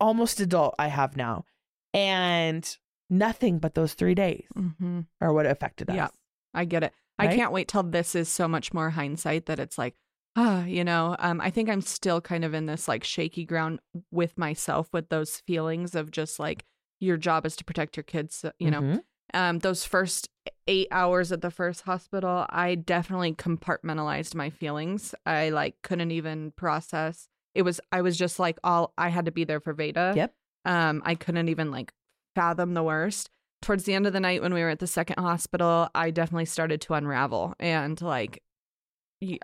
almost 0.00 0.38
adult 0.40 0.74
i 0.78 0.86
have 0.88 1.16
now 1.16 1.44
and 1.92 2.78
nothing 3.18 3.58
but 3.58 3.74
those 3.74 3.94
three 3.94 4.14
days 4.14 4.44
hmm 4.54 5.00
are 5.20 5.32
what 5.32 5.46
affected 5.46 5.88
us 5.90 5.96
Yeah. 5.96 6.08
I 6.54 6.64
get 6.64 6.84
it. 6.84 6.92
I 7.18 7.28
can't 7.28 7.52
wait 7.52 7.68
till 7.68 7.82
this 7.82 8.14
is 8.14 8.28
so 8.28 8.46
much 8.46 8.72
more 8.72 8.90
hindsight 8.90 9.46
that 9.46 9.58
it's 9.58 9.76
like, 9.78 9.94
ah, 10.36 10.64
you 10.64 10.84
know, 10.84 11.16
um, 11.18 11.40
I 11.40 11.50
think 11.50 11.68
I'm 11.68 11.80
still 11.80 12.20
kind 12.20 12.44
of 12.44 12.54
in 12.54 12.66
this 12.66 12.86
like 12.86 13.02
shaky 13.04 13.44
ground 13.44 13.80
with 14.10 14.36
myself 14.38 14.88
with 14.92 15.08
those 15.08 15.38
feelings 15.46 15.94
of 15.94 16.10
just 16.10 16.38
like 16.38 16.64
your 17.00 17.16
job 17.16 17.44
is 17.46 17.56
to 17.56 17.64
protect 17.64 17.96
your 17.96 18.04
kids, 18.04 18.44
you 18.58 18.70
know. 18.70 18.82
Mhm. 18.82 19.02
Um, 19.32 19.58
those 19.60 19.84
first 19.84 20.28
eight 20.68 20.88
hours 20.90 21.32
at 21.32 21.40
the 21.40 21.50
first 21.50 21.82
hospital, 21.82 22.46
I 22.50 22.76
definitely 22.76 23.32
compartmentalized 23.34 24.34
my 24.34 24.50
feelings. 24.50 25.14
I 25.26 25.50
like 25.50 25.82
couldn't 25.82 26.10
even 26.12 26.52
process. 26.52 27.28
It 27.54 27.62
was 27.62 27.80
I 27.90 28.02
was 28.02 28.16
just 28.16 28.38
like 28.38 28.58
all 28.62 28.92
I 28.98 29.08
had 29.08 29.24
to 29.24 29.32
be 29.32 29.44
there 29.44 29.60
for 29.60 29.72
Veda. 29.72 30.12
Yep. 30.14 30.34
Um, 30.64 31.02
I 31.04 31.14
couldn't 31.14 31.48
even 31.48 31.70
like 31.70 31.92
fathom 32.34 32.74
the 32.74 32.82
worst. 32.82 33.30
towards 33.62 33.84
the 33.84 33.94
end 33.94 34.06
of 34.06 34.12
the 34.12 34.20
night 34.20 34.42
when 34.42 34.52
we 34.52 34.60
were 34.62 34.68
at 34.68 34.78
the 34.78 34.86
second 34.86 35.18
hospital, 35.22 35.88
I 35.94 36.10
definitely 36.10 36.44
started 36.44 36.80
to 36.82 36.94
unravel 36.94 37.54
and 37.58 38.00
like 38.02 38.42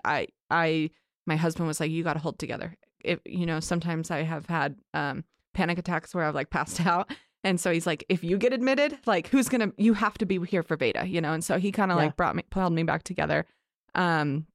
I, 0.05 0.27
I, 0.49 0.91
my 1.25 1.35
husband 1.35 1.67
was 1.67 1.79
like 1.79 1.89
you 1.91 2.03
got 2.03 2.13
to 2.13 2.19
hold 2.19 2.37
together. 2.37 2.75
If 3.03 3.19
you 3.25 3.45
know, 3.47 3.59
sometimes 3.59 4.11
I 4.11 4.21
have 4.23 4.45
had 4.45 4.75
um 4.93 5.23
panic 5.53 5.77
attacks 5.79 6.13
where 6.13 6.23
I've 6.25 6.35
like 6.35 6.49
passed 6.51 6.85
out 6.85 7.11
and 7.43 7.59
so 7.59 7.71
he's 7.71 7.87
like 7.87 8.05
if 8.09 8.23
you 8.23 8.37
get 8.37 8.53
admitted, 8.53 8.99
like 9.07 9.27
who's 9.27 9.49
going 9.49 9.61
to 9.71 9.73
you 9.77 9.93
have 9.95 10.17
to 10.19 10.25
be 10.25 10.39
here 10.45 10.61
for 10.63 10.77
Veda, 10.77 11.07
you 11.07 11.19
know. 11.21 11.33
And 11.33 11.43
so 11.43 11.57
he 11.57 11.71
kind 11.71 11.91
of 11.91 11.97
Yeah. 11.97 12.03
like 12.05 12.15
brought 12.15 12.35
me 12.35 12.43
held 12.51 12.73
me 12.73 12.83
back 12.83 13.03
together. 13.03 13.45
Um 13.95 14.45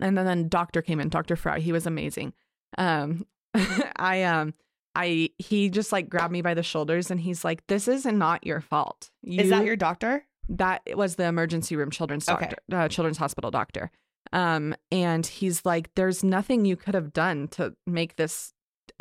and 0.00 0.16
then 0.16 0.24
then 0.26 0.48
doctor 0.48 0.82
came 0.82 1.00
in, 1.00 1.08
Dr. 1.08 1.34
Fry. 1.36 1.58
He 1.58 1.72
was 1.72 1.86
amazing. 1.86 2.32
Um 2.78 3.26
I 3.96 4.22
um 4.22 4.54
I 4.96 5.30
he 5.38 5.68
just 5.68 5.92
like 5.92 6.08
grabbed 6.08 6.32
me 6.32 6.42
by 6.42 6.54
the 6.54 6.62
shoulders 6.62 7.10
and 7.10 7.20
he's 7.20 7.44
like, 7.44 7.66
"This 7.66 7.86
is 7.86 8.06
not 8.06 8.46
your 8.46 8.60
fault." 8.60 9.10
Is 9.22 9.50
that 9.50 9.64
your 9.64 9.76
doctor? 9.76 10.24
that 10.48 10.82
was 10.94 11.16
the 11.16 11.24
emergency 11.24 11.74
room 11.74 11.90
children's 11.90 12.28
Okay. 12.28 12.40
doctor, 12.40 12.56
uh, 12.72 12.88
children's 12.88 13.18
hospital 13.18 13.50
doctor. 13.50 13.90
Um, 14.32 14.74
and 14.92 15.26
he's 15.26 15.64
like, 15.66 15.92
"There's 15.96 16.22
nothing 16.24 16.64
you 16.64 16.76
could 16.76 16.94
have 16.94 17.12
done 17.12 17.48
to 17.48 17.74
make 17.86 18.16
this 18.16 18.52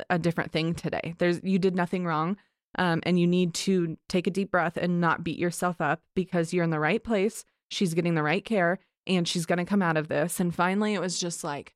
a 0.09 0.17
different 0.19 0.51
thing 0.51 0.73
today. 0.73 1.13
There's 1.19 1.39
you 1.43 1.59
did 1.59 1.75
nothing 1.75 2.05
wrong." 2.05 2.37
Um, 2.77 2.99
and 3.03 3.17
you 3.17 3.25
need 3.25 3.53
to 3.53 3.97
take 4.09 4.27
a 4.27 4.31
deep 4.31 4.51
breath 4.51 4.75
and 4.75 4.99
not 4.99 5.23
beat 5.23 5.39
yourself 5.39 5.79
up 5.79 6.01
because 6.13 6.51
you're 6.51 6.63
in 6.65 6.71
the 6.71 6.79
right 6.79 7.01
place. 7.01 7.45
She's 7.69 7.93
getting 7.93 8.15
the 8.15 8.23
right 8.23 8.43
care 8.43 8.79
and 9.07 9.25
she's 9.25 9.45
going 9.45 9.59
to 9.59 9.65
come 9.65 9.81
out 9.81 9.95
of 9.95 10.09
this. 10.09 10.41
And 10.41 10.53
finally, 10.53 10.93
it 10.93 10.99
was 10.99 11.17
just 11.17 11.41
like, 11.43 11.73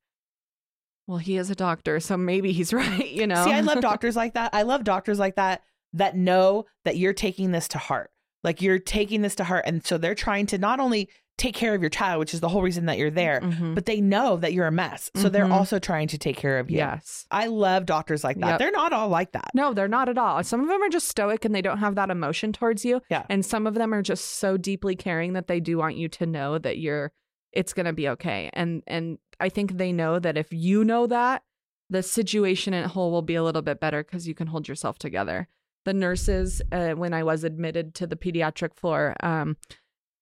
well, 1.10 1.18
he 1.18 1.38
is 1.38 1.50
a 1.50 1.56
doctor, 1.56 2.00
so 2.00 2.16
maybe 2.16 2.52
he's 2.52 2.72
right, 2.84 3.10
you 3.10 3.26
know? 3.26 3.44
See, 3.44 3.52
I 3.52 3.62
love 3.62 3.82
doctors 3.92 4.16
like 4.16 4.36
that. 4.36 4.52
I 4.54 4.62
love 4.62 4.84
doctors 4.84 5.18
like 5.18 5.36
that 5.38 5.64
that 5.94 6.16
know 6.16 6.66
that 6.86 6.98
you're 6.98 7.14
taking 7.14 7.52
this 7.52 7.68
to 7.70 7.80
heart. 7.80 8.12
Like 8.44 8.62
you're 8.62 8.78
taking 8.80 9.24
this 9.24 9.34
to 9.36 9.44
heart. 9.44 9.64
And 9.66 9.84
so 9.86 9.98
they're 9.98 10.14
trying 10.16 10.46
to 10.48 10.60
not 10.60 10.80
only 10.80 11.10
take 11.40 11.56
care 11.56 11.74
of 11.74 11.82
your 11.82 11.90
child, 11.90 12.20
which 12.20 12.34
is 12.34 12.42
the 12.42 12.50
whole 12.50 12.62
reason 12.62 12.86
that 12.86 12.98
you're 13.00 13.10
there, 13.10 13.40
Mhm. 13.42 13.74
but 13.74 13.86
they 13.88 14.02
know 14.02 14.38
that 14.38 14.54
you're 14.54 14.68
a 14.68 14.72
mess. 14.72 15.10
So 15.16 15.30
they're 15.30 15.46
Mhm. 15.46 15.54
also 15.54 15.80
trying 15.80 16.10
to 16.10 16.18
take 16.18 16.36
care 16.38 16.60
of 16.60 16.70
you. 16.70 16.78
Yes. 16.78 17.26
I 17.32 17.48
love 17.48 17.86
doctors 17.86 18.24
like 18.24 18.38
that. 18.42 18.48
Yep. 18.48 18.60
They're 18.60 18.72
not 18.72 18.94
all 18.94 19.08
like 19.10 19.32
that. 19.32 19.50
No, 19.56 19.74
they're 19.74 19.88
not 19.88 20.10
at 20.10 20.18
all. 20.18 20.44
Some 20.44 20.62
of 20.62 20.68
them 20.68 20.84
are 20.84 20.90
just 20.90 21.08
stoic 21.08 21.44
and 21.46 21.56
they 21.56 21.62
don't 21.62 21.78
have 21.80 21.96
that 21.96 22.10
emotion 22.12 22.54
towards 22.54 22.86
you. 22.86 23.02
Yeah. 23.10 23.24
And 23.30 23.44
some 23.46 23.66
of 23.68 23.74
them 23.74 23.94
are 23.94 24.02
just 24.04 24.26
so 24.26 24.58
deeply 24.58 24.96
caring 24.96 25.34
that 25.34 25.48
they 25.48 25.60
do 25.62 25.78
want 25.78 25.96
you 25.96 26.08
to 26.10 26.26
know 26.26 26.58
that 26.60 26.78
you're 26.78 27.12
it's 27.52 27.74
going 27.74 27.88
to 27.88 27.94
be 27.94 28.08
okay. 28.10 28.52
And 28.54 28.84
and 28.86 29.18
I 29.40 29.50
think 29.50 29.78
they 29.78 29.92
know 29.92 30.20
that 30.20 30.38
if 30.38 30.52
you 30.52 30.84
know 30.84 31.08
that, 31.08 31.44
the 31.90 32.04
situation 32.04 32.74
at 32.74 32.92
whole 32.92 33.12
will 33.12 33.22
be 33.22 33.36
a 33.36 33.44
little 33.44 33.62
bit 33.62 33.80
better 33.80 34.04
cuz 34.04 34.28
you 34.28 34.36
can 34.36 34.48
hold 34.48 34.68
yourself 34.68 35.00
together. 35.00 35.48
The 35.86 35.94
nurses 35.94 36.62
uh, 36.72 36.92
when 36.92 37.14
I 37.14 37.24
was 37.24 37.44
admitted 37.44 37.96
to 37.96 38.08
the 38.08 38.16
pediatric 38.16 38.76
floor 38.76 39.16
um 39.22 39.58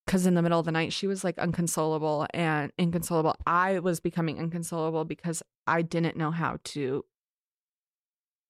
cuz 0.06 0.26
in 0.26 0.36
the 0.36 0.42
middle 0.42 0.60
of 0.60 0.66
the 0.66 0.72
night 0.72 0.94
she 0.94 1.08
was 1.08 1.24
like 1.24 1.38
unconsolable 1.38 2.26
and 2.34 2.72
inconsolable. 2.78 3.36
I 3.46 3.80
was 3.80 4.00
becoming 4.00 4.38
inconsolable 4.38 5.04
because 5.06 5.44
I 5.66 5.82
didn't 5.82 6.16
know 6.16 6.32
how 6.32 6.60
to 6.76 7.04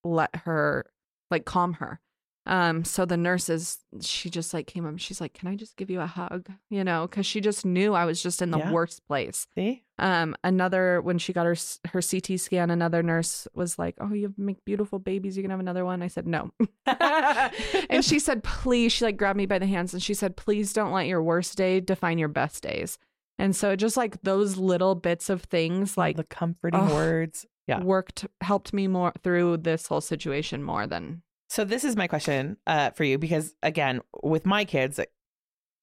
let 0.04 0.34
her 0.46 0.92
like 1.30 1.44
calm 1.44 1.74
her. 1.74 2.00
Um, 2.48 2.82
so 2.84 3.04
the 3.04 3.16
nurses, 3.16 3.78
she 4.00 4.30
just 4.30 4.54
like 4.54 4.66
came 4.66 4.84
up. 4.84 4.90
and 4.92 5.00
She's 5.00 5.20
like, 5.20 5.34
"Can 5.34 5.48
I 5.48 5.54
just 5.54 5.76
give 5.76 5.90
you 5.90 6.00
a 6.00 6.06
hug?" 6.06 6.48
You 6.70 6.82
know, 6.82 7.06
because 7.06 7.26
she 7.26 7.40
just 7.40 7.66
knew 7.66 7.92
I 7.94 8.04
was 8.06 8.22
just 8.22 8.40
in 8.42 8.50
the 8.50 8.58
Yeah. 8.58 8.72
worst 8.72 9.06
place. 9.06 9.46
See? 9.54 9.84
Um, 9.98 10.34
another 10.42 11.00
when 11.02 11.18
she 11.18 11.32
got 11.32 11.44
her 11.46 11.56
her 11.92 12.00
CT 12.00 12.38
scan, 12.40 12.70
another 12.70 13.02
nurse 13.02 13.46
was 13.54 13.78
like, 13.78 13.96
"Oh, 14.00 14.12
you 14.14 14.32
make 14.38 14.64
beautiful 14.64 14.98
babies. 14.98 15.36
You 15.36 15.42
can 15.42 15.50
have 15.50 15.60
another 15.60 15.84
one." 15.84 16.02
I 16.02 16.08
said, 16.08 16.26
"No," 16.26 16.50
and 16.86 18.04
she 18.04 18.18
said, 18.18 18.42
"Please." 18.42 18.92
She 18.92 19.04
like 19.04 19.16
grabbed 19.16 19.36
me 19.36 19.46
by 19.46 19.58
the 19.58 19.66
hands 19.66 19.92
and 19.92 20.02
she 20.02 20.14
said, 20.14 20.36
"Please 20.36 20.72
don't 20.72 20.92
let 20.92 21.06
your 21.06 21.22
worst 21.22 21.56
day 21.56 21.80
define 21.80 22.18
your 22.18 22.28
best 22.28 22.62
days." 22.62 22.98
And 23.38 23.54
so 23.54 23.76
just 23.76 23.96
like 23.96 24.22
those 24.22 24.56
little 24.56 24.94
bits 24.94 25.30
of 25.30 25.42
things, 25.42 25.96
like 25.96 26.16
the 26.16 26.24
comforting 26.24 26.88
words. 26.88 27.46
Yeah. 27.68 27.82
worked 27.84 28.24
helped 28.40 28.72
me 28.72 28.88
more 28.88 29.12
through 29.22 29.58
this 29.58 29.86
whole 29.88 30.00
situation 30.00 30.62
more 30.62 30.86
than 30.86 31.20
So 31.48 31.64
this 31.64 31.82
is 31.84 31.96
my 31.96 32.06
question 32.06 32.56
uh, 32.66 32.90
for 32.90 33.04
you 33.04 33.18
because 33.18 33.54
again, 33.62 34.00
with 34.22 34.44
my 34.46 34.64
kids, 34.64 35.00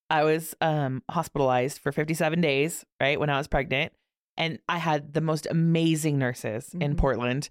I 0.09 0.23
was 0.23 0.53
um, 0.61 1.01
hospitalized 1.09 1.79
for 1.79 1.91
57 1.91 2.39
days, 2.39 2.85
right, 3.01 3.19
when 3.19 3.29
I 3.31 3.37
was 3.37 3.47
pregnant, 3.47 3.91
and 4.37 4.59
I 4.69 4.77
had 4.77 5.13
the 5.13 5.21
most 5.21 5.47
amazing 5.49 6.19
nurses 6.19 6.75
in 6.79 6.93
Mhm. 6.93 6.97
Portland. 6.97 7.49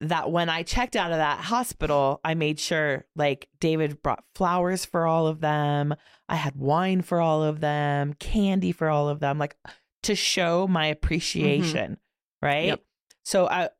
That 0.00 0.30
when 0.30 0.48
I 0.48 0.62
checked 0.62 0.94
out 0.94 1.10
of 1.10 1.18
that 1.18 1.40
hospital, 1.40 2.20
I 2.22 2.34
made 2.34 2.60
sure 2.60 3.04
like 3.16 3.48
David 3.58 4.00
brought 4.00 4.22
flowers 4.36 4.84
for 4.84 5.06
all 5.06 5.26
of 5.26 5.40
them. 5.40 5.92
I 6.28 6.36
had 6.36 6.54
wine 6.54 7.02
for 7.02 7.20
all 7.20 7.42
of 7.42 7.58
them, 7.60 8.14
candy 8.14 8.70
for 8.70 8.88
all 8.88 9.08
of 9.08 9.18
them, 9.18 9.38
like 9.38 9.56
to 10.04 10.14
show 10.14 10.68
my 10.68 10.86
appreciation, 10.86 11.98
right? 12.40 12.66
Yep. 12.66 12.80
So 13.24 13.48
I 13.48 13.70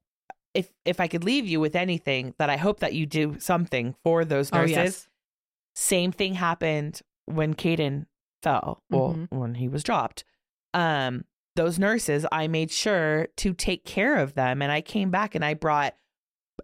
if 0.59 0.72
if 0.84 1.00
I 1.00 1.06
could 1.09 1.24
leave 1.24 1.46
you 1.46 1.61
with 1.61 1.76
anything, 1.76 2.34
that 2.38 2.50
I 2.50 2.56
hope 2.56 2.80
that 2.80 2.94
you 2.94 3.06
do 3.06 3.38
something 3.38 3.94
for 4.04 4.24
those 4.24 4.50
Oh, 4.52 4.59
nurses. 4.59 5.09
Same 5.74 6.12
thing 6.12 6.34
happened 6.34 7.00
when 7.26 7.54
Caden 7.54 8.06
fell, 8.42 8.82
well, 8.90 9.14
Mhm. 9.14 9.28
when 9.30 9.54
he 9.54 9.68
was 9.68 9.82
dropped. 9.82 10.24
Um, 10.74 11.24
those 11.56 11.78
nurses, 11.78 12.26
I 12.32 12.48
made 12.48 12.70
sure 12.70 13.28
to 13.36 13.52
take 13.54 13.84
care 13.84 14.16
of 14.16 14.34
them, 14.34 14.61
and 14.62 14.70
I 14.72 14.80
came 14.80 15.11
back 15.11 15.34
and 15.34 15.44
I 15.44 15.54
brought, 15.54 15.94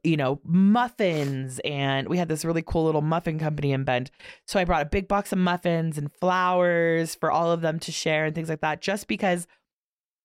you 0.03 0.17
know, 0.17 0.41
muffins, 0.45 1.61
and 1.65 2.09
we 2.09 2.19
had 2.19 2.29
this 2.29 2.45
really 2.45 2.63
cool 2.63 2.85
little 2.85 3.03
muffin 3.03 3.39
company 3.39 3.73
in 3.73 3.85
Bend. 3.85 4.11
So 4.47 4.59
I 4.59 4.65
brought 4.65 4.83
a 4.83 4.89
big 4.89 5.07
box 5.09 5.33
of 5.33 5.39
muffins 5.39 5.99
and 5.99 6.13
flowers 6.13 7.15
for 7.15 7.31
all 7.31 7.51
of 7.53 7.61
them 7.61 7.79
to 7.81 7.93
share 7.93 8.25
and 8.27 8.35
things 8.35 8.49
like 8.49 8.61
that, 8.61 8.81
just 8.83 9.07
because 9.07 9.47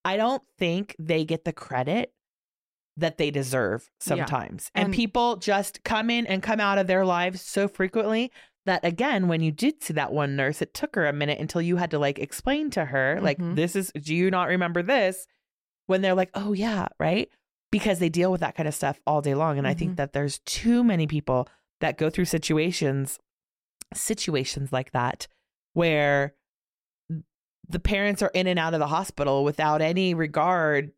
I 0.06 0.18
don't 0.18 0.44
think 0.58 0.96
they 0.98 1.26
get 1.26 1.46
the 1.46 1.54
credit 1.54 2.14
that 3.00 3.18
they 3.18 3.32
deserve 3.32 3.90
Yeah. 4.02 4.16
sometimes. 4.16 4.72
And, 4.76 4.86
And- 4.86 4.94
people 4.94 5.36
just 5.38 5.84
come 5.84 6.10
in 6.10 6.26
and 6.28 6.42
come 6.44 6.60
out 6.60 6.78
of 6.78 6.88
their 6.88 7.06
lives 7.06 7.42
so 7.42 7.68
frequently 7.68 8.32
that 8.66 8.84
again, 8.86 9.28
when 9.28 9.42
you 9.42 9.52
did 9.52 9.82
see 9.84 9.94
that 9.94 10.12
one 10.12 10.36
nurse, 10.36 10.62
it 10.62 10.74
took 10.74 10.96
her 10.96 11.08
a 11.08 11.14
minute 11.14 11.40
until 11.40 11.62
you 11.62 11.78
had 11.78 11.92
to 11.92 12.00
like 12.00 12.20
explain 12.20 12.70
to 12.72 12.86
her, 12.86 13.20
like, 13.22 13.38
Mhm. 13.40 13.56
this 13.56 13.76
is, 13.76 13.92
do 13.94 14.14
you 14.14 14.30
not 14.30 14.48
remember 14.50 14.84
this? 14.84 15.26
When 15.88 16.02
they're 16.02 16.14
like, 16.14 16.30
oh, 16.36 16.54
yeah, 16.54 16.88
right? 17.00 17.30
Because 17.72 18.00
they 18.00 18.10
deal 18.10 18.32
with 18.32 18.42
that 18.42 18.56
kind 18.56 18.68
of 18.68 18.76
stuff 18.76 19.00
all 19.08 19.22
day 19.22 19.34
long. 19.34 19.58
And 19.58 19.68
I 19.68 19.74
Mhm. 19.74 19.80
think 19.80 19.96
that 19.98 20.14
there's 20.14 20.40
too 20.40 20.84
many 20.84 21.08
people 21.08 21.48
that 21.80 21.98
go 21.98 22.10
through 22.10 22.26
situations, 22.26 23.18
situations 23.94 24.72
like 24.72 24.92
that, 24.92 25.28
where 25.74 26.36
the 27.68 27.80
parents 27.80 28.22
are 28.22 28.32
in 28.34 28.48
and 28.48 28.60
out 28.60 28.74
of 28.74 28.80
the 28.80 28.88
hospital 28.88 29.44
without 29.44 29.82
any 29.82 30.14
regard 30.14 30.92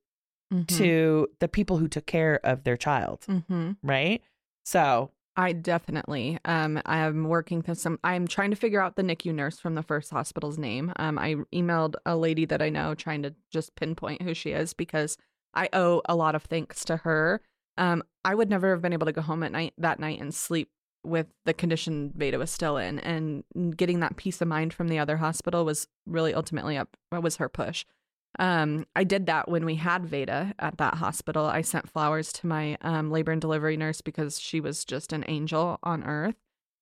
Mhm. 0.52 0.68
to 0.78 1.28
the 1.40 1.48
people 1.48 1.78
who 1.78 1.88
took 1.88 2.06
care 2.06 2.40
of 2.44 2.64
their 2.64 2.78
child, 2.78 3.22
Mhm. 3.28 3.78
right? 3.84 4.22
So, 4.66 5.12
I 5.38 5.54
definitely. 5.54 6.38
Um, 6.44 6.82
I'm 6.86 7.24
working 7.30 7.62
to 7.64 7.74
some. 7.74 8.00
I'm 8.04 8.28
trying 8.28 8.50
to 8.50 8.58
figure 8.58 8.82
out 8.82 8.98
the 8.98 9.02
NICU 9.04 9.34
nurse 9.34 9.60
from 9.60 9.76
the 9.76 9.82
first 9.84 10.12
hospital's 10.12 10.58
name. 10.58 10.92
Um, 10.98 11.18
I 11.18 11.36
emailed 11.54 11.96
a 12.06 12.18
lady 12.18 12.44
that 12.46 12.62
I 12.62 12.70
know, 12.70 12.94
trying 12.96 13.24
to 13.24 13.34
just 13.50 13.76
pinpoint 13.76 14.22
who 14.24 14.34
she 14.34 14.52
is 14.52 14.74
because 14.74 15.18
I 15.54 15.70
owe 15.72 16.02
a 16.06 16.16
lot 16.16 16.36
of 16.36 16.44
thanks 16.44 16.84
to 16.86 16.98
her. 16.98 17.42
Um, 17.78 18.04
I 18.26 18.36
would 18.36 18.50
never 18.50 18.72
have 18.72 18.82
been 18.82 18.92
able 18.94 19.06
to 19.06 19.14
go 19.14 19.22
home 19.22 19.42
at 19.44 19.54
night 19.54 19.74
that 19.78 20.00
night 20.00 20.20
and 20.20 20.36
sleep 20.36 20.70
with 21.04 21.28
the 21.46 21.54
condition 21.54 22.12
Veda 22.16 22.38
was 22.38 22.52
still 22.52 22.76
in, 22.78 23.00
and 23.00 23.44
getting 23.78 24.02
that 24.02 24.18
peace 24.18 24.42
of 24.42 24.48
mind 24.50 24.74
from 24.74 24.90
the 24.90 25.00
other 25.00 25.18
hospital 25.18 25.64
was 25.66 25.88
really 26.06 26.34
ultimately 26.34 26.78
up 26.78 26.96
was 27.12 27.38
her 27.38 27.50
push. 27.50 27.86
Um, 28.40 28.86
I 28.96 29.04
did 29.04 29.26
that 29.26 29.50
when 29.50 29.66
we 29.66 29.76
had 29.76 30.06
Veda 30.06 30.54
at 30.58 30.78
that 30.78 30.96
hospital. 30.96 31.46
I 31.46 31.62
sent 31.62 31.90
flowers 31.90 32.32
to 32.34 32.48
my 32.48 32.78
um, 32.82 33.12
labor 33.12 33.32
and 33.32 33.42
delivery 33.42 33.78
nurse 33.78 34.02
because 34.02 34.40
she 34.40 34.60
was 34.60 34.86
just 34.86 35.14
an 35.14 35.26
angel 35.28 35.80
on 35.84 36.04
earth. 36.04 36.36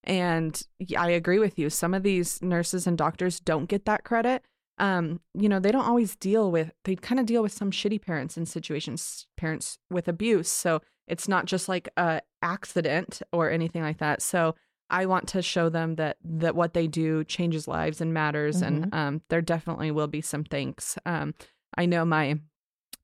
And 0.04 0.62
I 0.97 1.10
agree 1.10 1.39
with 1.39 1.60
you. 1.60 1.70
Some 1.70 1.93
of 1.93 2.04
these 2.04 2.41
nurses 2.41 2.88
and 2.88 2.97
doctors 2.97 3.39
don't 3.39 3.68
get 3.68 3.86
that 3.86 4.04
credit. 4.04 4.43
Um, 4.78 5.20
you 5.34 5.50
know, 5.50 5.60
they 5.60 5.72
don't 5.72 5.88
always 5.88 6.16
deal 6.16 6.52
with, 6.52 6.72
they 6.86 6.95
kind 6.95 7.20
of 7.20 7.26
deal 7.26 7.43
with 7.43 7.52
some 7.52 7.70
shitty 7.70 8.02
parents 8.02 8.38
in 8.38 8.45
situations, 8.45 9.28
parents 9.36 9.78
with 9.89 10.08
abuse. 10.08 10.47
So 10.47 10.82
it's 11.06 11.28
not 11.28 11.45
just 11.45 11.68
like 11.68 11.89
a 11.97 12.22
accident 12.41 13.22
or 13.34 13.50
anything 13.50 13.82
like 13.82 13.97
that. 13.97 14.22
So 14.22 14.56
I 14.89 15.05
want 15.05 15.27
to 15.29 15.41
show 15.41 15.69
them 15.69 15.95
that 15.95 16.17
that 16.23 16.55
what 16.55 16.73
they 16.73 16.87
do 16.87 17.23
changes 17.23 17.67
lives 17.67 18.01
and 18.01 18.13
matters, 18.13 18.61
and 18.61 18.93
um, 18.93 19.21
there 19.29 19.41
definitely 19.41 19.91
will 19.91 20.07
be 20.07 20.21
some 20.21 20.43
thanks. 20.43 20.97
Um, 21.05 21.33
I 21.77 21.85
know 21.85 22.05
my 22.05 22.39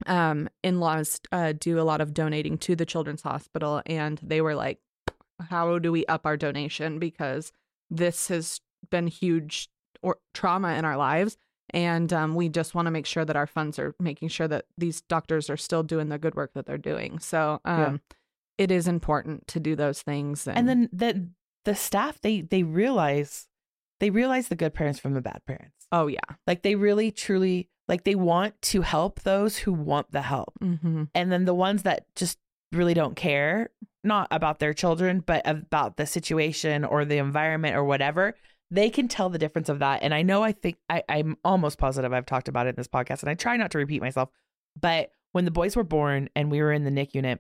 um, 0.07 0.49
in-laws 0.63 1.19
uh, 1.31 1.53
do 1.57 1.79
a 1.79 1.83
lot 1.83 2.01
of 2.01 2.13
donating 2.13 2.57
to 2.59 2.75
the 2.75 2.85
children's 2.85 3.21
hospital, 3.21 3.81
and 3.85 4.19
they 4.23 4.41
were 4.41 4.55
like, 4.55 4.79
"How 5.49 5.79
do 5.79 5.91
we 5.91 6.05
up 6.07 6.25
our 6.25 6.37
donation? 6.37 6.99
Because 6.99 7.51
this 7.89 8.27
has 8.29 8.61
been 8.89 9.07
huge 9.07 9.69
or 10.01 10.17
trauma 10.33 10.73
in 10.73 10.85
our 10.85 10.97
lives." 10.97 11.37
And 11.71 12.13
um, 12.13 12.35
we 12.35 12.47
just 12.49 12.75
want 12.75 12.85
to 12.85 12.91
make 12.91 13.05
sure 13.07 13.25
that 13.25 13.35
our 13.35 13.47
funds 13.47 13.79
are 13.79 13.95
making 13.99 14.29
sure 14.29 14.47
that 14.47 14.65
these 14.77 15.01
doctors 15.01 15.49
are 15.49 15.57
still 15.57 15.81
doing 15.83 16.09
the 16.09 16.19
good 16.19 16.35
work 16.35 16.51
that 16.53 16.65
they're 16.67 16.77
doing. 16.77 17.17
So 17.19 17.59
um, 17.65 17.79
Yeah. 17.79 17.97
it 18.59 18.71
is 18.71 18.87
important 18.87 19.47
to 19.47 19.59
do 19.59 19.75
those 19.75 20.01
things. 20.03 20.47
and 20.47 20.69
then 20.69 20.89
the 20.93 21.27
the 21.65 21.75
staff 21.75 22.21
they 22.21 22.41
they 22.41 22.63
realize 22.63 23.47
they 23.99 24.09
realize 24.09 24.47
the 24.47 24.55
good 24.55 24.73
parents 24.73 24.99
from 24.99 25.13
the 25.13 25.21
bad 25.21 25.41
parents. 25.45 25.87
Oh 25.91 26.07
yeah. 26.07 26.19
Like 26.47 26.63
they 26.63 26.75
really 26.75 27.11
truly 27.11 27.69
like 27.87 28.03
they 28.03 28.15
want 28.15 28.59
to 28.61 28.81
help 28.81 29.21
those 29.21 29.57
who 29.57 29.73
want 29.73 30.11
the 30.11 30.21
help. 30.21 30.53
Mm-hmm. 30.61 31.03
And 31.13 31.31
then 31.31 31.45
the 31.45 31.53
ones 31.53 31.83
that 31.83 32.05
just 32.15 32.37
really 32.71 32.93
don't 32.93 33.15
care, 33.15 33.69
not 34.03 34.27
about 34.31 34.59
their 34.59 34.73
children, 34.73 35.21
but 35.25 35.41
about 35.45 35.97
the 35.97 36.05
situation 36.05 36.83
or 36.83 37.05
the 37.05 37.17
environment 37.17 37.75
or 37.75 37.83
whatever, 37.83 38.35
they 38.71 38.89
can 38.89 39.07
tell 39.07 39.29
the 39.29 39.37
difference 39.37 39.69
of 39.69 39.79
that. 39.79 40.01
And 40.01 40.13
I 40.13 40.23
know 40.23 40.43
I 40.43 40.51
think 40.51 40.77
I, 40.89 41.03
I'm 41.07 41.37
almost 41.43 41.77
positive 41.77 42.11
I've 42.11 42.25
talked 42.25 42.47
about 42.47 42.65
it 42.67 42.71
in 42.71 42.75
this 42.75 42.87
podcast, 42.87 43.21
and 43.21 43.29
I 43.29 43.35
try 43.35 43.57
not 43.57 43.71
to 43.71 43.77
repeat 43.77 44.01
myself. 44.01 44.29
But 44.79 45.11
when 45.31 45.45
the 45.45 45.51
boys 45.51 45.75
were 45.75 45.83
born 45.83 46.29
and 46.35 46.51
we 46.51 46.61
were 46.61 46.71
in 46.71 46.83
the 46.83 46.91
NIC 46.91 47.13
unit, 47.13 47.39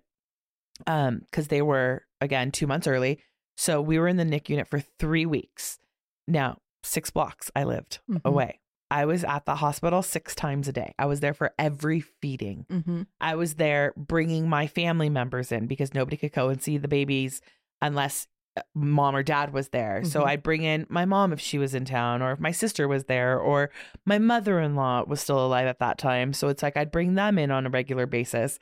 um, 0.87 1.21
because 1.25 1.47
they 1.47 1.61
were 1.61 2.05
again 2.21 2.51
two 2.51 2.67
months 2.67 2.87
early. 2.87 3.19
So 3.57 3.81
we 3.81 3.97
were 3.99 4.07
in 4.07 4.17
the 4.17 4.25
NIC 4.25 4.49
unit 4.49 4.67
for 4.67 4.79
three 4.79 5.25
weeks. 5.25 5.79
Now, 6.27 6.59
six 6.83 7.09
blocks 7.09 7.49
I 7.55 7.63
lived 7.63 7.99
Mhm. 8.09 8.21
away. 8.25 8.59
I 8.91 9.05
was 9.05 9.23
at 9.23 9.45
the 9.45 9.55
hospital 9.55 10.03
six 10.03 10.35
times 10.35 10.67
a 10.67 10.71
day. 10.71 10.93
I 10.99 11.05
was 11.07 11.19
there 11.19 11.33
for 11.33 11.53
every 11.57 11.99
feeding. 12.01 12.65
Mm-hmm. 12.69 13.01
I 13.19 13.35
was 13.35 13.55
there 13.55 13.93
bringing 13.97 14.47
my 14.47 14.67
family 14.67 15.09
members 15.09 15.51
in 15.51 15.65
because 15.65 15.93
nobody 15.93 16.17
could 16.17 16.33
go 16.33 16.49
and 16.49 16.61
see 16.61 16.77
the 16.77 16.87
babies 16.87 17.41
unless 17.81 18.27
uh, 18.57 18.61
mom 18.73 19.13
or 19.15 19.23
dad 19.23 19.51
was 19.51 19.69
there. 19.69 20.01
So 20.05 20.21
Mhm. 20.21 20.27
I'd 20.27 20.43
bring 20.43 20.63
in 20.63 20.85
my 20.87 21.03
mom 21.03 21.33
if 21.33 21.41
she 21.41 21.57
was 21.57 21.75
in 21.75 21.83
town 21.83 22.21
or 22.21 22.31
if 22.31 22.39
my 22.39 22.51
sister 22.51 22.87
was 22.87 23.03
there 23.05 23.37
or 23.37 23.69
my 24.05 24.17
mother-in-law 24.17 25.03
was 25.07 25.19
still 25.19 25.45
alive 25.45 25.67
at 25.67 25.79
that 25.79 25.97
time. 25.97 26.31
So 26.31 26.47
it's 26.47 26.63
like 26.63 26.77
I'd 26.77 26.91
bring 26.91 27.15
them 27.15 27.37
in 27.37 27.51
on 27.51 27.65
a 27.65 27.69
regular 27.69 28.05
basis. 28.05 28.57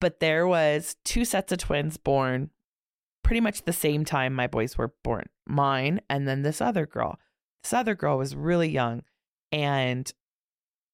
But 0.00 0.18
there 0.18 0.48
was 0.48 0.96
two 1.04 1.24
sets 1.24 1.52
of 1.52 1.58
twins 1.58 1.96
born 1.96 2.50
pretty 3.30 3.40
much 3.40 3.62
the 3.62 3.72
same 3.72 4.04
time 4.04 4.34
my 4.34 4.48
boys 4.48 4.76
were 4.76 4.92
born. 5.04 5.24
Mine 5.46 6.00
and 6.10 6.26
then 6.26 6.42
this 6.42 6.60
other 6.60 6.84
girl. 6.84 7.16
This 7.62 7.72
other 7.72 7.94
girl 7.94 8.18
was 8.18 8.34
really 8.34 8.68
young 8.68 9.02
and 9.52 10.12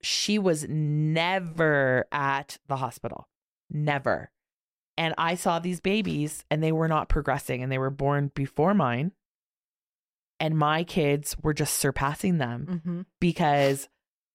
she 0.03 0.39
was 0.39 0.67
never 0.69 2.05
at 2.13 2.59
the 2.69 2.77
hospital. 2.77 3.29
Never. 3.71 4.31
And 4.99 5.15
I 5.17 5.35
saw 5.35 5.59
these 5.61 5.81
babies 5.81 6.45
and 6.51 6.63
they 6.63 6.73
were 6.73 6.89
not 6.89 7.09
progressing 7.09 7.63
and 7.63 7.73
they 7.73 7.79
were 7.79 7.89
born 7.91 8.31
before 8.35 8.75
mine. 8.75 9.13
And 10.39 10.59
my 10.59 10.85
kids 10.85 11.37
were 11.43 11.55
just 11.55 11.77
surpassing 11.79 12.37
them 12.37 12.67
Mm-hmm. 12.71 13.01
because 13.19 13.89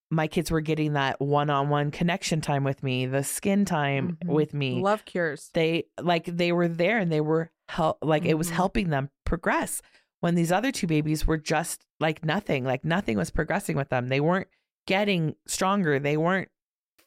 my 0.09 0.25
kids 0.27 0.49
were 0.49 0.59
getting 0.61 0.93
that 0.93 1.21
one-on-one 1.21 1.91
connection 1.91 2.41
time 2.41 2.63
with 2.63 2.81
me, 2.83 3.05
the 3.05 3.23
skin 3.23 3.63
time 3.63 4.17
Mhm. 4.25 4.27
with 4.27 4.53
me. 4.55 4.81
Love 4.81 5.05
cures. 5.05 5.51
They 5.53 5.85
like 6.01 6.25
they 6.25 6.51
were 6.51 6.67
there 6.67 6.97
and 6.97 7.11
they 7.11 7.21
were 7.21 7.51
help 7.71 7.97
like 8.01 8.25
it 8.25 8.35
was 8.37 8.49
Mhm. 8.49 8.53
helping 8.55 8.89
them 8.89 9.09
progress 9.25 9.81
when 10.19 10.35
these 10.35 10.51
other 10.51 10.71
two 10.71 10.87
babies 10.87 11.25
were 11.25 11.37
just 11.37 11.85
like 11.99 12.23
nothing, 12.25 12.63
like 12.63 12.83
nothing 12.85 13.17
was 13.17 13.31
progressing 13.31 13.75
with 13.75 13.89
them. 13.89 14.07
They 14.09 14.19
weren't 14.19 14.47
getting 14.87 15.35
stronger. 15.47 15.97
They 15.99 16.17
weren't 16.17 16.49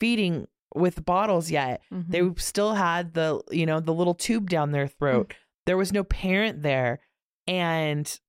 feeding 0.01 0.47
with 0.75 1.05
bottles 1.05 1.51
yet. 1.51 1.83
Mhm. 1.93 2.09
They 2.09 2.41
still 2.43 2.75
had 2.75 3.15
the, 3.15 3.43
you 3.51 3.67
know, 3.67 3.79
the 3.81 3.95
little 3.95 4.15
tube 4.15 4.51
down 4.51 4.73
their 4.73 4.89
throat. 4.89 5.35
There 5.67 5.77
was 5.77 5.93
no 5.93 6.03
parent 6.03 6.63
there. 6.63 7.01
And 7.47 8.21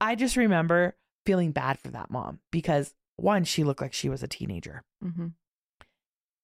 I 0.00 0.14
just 0.14 0.36
remember 0.36 0.96
feeling 1.24 1.52
bad 1.52 1.78
for 1.78 1.88
that 1.90 2.10
mom 2.10 2.40
because 2.50 2.94
one, 3.16 3.44
she 3.44 3.62
looked 3.62 3.80
like 3.80 3.92
she 3.92 4.08
was 4.08 4.22
a 4.22 4.28
teenager. 4.28 4.82
Mhm. 5.04 5.34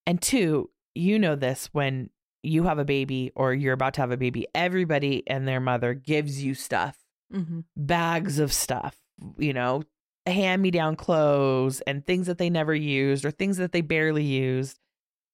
And 0.07 0.22
two, 0.22 0.70
you 0.94 1.18
know 1.18 1.34
this 1.36 1.66
when 1.72 2.11
you 2.43 2.64
have 2.64 2.78
a 2.78 2.84
baby 2.84 3.32
or 3.34 3.53
you're 3.53 3.72
about 3.74 3.95
to 3.95 4.01
have 4.01 4.11
a 4.11 4.16
baby, 4.16 4.47
everybody 4.55 5.22
and 5.26 5.47
their 5.47 5.61
mother 5.61 5.95
gives 5.95 6.43
you 6.43 6.55
stuff, 6.55 6.99
Mhm. 7.32 7.64
bags 7.76 8.39
of 8.39 8.53
stuff, 8.53 8.97
you 9.39 9.53
know, 9.53 9.82
hand 10.26 10.61
me 10.62 10.70
down 10.70 10.95
clothes 10.97 11.80
and 11.82 12.07
things 12.07 12.26
that 12.26 12.39
they 12.39 12.51
never 12.51 12.74
used 12.74 13.24
or 13.24 13.30
things 13.30 13.57
that 13.57 13.72
they 13.72 13.80
barely 13.80 14.24
used. 14.24 14.78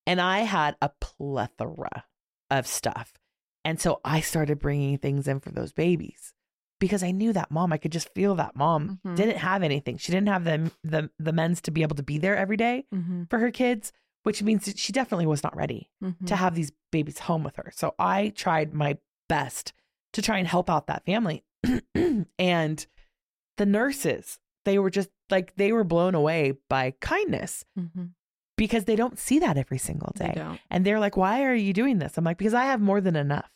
And 0.06 0.20
I 0.20 0.40
had 0.40 0.76
a 0.82 0.90
plethora 1.00 2.04
of 2.50 2.66
stuff. 2.66 3.14
And 3.64 3.80
so 3.80 4.00
I 4.04 4.20
started 4.20 4.58
bringing 4.58 4.98
things 4.98 5.26
in 5.26 5.40
for 5.40 5.50
those 5.50 5.72
babies 5.72 6.32
because 6.78 7.02
I 7.02 7.10
knew 7.12 7.32
that 7.32 7.50
mom, 7.50 7.72
I 7.72 7.78
could 7.78 7.92
just 7.92 8.12
feel 8.14 8.34
that 8.36 8.54
mom 8.56 9.00
Mhm. 9.04 9.16
didn't 9.16 9.38
have 9.38 9.62
anything. 9.62 9.96
She 9.96 10.12
didn't 10.12 10.28
have 10.28 10.44
the, 10.44 10.70
the, 10.82 11.10
the 11.18 11.32
men's 11.32 11.60
to 11.62 11.70
be 11.70 11.82
able 11.82 11.96
to 11.96 12.02
be 12.02 12.18
there 12.18 12.36
every 12.36 12.56
day 12.58 12.84
Mhm. 12.94 13.28
for 13.30 13.38
her 13.38 13.50
kids, 13.50 13.92
which 14.24 14.42
means 14.42 14.64
that 14.66 14.78
she 14.78 14.92
definitely 14.92 15.26
was 15.26 15.42
not 15.42 15.56
ready 15.56 15.88
Mhm. 16.02 16.26
to 16.26 16.36
have 16.36 16.54
these 16.54 16.72
babies 16.90 17.20
home 17.20 17.44
with 17.44 17.56
her. 17.56 17.70
So 17.74 17.94
I 17.98 18.30
tried 18.30 18.74
my 18.74 18.98
best 19.28 19.72
to 20.12 20.20
try 20.20 20.38
and 20.38 20.46
help 20.48 20.68
out 20.68 20.86
that 20.88 21.04
family. 21.06 21.44
and 22.38 22.86
the 23.56 23.66
nurses, 23.66 24.38
they 24.64 24.78
were 24.78 24.90
just 24.90 25.10
like, 25.30 25.54
they 25.56 25.72
were 25.72 25.84
blown 25.84 26.14
away 26.14 26.54
by 26.68 26.92
kindness 27.00 27.64
Mhm. 27.78 28.10
because 28.56 28.84
they 28.84 28.96
don't 28.96 29.18
see 29.18 29.38
that 29.38 29.56
every 29.56 29.78
single 29.78 30.12
day. 30.14 30.32
don't. 30.34 30.60
And 30.70 30.84
they're 30.84 31.00
like, 31.00 31.16
why 31.16 31.44
are 31.44 31.54
you 31.54 31.72
doing 31.72 31.98
this? 31.98 32.16
I'm 32.18 32.24
like, 32.24 32.38
because 32.38 32.54
I 32.54 32.64
have 32.64 32.80
more 32.80 33.00
than 33.00 33.16
enough. 33.16 33.50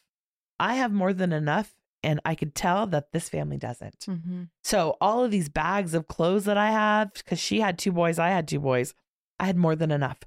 I 0.61 0.75
have 0.75 0.93
more 0.93 1.13
than 1.13 1.33
enough. 1.33 1.75
And 2.05 2.21
I 2.25 2.37
could 2.37 2.55
tell 2.55 2.87
that 2.89 3.11
this 3.13 3.29
family 3.29 3.57
doesn't. 3.57 4.01
Mhm. 4.07 4.51
So 4.63 4.97
all 5.01 5.25
of 5.25 5.33
these 5.33 5.49
bags 5.49 5.95
of 5.95 6.07
clothes 6.07 6.45
that 6.45 6.57
I 6.57 6.71
have, 6.71 7.13
because 7.13 7.41
she 7.41 7.59
had 7.61 7.77
two 7.77 7.91
boys, 7.91 8.21
I 8.21 8.29
had 8.29 8.47
two 8.47 8.61
boys, 8.61 8.95
I 9.41 9.47
had 9.47 9.57
more 9.57 9.75
than 9.75 9.91
enough 9.91 10.19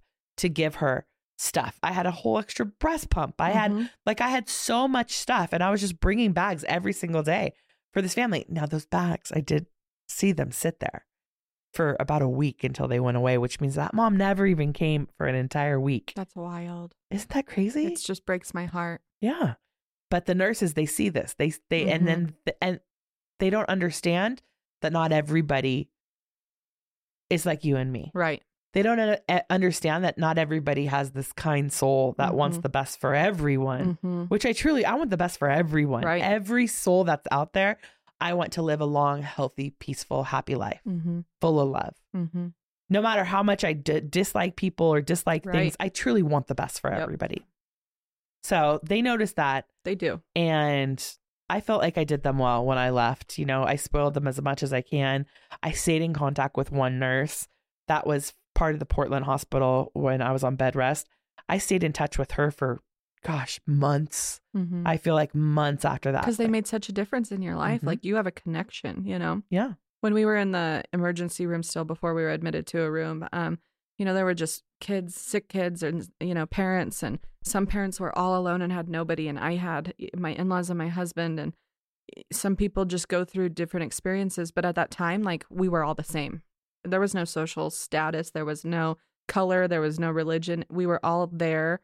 to 0.41 0.49
give 0.49 0.75
her 0.75 1.05
stuff. 1.37 1.79
I 1.81 1.91
had 1.91 2.05
a 2.05 2.11
whole 2.11 2.37
extra 2.37 2.65
breast 2.65 3.09
pump. 3.09 3.35
I 3.39 3.49
had 3.51 3.71
Mhm. 3.71 3.89
like 4.05 4.21
I 4.21 4.27
had 4.29 4.47
so 4.49 4.87
much 4.87 5.13
stuff, 5.13 5.53
and 5.53 5.63
I 5.63 5.71
was 5.71 5.81
just 5.81 5.99
bringing 5.99 6.33
bags 6.33 6.63
every 6.65 6.93
single 6.93 7.23
day 7.23 7.53
for 7.93 8.01
this 8.01 8.13
family. 8.13 8.45
Now 8.47 8.65
those 8.67 8.85
bags, 8.85 9.31
I 9.35 9.39
did 9.41 9.65
see 10.07 10.31
them 10.33 10.51
sit 10.51 10.79
there 10.79 11.05
for 11.73 11.95
about 11.99 12.21
a 12.21 12.27
week 12.27 12.63
until 12.63 12.87
they 12.87 12.99
went 12.99 13.17
away, 13.17 13.37
which 13.37 13.59
means 13.61 13.75
that 13.75 13.93
mom 13.93 14.17
never 14.17 14.45
even 14.45 14.73
came 14.73 15.07
for 15.17 15.25
an 15.25 15.35
entire 15.35 15.79
week. 15.79 16.11
That's 16.15 16.35
wild. 16.35 16.93
Isn't 17.09 17.29
that 17.31 17.47
crazy? 17.47 17.85
It 17.87 17.99
just 18.01 18.25
breaks 18.25 18.53
my 18.53 18.65
heart. 18.65 19.01
Yeah. 19.21 19.55
But 20.09 20.25
the 20.25 20.35
nurses, 20.35 20.73
they 20.73 20.85
see 20.85 21.07
this. 21.09 21.33
They 21.39 21.53
they 21.69 21.85
Mhm. 21.85 21.91
and 21.91 22.07
then 22.07 22.35
and 22.61 22.79
they 23.39 23.49
don't 23.49 23.69
understand 23.69 24.41
that 24.81 24.91
not 24.91 25.11
everybody 25.11 25.89
is 27.29 27.45
like 27.45 27.63
you 27.63 27.77
and 27.77 27.91
me. 27.91 28.11
Right. 28.13 28.43
They 28.73 28.83
don't 28.83 28.99
uh, 28.99 29.41
understand 29.49 30.03
that 30.05 30.17
not 30.17 30.37
everybody 30.37 30.85
has 30.85 31.11
this 31.11 31.33
kind 31.33 31.71
soul 31.73 32.15
that 32.17 32.33
wants 32.35 32.57
Mhm. 32.57 32.61
the 32.61 32.69
best 32.69 32.99
for 33.01 33.13
everyone. 33.13 33.97
Mm-hmm. 34.03 34.23
Which 34.25 34.45
I 34.45 34.53
truly 34.53 34.85
I 34.85 34.93
want 34.95 35.09
the 35.09 35.17
best 35.17 35.37
for 35.39 35.49
everyone. 35.49 36.03
Right. 36.03 36.21
Every 36.23 36.67
soul 36.67 37.03
that's 37.03 37.27
out 37.31 37.51
there, 37.53 37.77
I 38.21 38.33
want 38.33 38.53
to 38.53 38.61
live 38.61 38.79
a 38.79 38.85
long, 38.85 39.23
healthy, 39.23 39.71
peaceful, 39.71 40.23
happy 40.23 40.55
life, 40.55 40.79
Mm-hmm. 40.87 41.21
full 41.41 41.59
of 41.59 41.69
love. 41.69 41.95
Mm-hmm. 42.15 42.47
No 42.89 43.01
matter 43.01 43.23
how 43.25 43.41
much 43.43 43.63
I 43.63 43.73
d- 43.73 43.99
dislike 44.01 44.55
people 44.55 44.87
or 44.87 45.01
dislike 45.01 45.45
Right. 45.45 45.53
things, 45.55 45.75
I 45.79 45.89
truly 45.89 46.23
want 46.23 46.47
the 46.47 46.55
best 46.55 46.79
for 46.79 46.91
Yep. 46.91 46.99
everybody. 47.01 47.45
So 48.43 48.79
they 48.83 49.01
notice 49.01 49.33
that 49.33 49.65
They 49.83 49.95
do. 49.95 50.21
and 50.35 51.03
I 51.49 51.59
felt 51.61 51.81
like 51.81 51.97
I 51.97 52.05
did 52.05 52.23
them 52.23 52.37
well 52.39 52.65
when 52.65 52.77
I 52.77 52.89
left. 52.89 53.37
You 53.37 53.45
know, 53.45 53.63
I 53.63 53.75
spoiled 53.75 54.13
them 54.13 54.27
as 54.27 54.41
much 54.41 54.63
as 54.63 54.71
I 54.71 54.81
can. 54.81 55.25
I 55.61 55.71
stayed 55.71 56.01
in 56.01 56.13
contact 56.13 56.55
with 56.57 56.71
one 56.71 56.97
nurse 56.99 57.47
that 57.87 58.07
was 58.07 58.33
part 58.61 58.75
of 58.75 58.79
the 58.79 58.85
Portland 58.85 59.25
hospital 59.25 59.89
when 59.93 60.21
I 60.21 60.31
was 60.31 60.43
on 60.43 60.55
bed 60.55 60.75
rest. 60.75 61.07
I 61.49 61.57
stayed 61.57 61.83
in 61.83 61.93
touch 61.93 62.19
with 62.19 62.31
her 62.33 62.51
for, 62.51 62.79
gosh, 63.23 63.59
months. 63.65 64.39
Mm-hmm. 64.55 64.85
I 64.85 64.97
feel 64.97 65.15
like 65.15 65.33
months 65.33 65.83
after 65.83 66.11
that. 66.11 66.21
Because 66.21 66.37
they 66.37 66.47
made 66.47 66.67
such 66.67 66.87
a 66.87 66.91
difference 66.91 67.31
in 67.31 67.41
your 67.41 67.55
life. 67.55 67.81
Mhm. 67.81 67.87
Like 67.87 68.05
you 68.05 68.17
have 68.17 68.27
a 68.27 68.31
connection, 68.31 69.03
you 69.05 69.17
know? 69.17 69.41
yeah. 69.49 69.73
when 70.01 70.13
we 70.13 70.25
were 70.25 70.35
in 70.37 70.51
the 70.51 70.83
emergency 70.93 71.45
room 71.47 71.63
still 71.63 71.85
before 71.85 72.13
we 72.13 72.21
were 72.21 72.29
admitted 72.31 72.65
to 72.67 72.81
a 72.81 72.89
room 72.91 73.17
um 73.33 73.59
you 73.99 74.05
know 74.05 74.15
there 74.15 74.25
were 74.25 74.33
just 74.45 74.63
kids 74.79 75.13
sick 75.15 75.47
kids 75.47 75.83
and 75.83 76.07
you 76.19 76.33
know 76.33 76.47
parents 76.47 77.03
and 77.03 77.19
some 77.43 77.65
parents 77.67 77.99
were 77.99 78.17
all 78.17 78.35
alone 78.35 78.61
and 78.63 78.73
had 78.73 78.89
nobody 78.89 79.27
and 79.27 79.37
i 79.37 79.53
had 79.69 79.93
my 80.17 80.31
in-laws 80.41 80.69
and 80.71 80.79
my 80.79 80.87
husband 80.87 81.39
and 81.39 81.53
some 82.31 82.55
people 82.55 82.83
just 82.85 83.07
go 83.09 83.23
through 83.23 83.49
different 83.49 83.85
experiences 83.85 84.51
but 84.51 84.65
at 84.65 84.73
that 84.75 84.89
time 84.89 85.21
like 85.21 85.45
we 85.51 85.69
were 85.69 85.83
all 85.83 85.93
the 85.95 86.03
same 86.17 86.41
there 86.83 86.99
was 86.99 87.13
no 87.13 87.25
social 87.25 87.69
status 87.69 88.31
there 88.31 88.45
was 88.45 88.65
no 88.65 88.97
color 89.27 89.67
there 89.67 89.81
was 89.81 89.99
no 89.99 90.11
religion 90.11 90.65
we 90.69 90.85
were 90.85 91.03
all 91.05 91.27
there 91.27 91.81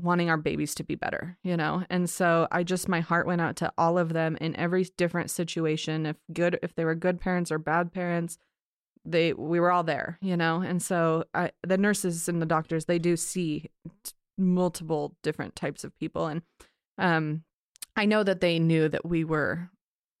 wanting 0.00 0.28
our 0.28 0.36
babies 0.36 0.74
to 0.74 0.84
be 0.84 0.94
better, 0.94 1.38
you 1.42 1.56
know? 1.56 1.84
And 1.88 2.08
so 2.08 2.48
I 2.50 2.62
just, 2.62 2.88
my 2.88 3.00
heart 3.00 3.26
went 3.26 3.40
out 3.40 3.56
to 3.56 3.72
all 3.78 3.98
of 3.98 4.12
them 4.12 4.36
in 4.40 4.54
every 4.56 4.84
different 4.96 5.30
situation. 5.30 6.06
If 6.06 6.16
good, 6.32 6.58
if 6.62 6.74
they 6.74 6.84
were 6.84 6.94
good 6.94 7.20
parents 7.20 7.50
or 7.50 7.58
bad 7.58 7.92
parents, 7.92 8.38
they, 9.04 9.32
we 9.32 9.60
were 9.60 9.72
all 9.72 9.84
there, 9.84 10.18
you 10.20 10.36
know? 10.36 10.60
And 10.60 10.82
so 10.82 11.24
I, 11.32 11.52
the 11.66 11.78
nurses 11.78 12.28
and 12.28 12.42
the 12.42 12.46
doctors, 12.46 12.84
they 12.84 12.98
do 12.98 13.16
see 13.16 13.70
multiple 14.36 15.16
different 15.22 15.56
types 15.56 15.82
of 15.82 15.98
people. 15.98 16.26
And, 16.26 16.42
um, 16.98 17.44
I 17.98 18.04
know 18.04 18.22
that 18.22 18.40
they 18.40 18.58
knew 18.58 18.90
that 18.90 19.06
we 19.06 19.24
were 19.24 19.70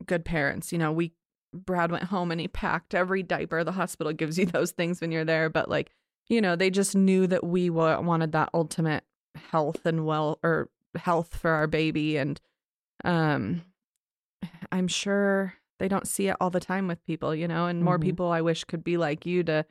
good 0.06 0.24
parents. 0.24 0.72
You 0.72 0.78
know, 0.78 0.92
we, 0.92 1.12
Brad 1.56 1.90
went 1.90 2.04
home 2.04 2.30
and 2.30 2.40
he 2.40 2.48
packed 2.48 2.94
every 2.94 3.22
diaper. 3.22 3.64
The 3.64 3.72
hospital 3.72 4.12
gives 4.12 4.38
you 4.38 4.46
those 4.46 4.70
things 4.72 5.00
when 5.00 5.10
you're 5.12 5.24
there, 5.24 5.48
but 5.50 5.68
like, 5.68 5.90
you 6.28 6.40
know, 6.40 6.56
they 6.56 6.70
just 6.70 6.94
knew 6.94 7.26
that 7.28 7.44
we 7.44 7.70
wa- 7.70 8.00
wanted 8.00 8.32
that 8.32 8.50
ultimate 8.54 9.04
health 9.50 9.84
and 9.86 10.04
well 10.06 10.38
or 10.42 10.68
health 10.96 11.36
for 11.36 11.50
our 11.50 11.66
baby 11.66 12.16
and 12.16 12.40
um 13.04 13.60
i'm 14.72 14.88
sure 14.88 15.52
they 15.78 15.88
don't 15.88 16.08
see 16.08 16.28
it 16.28 16.36
all 16.40 16.48
the 16.48 16.58
time 16.58 16.88
with 16.88 17.04
people, 17.04 17.34
you 17.34 17.46
know, 17.46 17.66
and 17.66 17.84
more 17.84 17.98
Mhm. 17.98 18.02
people 18.02 18.30
I 18.32 18.40
wish 18.40 18.64
could 18.64 18.82
be 18.82 18.96
like 18.96 19.26
you 19.26 19.42
to 19.44 19.66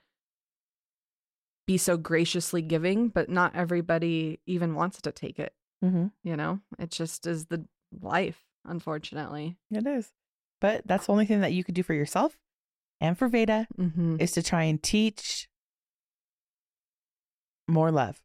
be 1.66 1.78
so 1.80 1.98
graciously 1.98 2.62
giving, 2.62 3.10
but 3.10 3.28
not 3.28 3.56
everybody 3.56 4.40
even 4.46 4.76
wants 4.76 5.02
to 5.02 5.12
take 5.12 5.40
it, 5.40 5.56
Mm-hmm. 5.84 6.08
you 6.24 6.38
know? 6.38 6.60
It 6.78 6.92
just 6.92 7.26
is 7.26 7.48
the 7.48 7.66
life, 8.02 8.44
unfortunately. 8.66 9.58
It 9.72 9.88
is. 9.88 10.12
But 10.62 10.82
that's 10.86 11.06
the 11.08 11.12
only 11.12 11.26
thing 11.26 11.42
that 11.42 11.54
you 11.54 11.64
could 11.64 11.76
do 11.76 11.84
for 11.84 11.94
yourself 11.94 12.38
and 13.02 13.18
for 13.18 13.28
Veda 13.28 13.68
Mm-hmm. 13.78 14.18
is 14.20 14.32
to 14.34 14.44
try 14.44 14.64
and 14.64 14.82
teach 14.82 15.48
more 17.68 17.92
love, 17.92 18.22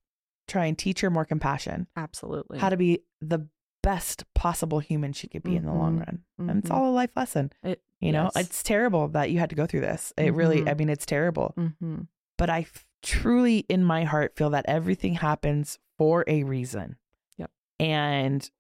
try 0.47 0.67
and 0.67 0.79
teach 0.79 1.01
her 1.01 1.11
more 1.11 1.25
compassion, 1.25 1.87
Absolutely. 1.97 2.59
how 2.59 2.69
to 2.69 2.77
be 2.77 3.03
the 3.21 3.47
best 3.83 4.25
possible 4.35 4.79
human 4.79 5.13
she 5.13 5.27
could 5.29 5.43
be 5.43 5.57
in 5.57 5.65
the 5.65 5.73
long 5.73 5.97
Mhm. 5.97 6.07
run. 6.07 6.25
And 6.39 6.59
it's 6.59 6.71
Mhm. 6.71 6.75
all 6.75 6.91
a 6.91 6.93
life 6.93 7.17
lesson. 7.17 7.51
It- 7.63 7.83
You 8.01 8.13
know, 8.13 8.31
yes. 8.35 8.47
it's 8.47 8.63
terrible 8.63 9.09
that 9.09 9.31
you 9.31 9.39
had 9.39 9.51
to 9.51 9.57
go 9.57 9.67
through 9.67 9.81
this. 9.81 10.13
It 10.17 10.33
really, 10.35 10.63
I 10.69 10.75
Mhm. 10.75 10.79
mean, 10.79 10.89
it's 10.91 11.05
terrible. 11.07 11.55
Mm-hmm. 11.57 12.03
But 12.39 12.49
I 12.51 12.61
f- 12.61 12.87
truly, 13.03 13.59
in 13.69 13.85
my 13.85 14.05
heart, 14.05 14.37
feel 14.37 14.51
that 14.51 14.65
everything 14.69 15.15
happens 15.15 15.79
for 15.99 16.25
a 16.27 16.45
reason. 16.45 16.97
Yep. 17.39 17.51
And 17.79 18.51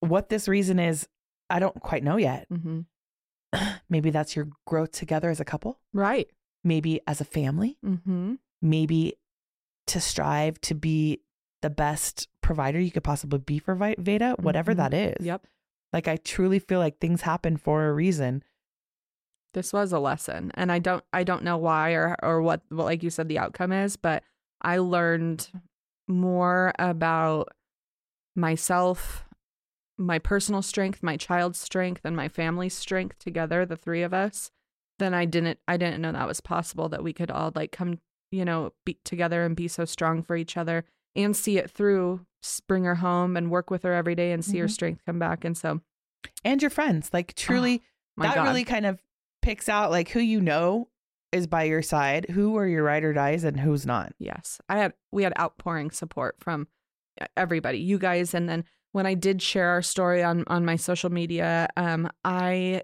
what 0.00 0.28
this 0.28 0.46
reason 0.48 0.78
is, 0.78 1.08
I 1.50 1.58
don't 1.60 1.80
quite 1.80 2.04
know 2.04 2.16
yet. 2.18 2.48
Mm-hmm. 2.50 2.80
Maybe 3.88 4.10
that's 4.10 4.36
your 4.36 4.48
growth 4.66 4.92
together 4.92 5.30
as 5.30 5.40
a 5.40 5.44
couple, 5.44 5.80
Right. 5.92 6.30
maybe 6.64 7.00
as 7.06 7.20
a 7.20 7.24
family, 7.24 7.78
Mm-hmm. 7.84 8.34
maybe 8.60 9.14
to 9.86 10.00
strive 10.00 10.60
to 10.62 10.74
be 10.74 11.20
the 11.62 11.70
best 11.70 12.28
provider 12.42 12.78
you 12.78 12.90
could 12.90 13.04
possibly 13.04 13.38
be 13.38 13.58
for 13.58 13.74
Veda, 13.74 14.36
whatever 14.38 14.72
Mhm. 14.74 14.76
that 14.76 14.94
is. 14.94 15.26
Yep. 15.26 15.46
Like, 15.92 16.06
I 16.06 16.16
truly 16.16 16.58
feel 16.58 16.78
like 16.78 16.98
things 16.98 17.22
happen 17.22 17.56
for 17.56 17.86
a 17.88 17.92
reason. 17.94 18.42
This 19.54 19.72
was 19.72 19.92
a 19.92 19.98
lesson, 19.98 20.50
and 20.54 20.70
I 20.70 20.78
don't 20.78 21.02
I 21.12 21.24
don't 21.24 21.42
know 21.42 21.56
why 21.56 21.92
or 21.92 22.14
or 22.22 22.42
what, 22.42 22.60
what 22.68 22.84
like 22.84 23.02
you 23.02 23.08
said 23.10 23.28
the 23.28 23.38
outcome 23.38 23.72
is, 23.72 23.96
but 23.96 24.22
I 24.60 24.76
learned 24.78 25.48
more 26.06 26.72
about 26.78 27.48
myself, 28.36 29.24
my 29.98 30.18
personal 30.18 30.62
strength, 30.62 31.02
my 31.02 31.16
child's 31.16 31.58
strength, 31.58 32.02
and 32.04 32.14
my 32.16 32.28
family's 32.28 32.74
strength 32.74 33.18
together, 33.18 33.66
the 33.66 33.76
three 33.76 34.02
of 34.02 34.14
us, 34.14 34.50
then 34.98 35.12
I 35.14 35.24
didn't 35.24 35.58
I 35.68 35.76
didn't 35.76 36.00
know 36.00 36.12
that 36.12 36.26
was 36.28 36.40
possible 36.40 36.88
that 36.88 37.02
we 37.04 37.12
could 37.12 37.30
all 37.30 37.52
like 37.54 37.72
come, 37.72 37.98
you 38.30 38.44
know, 38.44 38.72
be 38.86 38.98
together 39.04 39.44
and 39.44 39.54
be 39.56 39.68
so 39.68 39.84
strong 39.84 40.22
for 40.22 40.36
each 40.36 40.56
other 40.56 40.84
and 41.16 41.36
see 41.36 41.58
it 41.58 41.70
through, 41.70 42.24
bring 42.66 42.84
her 42.84 42.96
home 42.96 43.36
and 43.36 43.50
work 43.50 43.70
with 43.70 43.82
her 43.82 43.92
every 43.92 44.14
day 44.14 44.30
and 44.32 44.44
see 44.44 44.58
her 44.58 44.66
Mhm. 44.66 44.70
strength 44.70 45.02
come 45.04 45.18
back. 45.18 45.44
And 45.44 45.56
so, 45.56 45.80
And 46.44 46.60
your 46.62 46.70
friends. 46.70 47.10
Like, 47.12 47.34
truly, 47.34 47.82
my 48.16 48.26
that 48.26 48.34
God. 48.36 48.44
really 48.44 48.64
kind 48.64 48.86
of 48.86 49.02
picks 49.42 49.68
out 49.68 49.90
like 49.90 50.10
who 50.10 50.20
you 50.20 50.40
know 50.40 50.88
is 51.32 51.46
by 51.46 51.64
your 51.64 51.82
side, 51.82 52.26
who 52.30 52.56
are 52.56 52.66
your 52.66 52.82
ride 52.84 53.04
or 53.04 53.12
dies, 53.12 53.44
and 53.44 53.60
who's 53.60 53.84
not. 53.86 54.12
Yes. 54.18 54.60
I 54.68 54.78
had 54.78 54.94
we 55.12 55.22
had 55.24 55.32
outpouring 55.38 55.90
support 55.90 56.36
from 56.40 56.66
e, 57.20 57.24
everybody, 57.36 57.78
you 57.78 57.98
guys 57.98 58.34
and 58.34 58.48
then 58.48 58.64
when 58.92 59.06
I 59.06 59.14
did 59.14 59.42
share 59.42 59.68
our 59.68 59.82
story 59.82 60.22
on 60.22 60.44
on 60.46 60.64
my 60.64 60.76
social 60.76 61.10
media, 61.10 61.68
um 61.76 62.08
I 62.24 62.82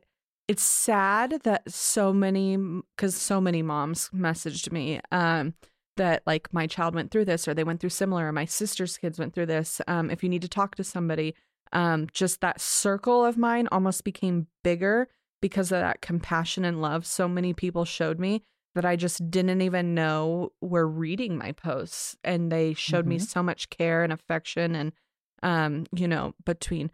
it's 0.49 0.63
sad 0.63 1.41
that 1.45 1.71
so 1.71 2.13
many 2.13 2.59
cuz 2.99 3.15
so 3.15 3.41
many 3.41 3.63
moms 3.63 4.11
messaged 4.15 4.71
me 4.73 5.01
um 5.11 5.55
that 5.97 6.23
like 6.27 6.53
my 6.53 6.67
child 6.67 6.95
went 6.95 7.11
through 7.11 7.25
this 7.25 7.47
or 7.49 7.55
they 7.55 7.65
went 7.65 7.81
through 7.81 7.91
similar 7.91 8.27
or 8.29 8.33
my 8.33 8.45
sister's 8.45 8.99
kids 8.99 9.19
went 9.19 9.33
through 9.33 9.47
this 9.47 9.81
um 9.87 10.11
if 10.11 10.23
you 10.23 10.29
need 10.29 10.43
to 10.43 10.49
talk 10.49 10.75
to 10.75 10.85
somebody 10.85 11.35
um 11.73 12.07
just 12.13 12.41
that 12.41 12.61
circle 12.61 13.25
of 13.25 13.37
mine 13.39 13.69
almost 13.73 14.05
became 14.05 14.49
bigger 14.63 15.09
because 15.41 15.71
of 15.73 15.81
that 15.81 16.01
compassion 16.03 16.65
and 16.65 16.83
love 16.83 17.07
so 17.07 17.27
many 17.29 17.55
people 17.55 17.85
showed 17.85 18.19
me 18.19 18.43
that 18.75 18.85
I 18.85 18.97
just 18.97 19.31
didn't 19.31 19.63
even 19.63 19.95
know 19.95 20.51
were 20.61 20.87
reading 20.89 21.39
my 21.39 21.53
posts 21.53 22.17
and 22.25 22.51
they 22.51 22.75
showed 22.75 23.07
me 23.07 23.19
Mhm. 23.19 23.23
so 23.23 23.43
much 23.43 23.71
care 23.71 24.03
and 24.03 24.13
affection 24.13 24.75
and 24.75 24.93
um 25.45 25.87
you 25.95 26.09
know 26.09 26.35
between 26.45 26.91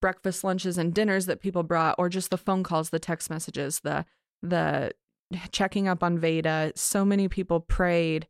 breakfast 0.00 0.44
lunches 0.44 0.78
and 0.78 0.94
dinners 0.94 1.26
that 1.26 1.40
people 1.40 1.62
brought 1.62 1.94
or 1.98 2.08
just 2.08 2.30
the 2.30 2.38
phone 2.38 2.62
calls 2.62 2.88
the 2.90 2.98
text 2.98 3.28
messages 3.28 3.80
the 3.80 4.04
the 4.42 4.90
checking 5.52 5.86
up 5.88 6.02
on 6.02 6.18
Veda 6.18 6.72
so 6.76 7.04
many 7.04 7.28
people 7.28 7.60
prayed 7.60 8.26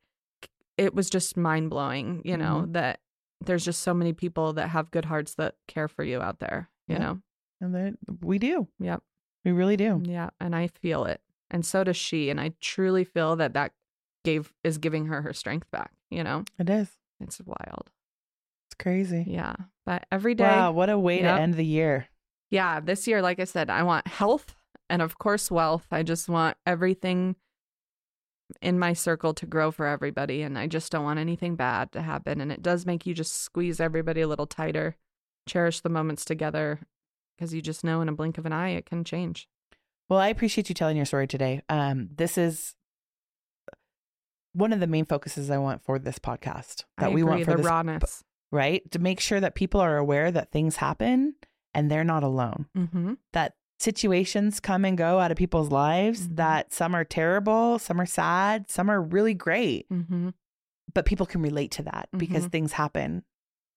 it 0.76 0.94
was 0.94 1.08
just 1.10 1.36
mind 1.36 1.70
blowing 1.70 2.22
you 2.24 2.36
know 2.36 2.64
that 2.70 3.00
there's 3.44 3.64
just 3.64 3.82
so 3.82 3.94
many 3.94 4.12
people 4.12 4.54
that 4.54 4.68
have 4.70 4.90
good 4.90 5.04
hearts 5.04 5.34
that 5.36 5.54
care 5.68 5.86
for 5.86 6.02
you 6.02 6.20
out 6.20 6.40
there 6.40 6.70
you 6.88 6.94
Yeah. 6.96 7.00
know 7.00 7.20
And 7.60 7.98
we 8.22 8.38
do. 8.38 8.66
yep 8.80 9.02
We 9.44 9.52
really 9.52 9.76
do. 9.76 10.00
yeah, 10.04 10.30
and 10.40 10.54
I 10.56 10.68
feel 10.68 11.04
it. 11.04 11.20
And 11.50 11.64
so 11.64 11.82
does 11.84 11.96
she, 11.96 12.30
and 12.30 12.40
I 12.40 12.52
truly 12.60 13.04
feel 13.04 13.36
that 13.36 13.54
that 13.54 13.72
gave 14.24 14.52
is 14.62 14.78
giving 14.78 15.06
her 15.06 15.22
her 15.22 15.32
strength 15.32 15.70
back, 15.70 15.92
you 16.10 16.22
know? 16.22 16.44
It 16.58 16.68
is. 16.70 16.88
It's 17.20 17.40
wild. 17.44 17.90
Crazy. 18.78 19.24
Yeah. 19.26 19.54
But 19.86 20.06
every 20.12 20.34
day 20.34 20.44
Wow, 20.44 20.72
what 20.72 20.90
a 20.90 20.98
way 20.98 21.20
Yep. 21.22 21.36
to 21.36 21.42
end 21.42 21.54
the 21.54 21.64
year. 21.64 22.06
Yeah, 22.50 22.80
this 22.80 23.06
year 23.06 23.20
like 23.22 23.40
I 23.40 23.44
said, 23.44 23.70
I 23.70 23.82
want 23.82 24.06
health 24.06 24.54
and 24.88 25.02
of 25.02 25.18
course 25.18 25.50
wealth. 25.50 25.86
I 25.90 26.02
just 26.02 26.28
want 26.28 26.56
everything 26.66 27.36
in 28.62 28.78
my 28.78 28.94
circle 28.94 29.34
to 29.34 29.44
grow 29.46 29.70
for 29.70 29.86
everybody 29.86 30.42
and 30.42 30.58
I 30.58 30.66
just 30.66 30.90
don't 30.90 31.04
want 31.04 31.18
anything 31.18 31.54
bad 31.56 31.92
to 31.92 32.00
happen 32.02 32.40
and 32.40 32.50
it 32.50 32.62
does 32.62 32.86
make 32.86 33.04
you 33.06 33.12
just 33.14 33.34
squeeze 33.42 33.80
everybody 33.80 34.20
a 34.22 34.28
little 34.28 34.46
tighter. 34.46 34.96
Cherish 35.46 35.80
the 35.80 35.88
moments 35.90 36.24
together 36.24 36.80
because 37.36 37.52
you 37.52 37.60
just 37.60 37.84
know 37.84 38.00
in 38.00 38.08
a 38.08 38.12
blink 38.12 38.38
of 38.38 38.46
an 38.46 38.52
eye 38.52 38.70
it 38.70 38.86
can 38.86 39.04
change. 39.04 39.48
Well, 40.08 40.18
I 40.18 40.28
appreciate 40.28 40.68
you 40.70 40.74
telling 40.74 40.96
your 40.96 41.04
story 41.06 41.26
today. 41.26 41.62
Um, 41.68 42.08
this 42.16 42.38
is 42.38 42.74
one 44.54 44.72
of 44.72 44.80
the 44.80 44.86
main 44.86 45.04
focuses 45.04 45.50
I 45.50 45.58
want 45.58 45.82
for 45.82 45.98
this 45.98 46.18
podcast 46.18 46.84
that 46.96 47.12
we 47.12 47.22
want 47.22 47.44
for 47.44 47.50
the 47.52 47.56
this, 47.58 47.66
rawness. 47.66 48.24
Right? 48.50 48.88
To 48.92 48.98
make 48.98 49.20
sure 49.20 49.40
that 49.40 49.54
people 49.54 49.80
are 49.80 49.96
aware 49.96 50.30
that 50.30 50.50
things 50.50 50.76
happen 50.76 51.34
and 51.74 51.90
they're 51.90 52.04
not 52.04 52.22
alone. 52.22 52.66
Mhm. 52.76 53.18
That 53.32 53.54
situations 53.78 54.58
come 54.58 54.84
and 54.84 54.98
go 54.98 55.20
out 55.20 55.30
of 55.30 55.36
people's 55.36 55.70
lives, 55.70 56.26
Mhm. 56.28 56.36
that 56.36 56.72
some 56.72 56.94
are 56.94 57.04
terrible, 57.04 57.78
some 57.78 58.00
are 58.00 58.06
sad, 58.06 58.68
some 58.70 58.90
are 58.90 59.00
really 59.00 59.34
great, 59.34 59.88
Mhm. 59.88 60.34
but 60.92 61.04
people 61.06 61.26
can 61.26 61.42
relate 61.42 61.70
to 61.72 61.82
that 61.84 62.08
because 62.16 62.46
Mhm. 62.46 62.50
things 62.52 62.72
happen 62.72 63.24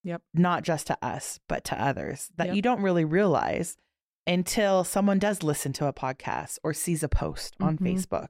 Yep. 0.03 0.23
not 0.33 0.63
just 0.63 0.87
to 0.87 0.97
us, 1.05 1.39
but 1.47 1.63
to 1.65 1.79
others 1.79 2.31
that 2.37 2.47
Yep. 2.47 2.55
you 2.55 2.61
don't 2.63 2.81
really 2.81 3.05
realize 3.05 3.77
until 4.25 4.83
someone 4.83 5.19
does 5.19 5.43
listen 5.43 5.73
to 5.73 5.85
a 5.87 5.93
podcast 5.93 6.57
or 6.63 6.73
sees 6.73 7.03
a 7.03 7.09
post 7.09 7.55
on 7.59 7.77
Mhm. 7.77 7.85
Facebook. 7.85 8.29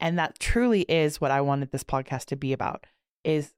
And 0.00 0.18
that 0.18 0.38
truly 0.40 0.82
is 0.82 1.20
what 1.20 1.30
I 1.30 1.40
wanted 1.40 1.70
this 1.70 1.84
podcast 1.84 2.24
to 2.26 2.36
be 2.36 2.52
about 2.52 2.86
is 3.22 3.54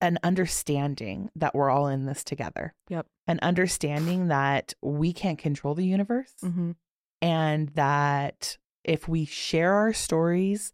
an 0.00 0.18
understanding 0.22 1.30
that 1.34 1.54
we're 1.54 1.70
all 1.70 1.88
in 1.88 2.04
this 2.06 2.22
together. 2.22 2.74
Yep. 2.88 3.06
An 3.26 3.38
understanding 3.42 4.28
that 4.28 4.74
we 4.82 5.12
can't 5.12 5.38
control 5.38 5.74
the 5.74 5.86
universe 5.86 6.34
Mhm. 6.42 6.76
and 7.22 7.68
that 7.70 8.58
if 8.84 9.08
we 9.08 9.24
share 9.24 9.72
our 9.74 9.92
stories 9.92 10.72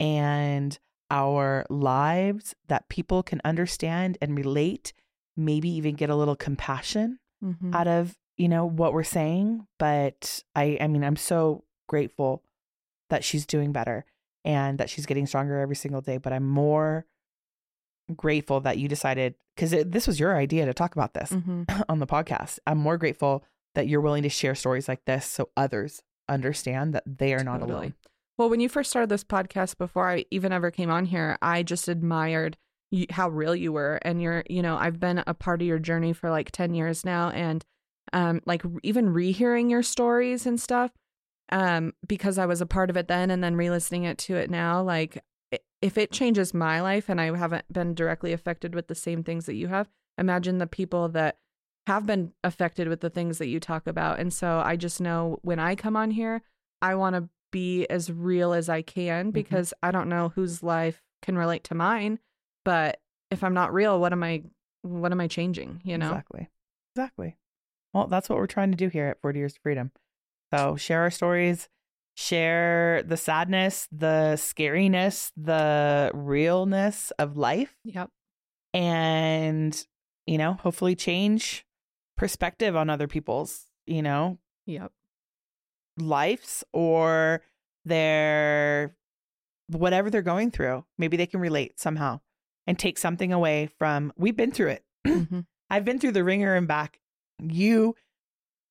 and 0.00 0.78
our 1.10 1.64
lives 1.70 2.54
that 2.68 2.88
people 2.88 3.22
can 3.22 3.40
understand 3.44 4.18
and 4.20 4.36
relate 4.36 4.92
maybe 5.36 5.68
even 5.68 5.94
get 5.94 6.10
a 6.10 6.16
little 6.16 6.36
compassion 6.36 7.18
Mhm. 7.42 7.74
out 7.74 7.86
of 7.88 8.16
you 8.36 8.48
know 8.48 8.64
what 8.66 8.92
we're 8.92 9.02
saying 9.04 9.66
but 9.78 10.42
i 10.56 10.76
i 10.80 10.86
mean 10.88 11.04
i'm 11.04 11.16
so 11.16 11.64
grateful 11.88 12.42
that 13.10 13.22
she's 13.22 13.46
doing 13.46 13.70
better 13.72 14.04
and 14.44 14.78
that 14.78 14.88
she's 14.90 15.06
getting 15.06 15.26
stronger 15.26 15.60
every 15.60 15.76
single 15.76 16.00
day 16.00 16.16
but 16.18 16.32
i'm 16.32 16.48
more 16.48 17.06
grateful 18.16 18.60
that 18.60 18.78
you 18.78 18.88
decided 18.88 19.34
because 19.56 19.70
this 19.86 20.06
was 20.06 20.20
your 20.20 20.36
idea 20.36 20.66
to 20.66 20.74
talk 20.74 20.94
about 20.94 21.14
this 21.14 21.30
Mhm. 21.32 21.84
on 21.88 21.98
the 22.00 22.06
podcast 22.06 22.58
i'm 22.66 22.78
more 22.78 22.98
grateful 22.98 23.44
that 23.74 23.88
you're 23.88 24.00
willing 24.02 24.22
to 24.22 24.28
share 24.28 24.54
stories 24.54 24.88
like 24.88 25.04
this 25.06 25.24
so 25.26 25.48
others 25.56 26.02
understand 26.28 26.92
that 26.94 27.02
they 27.06 27.32
are 27.34 27.42
not 27.44 27.60
Totally. 27.60 27.72
alone 27.72 27.94
Well, 28.36 28.50
when 28.50 28.60
you 28.60 28.68
first 28.68 28.90
started 28.90 29.08
this 29.10 29.22
podcast, 29.24 29.78
before 29.78 30.10
I 30.10 30.24
even 30.32 30.52
ever 30.52 30.70
came 30.72 30.90
on 30.90 31.04
here, 31.04 31.38
I 31.40 31.62
just 31.62 31.86
admired 31.88 32.56
you, 32.90 33.06
how 33.10 33.28
real 33.28 33.54
you 33.54 33.72
were, 33.72 34.00
and 34.02 34.20
you're, 34.20 34.42
you 34.50 34.60
know, 34.60 34.76
I've 34.76 34.98
been 34.98 35.22
a 35.26 35.34
part 35.34 35.62
of 35.62 35.68
your 35.68 35.78
journey 35.78 36.12
for 36.12 36.30
like 36.30 36.50
ten 36.50 36.74
years 36.74 37.04
now, 37.04 37.30
and 37.30 37.64
um, 38.12 38.40
like 38.44 38.62
even 38.82 39.08
rehearing 39.10 39.70
your 39.70 39.82
stories 39.84 40.46
and 40.46 40.60
stuff, 40.60 40.90
um, 41.52 41.92
because 42.08 42.36
I 42.38 42.46
was 42.46 42.60
a 42.60 42.66
part 42.66 42.90
of 42.90 42.96
it 42.96 43.06
then, 43.06 43.30
and 43.30 43.42
then 43.44 43.54
re-listening 43.54 44.02
it 44.04 44.18
to 44.26 44.34
it 44.36 44.50
now, 44.50 44.82
like 44.82 45.22
if 45.84 45.98
it 45.98 46.10
changes 46.10 46.54
my 46.54 46.80
life, 46.80 47.10
and 47.10 47.20
I 47.20 47.36
haven't 47.36 47.70
been 47.70 47.94
directly 47.94 48.32
affected 48.32 48.74
with 48.74 48.86
the 48.86 48.94
same 48.94 49.22
things 49.22 49.44
that 49.44 49.54
you 49.54 49.68
have, 49.68 49.90
imagine 50.16 50.56
the 50.56 50.66
people 50.66 51.10
that 51.10 51.36
have 51.86 52.06
been 52.06 52.32
affected 52.42 52.88
with 52.88 53.02
the 53.02 53.10
things 53.10 53.36
that 53.36 53.48
you 53.48 53.60
talk 53.60 53.86
about, 53.86 54.18
and 54.18 54.32
so 54.32 54.62
I 54.64 54.76
just 54.76 54.98
know 54.98 55.38
when 55.42 55.58
I 55.58 55.74
come 55.74 55.94
on 55.94 56.10
here, 56.10 56.40
I 56.80 56.94
want 56.94 57.16
to 57.16 57.28
be 57.52 57.86
as 57.88 58.10
real 58.10 58.54
as 58.54 58.70
I 58.70 58.80
can 58.80 59.26
mm-hmm. 59.26 59.32
because 59.32 59.74
I 59.82 59.90
don't 59.90 60.08
know 60.08 60.32
whose 60.34 60.62
life 60.62 61.02
can 61.20 61.36
relate 61.36 61.64
to 61.64 61.74
mine. 61.74 62.18
But 62.64 62.98
if 63.30 63.44
I'm 63.44 63.52
not 63.52 63.74
real, 63.74 64.00
what 64.00 64.12
am 64.12 64.22
I? 64.22 64.42
What 64.80 65.12
am 65.12 65.20
I 65.20 65.28
changing? 65.28 65.82
You 65.84 65.98
know? 65.98 66.08
exactly 66.08 66.48
exactly 66.96 67.36
well 67.92 68.06
that's 68.06 68.28
what 68.28 68.38
we're 68.38 68.46
trying 68.46 68.70
to 68.70 68.76
do 68.76 68.88
here 68.88 69.08
at 69.08 69.20
40 69.20 69.38
years 69.38 69.52
of 69.54 69.62
freedom 69.62 69.90
So 70.54 70.76
share 70.76 71.02
our 71.02 71.10
stories, 71.10 71.68
share 72.16 73.02
the 73.02 73.16
sadness, 73.16 73.88
the 73.90 74.34
scariness, 74.36 75.32
the 75.36 76.10
realness 76.14 77.10
of 77.18 77.36
life, 77.36 77.76
Yep. 77.84 78.10
and, 78.72 79.86
you 80.26 80.38
know, 80.38 80.54
hopefully 80.54 80.94
change 80.94 81.66
perspective 82.16 82.76
on 82.76 82.88
other 82.90 83.08
people's, 83.08 83.66
you 83.86 84.02
know, 84.02 84.38
Yep. 84.66 84.92
lives 85.98 86.64
or 86.72 87.42
their 87.84 88.96
whatever 89.68 90.10
they're 90.10 90.22
going 90.22 90.50
through. 90.50 90.84
Maybe 90.98 91.16
they 91.16 91.26
can 91.26 91.40
relate 91.40 91.78
somehow 91.80 92.20
and 92.66 92.78
take 92.78 92.98
something 92.98 93.32
away 93.32 93.66
from 93.78 94.12
we've 94.16 94.36
been 94.36 94.52
through 94.52 94.68
it. 94.70 94.84
Mhm. 95.06 95.46
I've 95.70 95.84
been 95.84 95.98
through 95.98 96.12
the 96.12 96.24
ringer 96.24 96.54
and 96.54 96.68
back. 96.68 97.00
You 97.40 97.96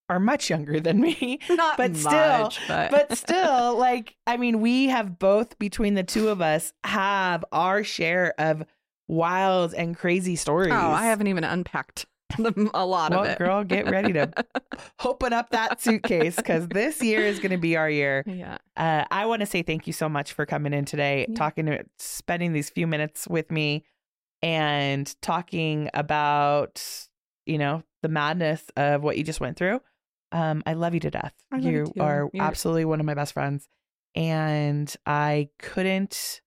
are 0.09 0.19
much 0.19 0.49
younger 0.49 0.79
than 0.79 0.99
me. 0.99 1.39
Not 1.49 1.77
But 1.77 1.95
still- 1.95 2.11
much, 2.43 2.59
but, 2.67 2.91
But 2.91 3.17
still, 3.17 3.77
like, 3.77 4.15
I 4.27 4.37
mean, 4.37 4.61
we 4.61 4.87
have 4.87 5.17
both 5.17 5.57
between 5.59 5.93
the 5.95 6.03
two 6.03 6.29
of 6.29 6.41
us 6.41 6.73
have 6.83 7.43
our 7.51 7.83
share 7.83 8.33
of 8.37 8.63
wild 9.07 9.73
and 9.73 9.97
crazy 9.97 10.35
stories. 10.35 10.73
oh, 10.73 10.91
I 10.91 11.05
haven't 11.05 11.27
even 11.27 11.43
unpacked 11.43 12.05
a 12.73 12.85
lot 12.85 13.11
Well, 13.11 13.23
of 13.23 13.29
it. 13.29 13.37
girl, 13.37 13.63
get 13.63 13.89
ready 13.89 14.11
to 14.13 14.31
open 15.05 15.33
up 15.33 15.51
that 15.51 15.79
suitcase 15.81 16.35
because 16.35 16.67
this 16.67 17.01
year 17.01 17.19
is 17.21 17.39
going 17.39 17.51
to 17.51 17.57
be 17.57 17.77
our 17.77 17.89
year. 17.89 18.23
yeah. 18.25 18.57
Uh, 18.75 19.05
I 19.11 19.25
want 19.27 19.41
to 19.41 19.45
say 19.45 19.61
thank 19.61 19.85
you 19.87 19.93
so 19.93 20.09
much 20.09 20.33
for 20.33 20.45
coming 20.45 20.73
in 20.73 20.85
today, 20.85 21.27
Yeah. 21.29 21.35
talking 21.35 21.65
to, 21.67 21.85
spending 21.99 22.53
these 22.53 22.69
few 22.71 22.87
minutes 22.87 23.27
with 23.27 23.51
me, 23.51 23.83
and 24.41 25.13
talking 25.21 25.89
about 25.93 26.83
you 27.45 27.57
know 27.57 27.83
the 28.01 28.09
madness 28.09 28.63
of 28.75 29.03
what 29.03 29.17
you 29.17 29.23
just 29.23 29.39
went 29.39 29.57
through. 29.57 29.79
Um, 30.33 30.63
I 30.65 30.73
love 30.73 30.93
you 30.93 30.99
to 31.01 31.11
death. 31.11 31.33
I 31.51 31.57
love 31.57 31.71
you 31.71 31.93
are 31.99 32.29
You're- 32.33 32.45
absolutely 32.45 32.85
one 32.85 32.99
of 32.99 33.05
my 33.05 33.13
best 33.13 33.33
friends, 33.33 33.69
and 34.15 34.93
I 35.05 35.49
couldn't 35.59 36.41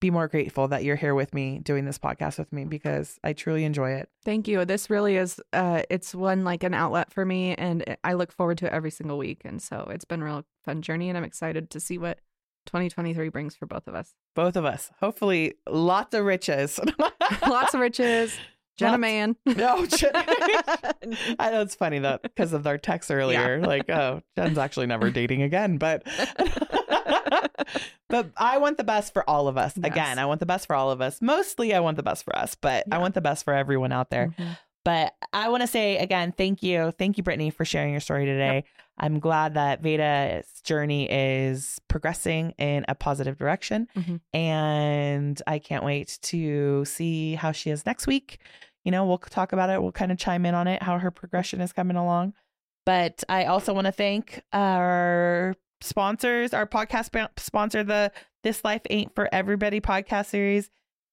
be 0.00 0.10
more 0.10 0.28
grateful 0.28 0.68
that 0.68 0.84
you're 0.84 0.96
here 0.96 1.14
with 1.14 1.32
me 1.32 1.58
doing 1.60 1.86
this 1.86 1.98
podcast 1.98 2.38
with 2.38 2.52
me 2.52 2.64
because 2.64 3.18
I 3.24 3.32
truly 3.32 3.64
enjoy 3.64 3.92
it. 3.92 4.10
Thank 4.24 4.46
you. 4.46 4.64
This 4.66 4.90
really 4.90 5.16
is 5.16 5.40
uh 5.54 5.82
it's 5.88 6.14
one 6.14 6.44
like 6.44 6.62
an 6.64 6.74
outlet 6.74 7.10
for 7.10 7.24
me 7.24 7.54
and 7.54 7.96
I 8.04 8.12
look 8.12 8.30
forward 8.30 8.58
to 8.58 8.66
it 8.66 8.72
every 8.72 8.90
single 8.90 9.16
week 9.16 9.40
and 9.46 9.60
so 9.62 9.88
it's 9.90 10.04
been 10.04 10.20
a 10.20 10.24
real 10.26 10.44
fun 10.66 10.82
journey 10.82 11.08
and 11.08 11.16
I'm 11.16 11.24
excited 11.24 11.70
to 11.70 11.80
see 11.80 11.96
what 11.96 12.18
2023 12.66 13.30
brings 13.30 13.56
for 13.56 13.64
both 13.64 13.88
of 13.88 13.94
us. 13.94 14.12
Both 14.34 14.56
of 14.56 14.66
us, 14.66 14.90
hopefully, 15.00 15.54
lots 15.66 16.14
of 16.14 16.24
riches. 16.24 16.78
Lots 17.48 17.74
of 17.74 17.80
riches. 17.80 18.36
Jenna 18.76 18.98
Man. 18.98 19.36
No, 19.46 19.86
Jen- 19.86 20.10
I 20.14 21.50
know 21.50 21.62
it's 21.62 21.74
funny 21.74 21.98
that 22.00 22.22
because 22.22 22.52
of 22.52 22.66
our 22.66 22.78
text 22.78 23.10
earlier, 23.10 23.60
like, 23.60 23.88
oh, 23.90 24.22
Jen's 24.36 24.58
actually 24.58 24.86
never 24.86 25.10
dating 25.12 25.42
again. 25.42 25.78
But 25.78 26.02
but 28.08 28.30
I 28.36 28.58
want 28.58 28.76
the 28.76 28.84
best 28.84 29.12
for 29.12 29.28
all 29.28 29.48
of 29.48 29.56
us. 29.56 29.74
Yes. 29.76 29.86
Again, 29.86 30.18
I 30.18 30.26
want 30.26 30.40
the 30.40 30.46
best 30.46 30.66
for 30.66 30.76
all 30.76 30.90
of 30.90 31.00
us. 31.00 31.20
Mostly 31.20 31.74
I 31.74 31.80
want 31.80 31.96
the 31.96 32.02
best 32.02 32.24
for 32.24 32.36
us, 32.36 32.54
but 32.54 32.84
I 32.92 32.98
want 32.98 33.14
the 33.14 33.20
best 33.20 33.44
for 33.44 33.52
everyone 33.54 33.92
out 33.92 34.10
there. 34.10 34.34
Mhm. 34.38 34.58
But 34.84 35.14
I 35.32 35.48
want 35.48 35.62
to 35.62 35.66
say 35.66 35.96
again, 35.98 36.32
thank 36.36 36.62
you. 36.62 36.92
Thank 36.96 37.16
you, 37.16 37.24
Brittany, 37.24 37.50
for 37.50 37.64
sharing 37.64 37.90
your 37.90 38.00
story 38.00 38.24
today. 38.24 38.64
I'm 38.98 39.18
glad 39.20 39.54
that 39.54 39.82
Veda's 39.82 40.60
journey 40.62 41.06
is 41.10 41.78
progressing 41.88 42.52
in 42.58 42.84
a 42.88 42.94
positive 42.94 43.36
direction. 43.36 43.88
Mhm. 43.94 44.20
And 44.32 45.42
I 45.46 45.58
can't 45.58 45.84
wait 45.84 46.18
to 46.22 46.84
see 46.84 47.34
how 47.34 47.52
she 47.52 47.70
is 47.70 47.84
next 47.84 48.06
week. 48.06 48.38
You 48.84 48.92
know, 48.92 49.04
we'll 49.04 49.18
talk 49.18 49.52
about 49.52 49.68
it. 49.70 49.82
We'll 49.82 49.92
kind 49.92 50.12
of 50.12 50.18
chime 50.18 50.46
in 50.46 50.54
on 50.54 50.66
it, 50.68 50.82
how 50.82 50.98
her 50.98 51.10
progression 51.10 51.60
is 51.60 51.72
coming 51.72 51.96
along. 51.96 52.34
But 52.86 53.24
I 53.28 53.44
also 53.46 53.74
want 53.74 53.86
to 53.86 53.92
thank 53.92 54.42
our 54.52 55.54
sponsors, 55.80 56.54
our 56.54 56.66
podcast 56.66 57.28
sponsor, 57.38 57.82
the 57.82 58.12
This 58.44 58.64
Life 58.64 58.82
Ain't 58.88 59.14
for 59.14 59.28
Everybody 59.32 59.80
podcast 59.80 60.26
series. 60.26 60.70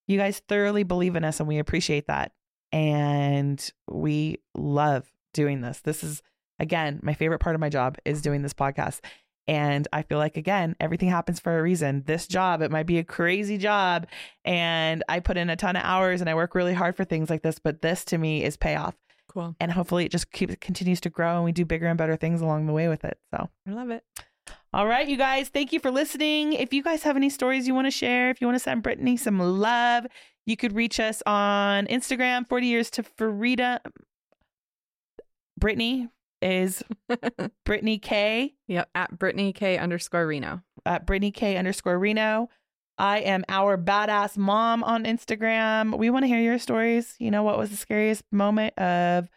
You 0.08 0.18
guys 0.18 0.40
thoroughly 0.48 0.84
believe 0.84 1.16
in 1.16 1.24
us 1.24 1.40
and 1.40 1.50
we 1.50 1.58
appreciate 1.58 2.08
that. 2.08 2.32
And 2.72 3.72
we 3.90 4.38
love 4.56 5.08
doing 5.34 5.62
this. 5.62 5.80
This 5.82 6.04
is, 6.04 6.22
again, 6.60 7.00
my 7.04 7.14
favorite 7.14 7.40
part 7.40 7.56
of 7.56 7.62
my 7.62 7.70
job 7.70 7.98
is 8.06 8.22
doing 8.22 8.42
this 8.42 8.54
podcast. 8.54 9.02
And 9.46 9.88
I 9.92 10.04
feel 10.04 10.18
like, 10.18 10.38
again, 10.38 10.76
everything 10.80 11.10
happens 11.10 11.40
for 11.40 11.60
a 11.60 11.62
reason. 11.62 12.04
This 12.06 12.28
job, 12.28 12.62
it 12.62 12.72
might 12.72 12.86
be 12.86 12.98
a 12.98 13.04
crazy 13.04 13.58
job. 13.58 14.08
And 14.46 15.04
I 15.10 15.20
put 15.20 15.38
in 15.38 15.50
a 15.50 15.56
ton 15.56 15.76
of 15.76 15.84
hours 15.84 16.22
and 16.22 16.30
I 16.30 16.36
work 16.36 16.56
really 16.56 16.74
hard 16.74 16.96
for 16.96 17.04
things 17.04 17.30
like 17.30 17.42
this. 17.42 17.60
But 17.60 17.82
this 17.82 18.06
to 18.06 18.18
me 18.18 18.44
is 18.44 18.56
payoff. 18.56 18.96
Cool. 19.28 19.56
And 19.60 19.72
hopefully 19.72 20.06
it 20.06 20.12
just 20.12 20.32
keeps 20.32 20.56
continues 20.62 21.02
to 21.02 21.10
grow 21.10 21.36
and 21.36 21.44
we 21.44 21.52
do 21.52 21.66
bigger 21.66 21.88
and 21.88 21.98
better 21.98 22.16
things 22.16 22.42
along 22.42 22.68
the 22.68 22.74
way 22.74 22.88
with 22.88 23.04
it. 23.04 23.18
So. 23.34 23.50
I 23.68 23.72
love 23.72 23.90
it. 23.90 24.04
All 24.74 24.88
right, 24.88 25.08
you 25.08 25.18
guys, 25.18 25.50
thank 25.50 25.72
you 25.72 25.80
for 25.80 25.92
listening. 25.92 26.54
If 26.54 26.74
you 26.74 26.82
guys 26.82 27.04
have 27.04 27.16
any 27.16 27.30
stories 27.30 27.68
you 27.68 27.76
want 27.76 27.86
to 27.86 27.92
share, 27.92 28.30
if 28.30 28.42
you 28.42 28.48
want 28.48 28.56
to 28.56 28.64
send 28.64 28.82
Brittany 28.82 29.18
some 29.18 29.40
love, 29.40 30.08
you 30.46 30.58
could 30.58 30.74
reach 30.74 31.00
us 31.00 31.22
on 31.26 31.86
Instagram, 31.88 32.48
40 32.48 32.68
years 32.68 32.90
to 32.92 33.04
Farida. 33.04 33.80
Brittany 35.60 36.10
is 36.44 36.84
Brittany 37.66 37.98
K 37.98 38.54
Yep. 38.68 38.90
At 38.94 39.18
Brittany 39.18 39.54
K 39.54 39.78
underscore 39.78 40.28
Reno. 40.28 40.62
at 40.86 41.06
Brittany 41.06 41.32
K 41.32 41.58
underscore 41.58 41.98
Reno. 41.98 42.50
I 42.98 43.20
am 43.20 43.44
our 43.50 43.78
badass 43.78 44.38
mom 44.38 44.84
on 44.84 45.06
Instagram. 45.06 45.98
We 45.98 46.10
want 46.12 46.24
to 46.24 46.28
hear 46.28 46.40
your 46.42 46.60
stories. 46.60 47.16
You 47.20 47.32
know, 47.32 47.42
what 47.42 47.58
was 47.58 47.72
the 47.72 47.78
scariest 47.78 48.24
moment 48.32 48.78
of 48.78 49.28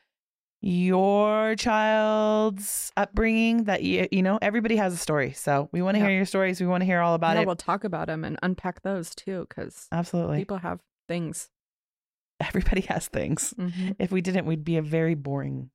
your 0.61 1.55
child's 1.57 2.91
upbringing 2.97 3.65
that 3.65 3.83
you, 3.83 4.09
you 4.11 4.23
know, 4.23 4.39
everybody 4.43 4.77
has 4.77 4.93
a 4.93 4.97
story. 4.97 5.33
So 5.33 5.69
we 5.73 5.81
want 5.83 5.95
to 5.95 6.01
Yeah. 6.01 6.09
hear 6.09 6.17
your 6.17 6.25
stories. 6.27 6.61
We 6.61 6.67
want 6.67 6.81
to 6.83 6.85
hear 6.87 7.01
all 7.01 7.15
about 7.15 7.37
yeah, 7.37 7.43
it. 7.43 7.47
we'll 7.47 7.57
talk 7.57 7.85
about 7.85 8.09
them 8.09 8.25
and 8.25 8.39
unpack 8.43 8.83
those 8.83 9.15
too 9.15 9.47
because 9.49 9.87
Absolutely. 9.93 10.39
people 10.39 10.59
have 10.59 10.81
things. 11.09 11.51
Everybody 12.41 12.83
has 12.83 13.09
things. 13.09 13.55
Mhm. 13.59 13.97
If 13.99 14.11
we 14.11 14.21
didn't, 14.21 14.47
we'd 14.47 14.65
be 14.65 14.77
a 14.77 14.83
very 14.83 15.15
boring 15.15 15.71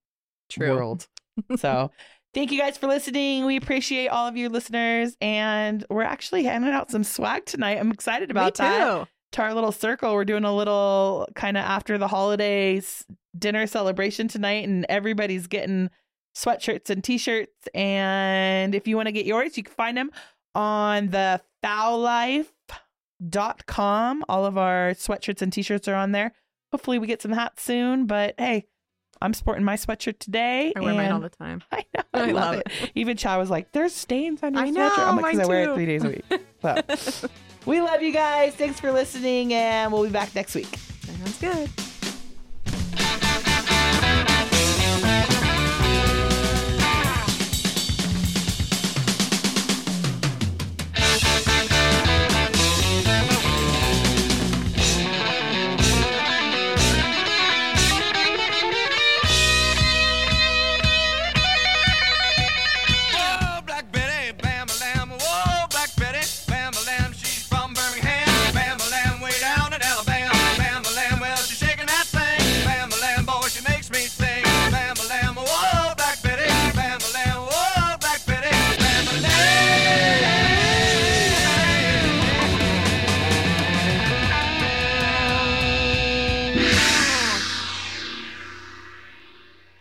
True. 0.49 0.75
world. 0.75 1.07
So 1.57 1.91
thank 2.33 2.51
you 2.51 2.59
guys 2.59 2.77
for 2.77 2.87
listening. 2.87 3.45
We 3.45 3.57
appreciate 3.57 4.07
all 4.07 4.27
of 4.27 4.37
you 4.37 4.49
listeners. 4.49 5.15
And 5.21 5.85
we're 5.89 6.03
actually 6.03 6.43
handing 6.43 6.71
out 6.71 6.91
some 6.91 7.03
swag 7.03 7.45
tonight. 7.45 7.77
I'm 7.77 7.91
excited 7.91 8.31
about 8.31 8.55
that. 8.55 9.07
To 9.33 9.41
our 9.41 9.53
little 9.53 9.71
circle, 9.71 10.13
we're 10.13 10.25
doing 10.25 10.43
a 10.43 10.53
little 10.53 11.25
kind 11.35 11.55
of 11.55 11.63
after 11.63 11.97
the 11.97 12.09
holidays 12.09 13.05
dinner 13.37 13.65
celebration 13.65 14.27
tonight, 14.27 14.67
and 14.67 14.85
everybody's 14.89 15.47
getting 15.47 15.89
sweatshirts 16.35 16.89
and 16.89 17.01
t-shirts. 17.01 17.69
And 17.73 18.75
if 18.75 18.89
you 18.89 18.97
want 18.97 19.07
to 19.07 19.13
get 19.13 19.25
yours, 19.25 19.55
you 19.55 19.63
can 19.63 19.73
find 19.73 19.95
them 19.95 20.11
on 20.53 21.11
the 21.11 21.41
foullife.com. 21.63 22.45
All 24.27 24.45
of 24.45 24.57
our 24.57 24.91
sweatshirts 24.95 25.41
and 25.41 25.53
t-shirts 25.53 25.87
are 25.87 25.95
on 25.95 26.11
there. 26.11 26.33
Hopefully 26.73 26.99
we 26.99 27.07
get 27.07 27.21
some 27.21 27.31
hats 27.31 27.63
soon, 27.63 28.07
but 28.07 28.35
hey, 28.37 28.65
I'm 29.21 29.33
sporting 29.33 29.63
my 29.63 29.75
sweatshirt 29.75 30.19
today. 30.19 30.73
I 30.75 30.79
wear 30.79 30.93
mine 30.93 31.11
all 31.11 31.19
the 31.19 31.29
time. 31.29 31.61
I 31.71 31.85
know. 31.95 32.03
I, 32.13 32.19
I 32.21 32.25
love, 32.31 32.33
love 32.33 32.55
it. 32.55 32.67
Even 32.95 33.17
Chow 33.17 33.39
was 33.39 33.49
like, 33.49 33.71
there's 33.71 33.93
stains 33.93 34.41
on 34.43 34.53
your 34.53 34.63
I 34.63 34.69
sweatshirt. 34.71 34.97
I'm 34.99 35.15
know, 35.15 35.21
like, 35.21 35.31
'cause 35.35 35.41
I 35.41 35.45
wear 35.45 35.69
it 35.71 35.75
three 35.75 35.85
days 35.85 36.03
a 36.03 36.09
week. 36.09 36.25
So 36.61 37.27
we 37.65 37.81
love 37.81 38.01
you 38.03 38.11
guys. 38.11 38.53
Thanks 38.55 38.79
for 38.79 38.91
listening, 38.91 39.53
and 39.53 39.91
we'll 39.91 40.03
be 40.03 40.09
back 40.09 40.33
next 40.35 40.53
week. 40.53 40.67
Sounds 41.01 41.39
good. 41.39 41.69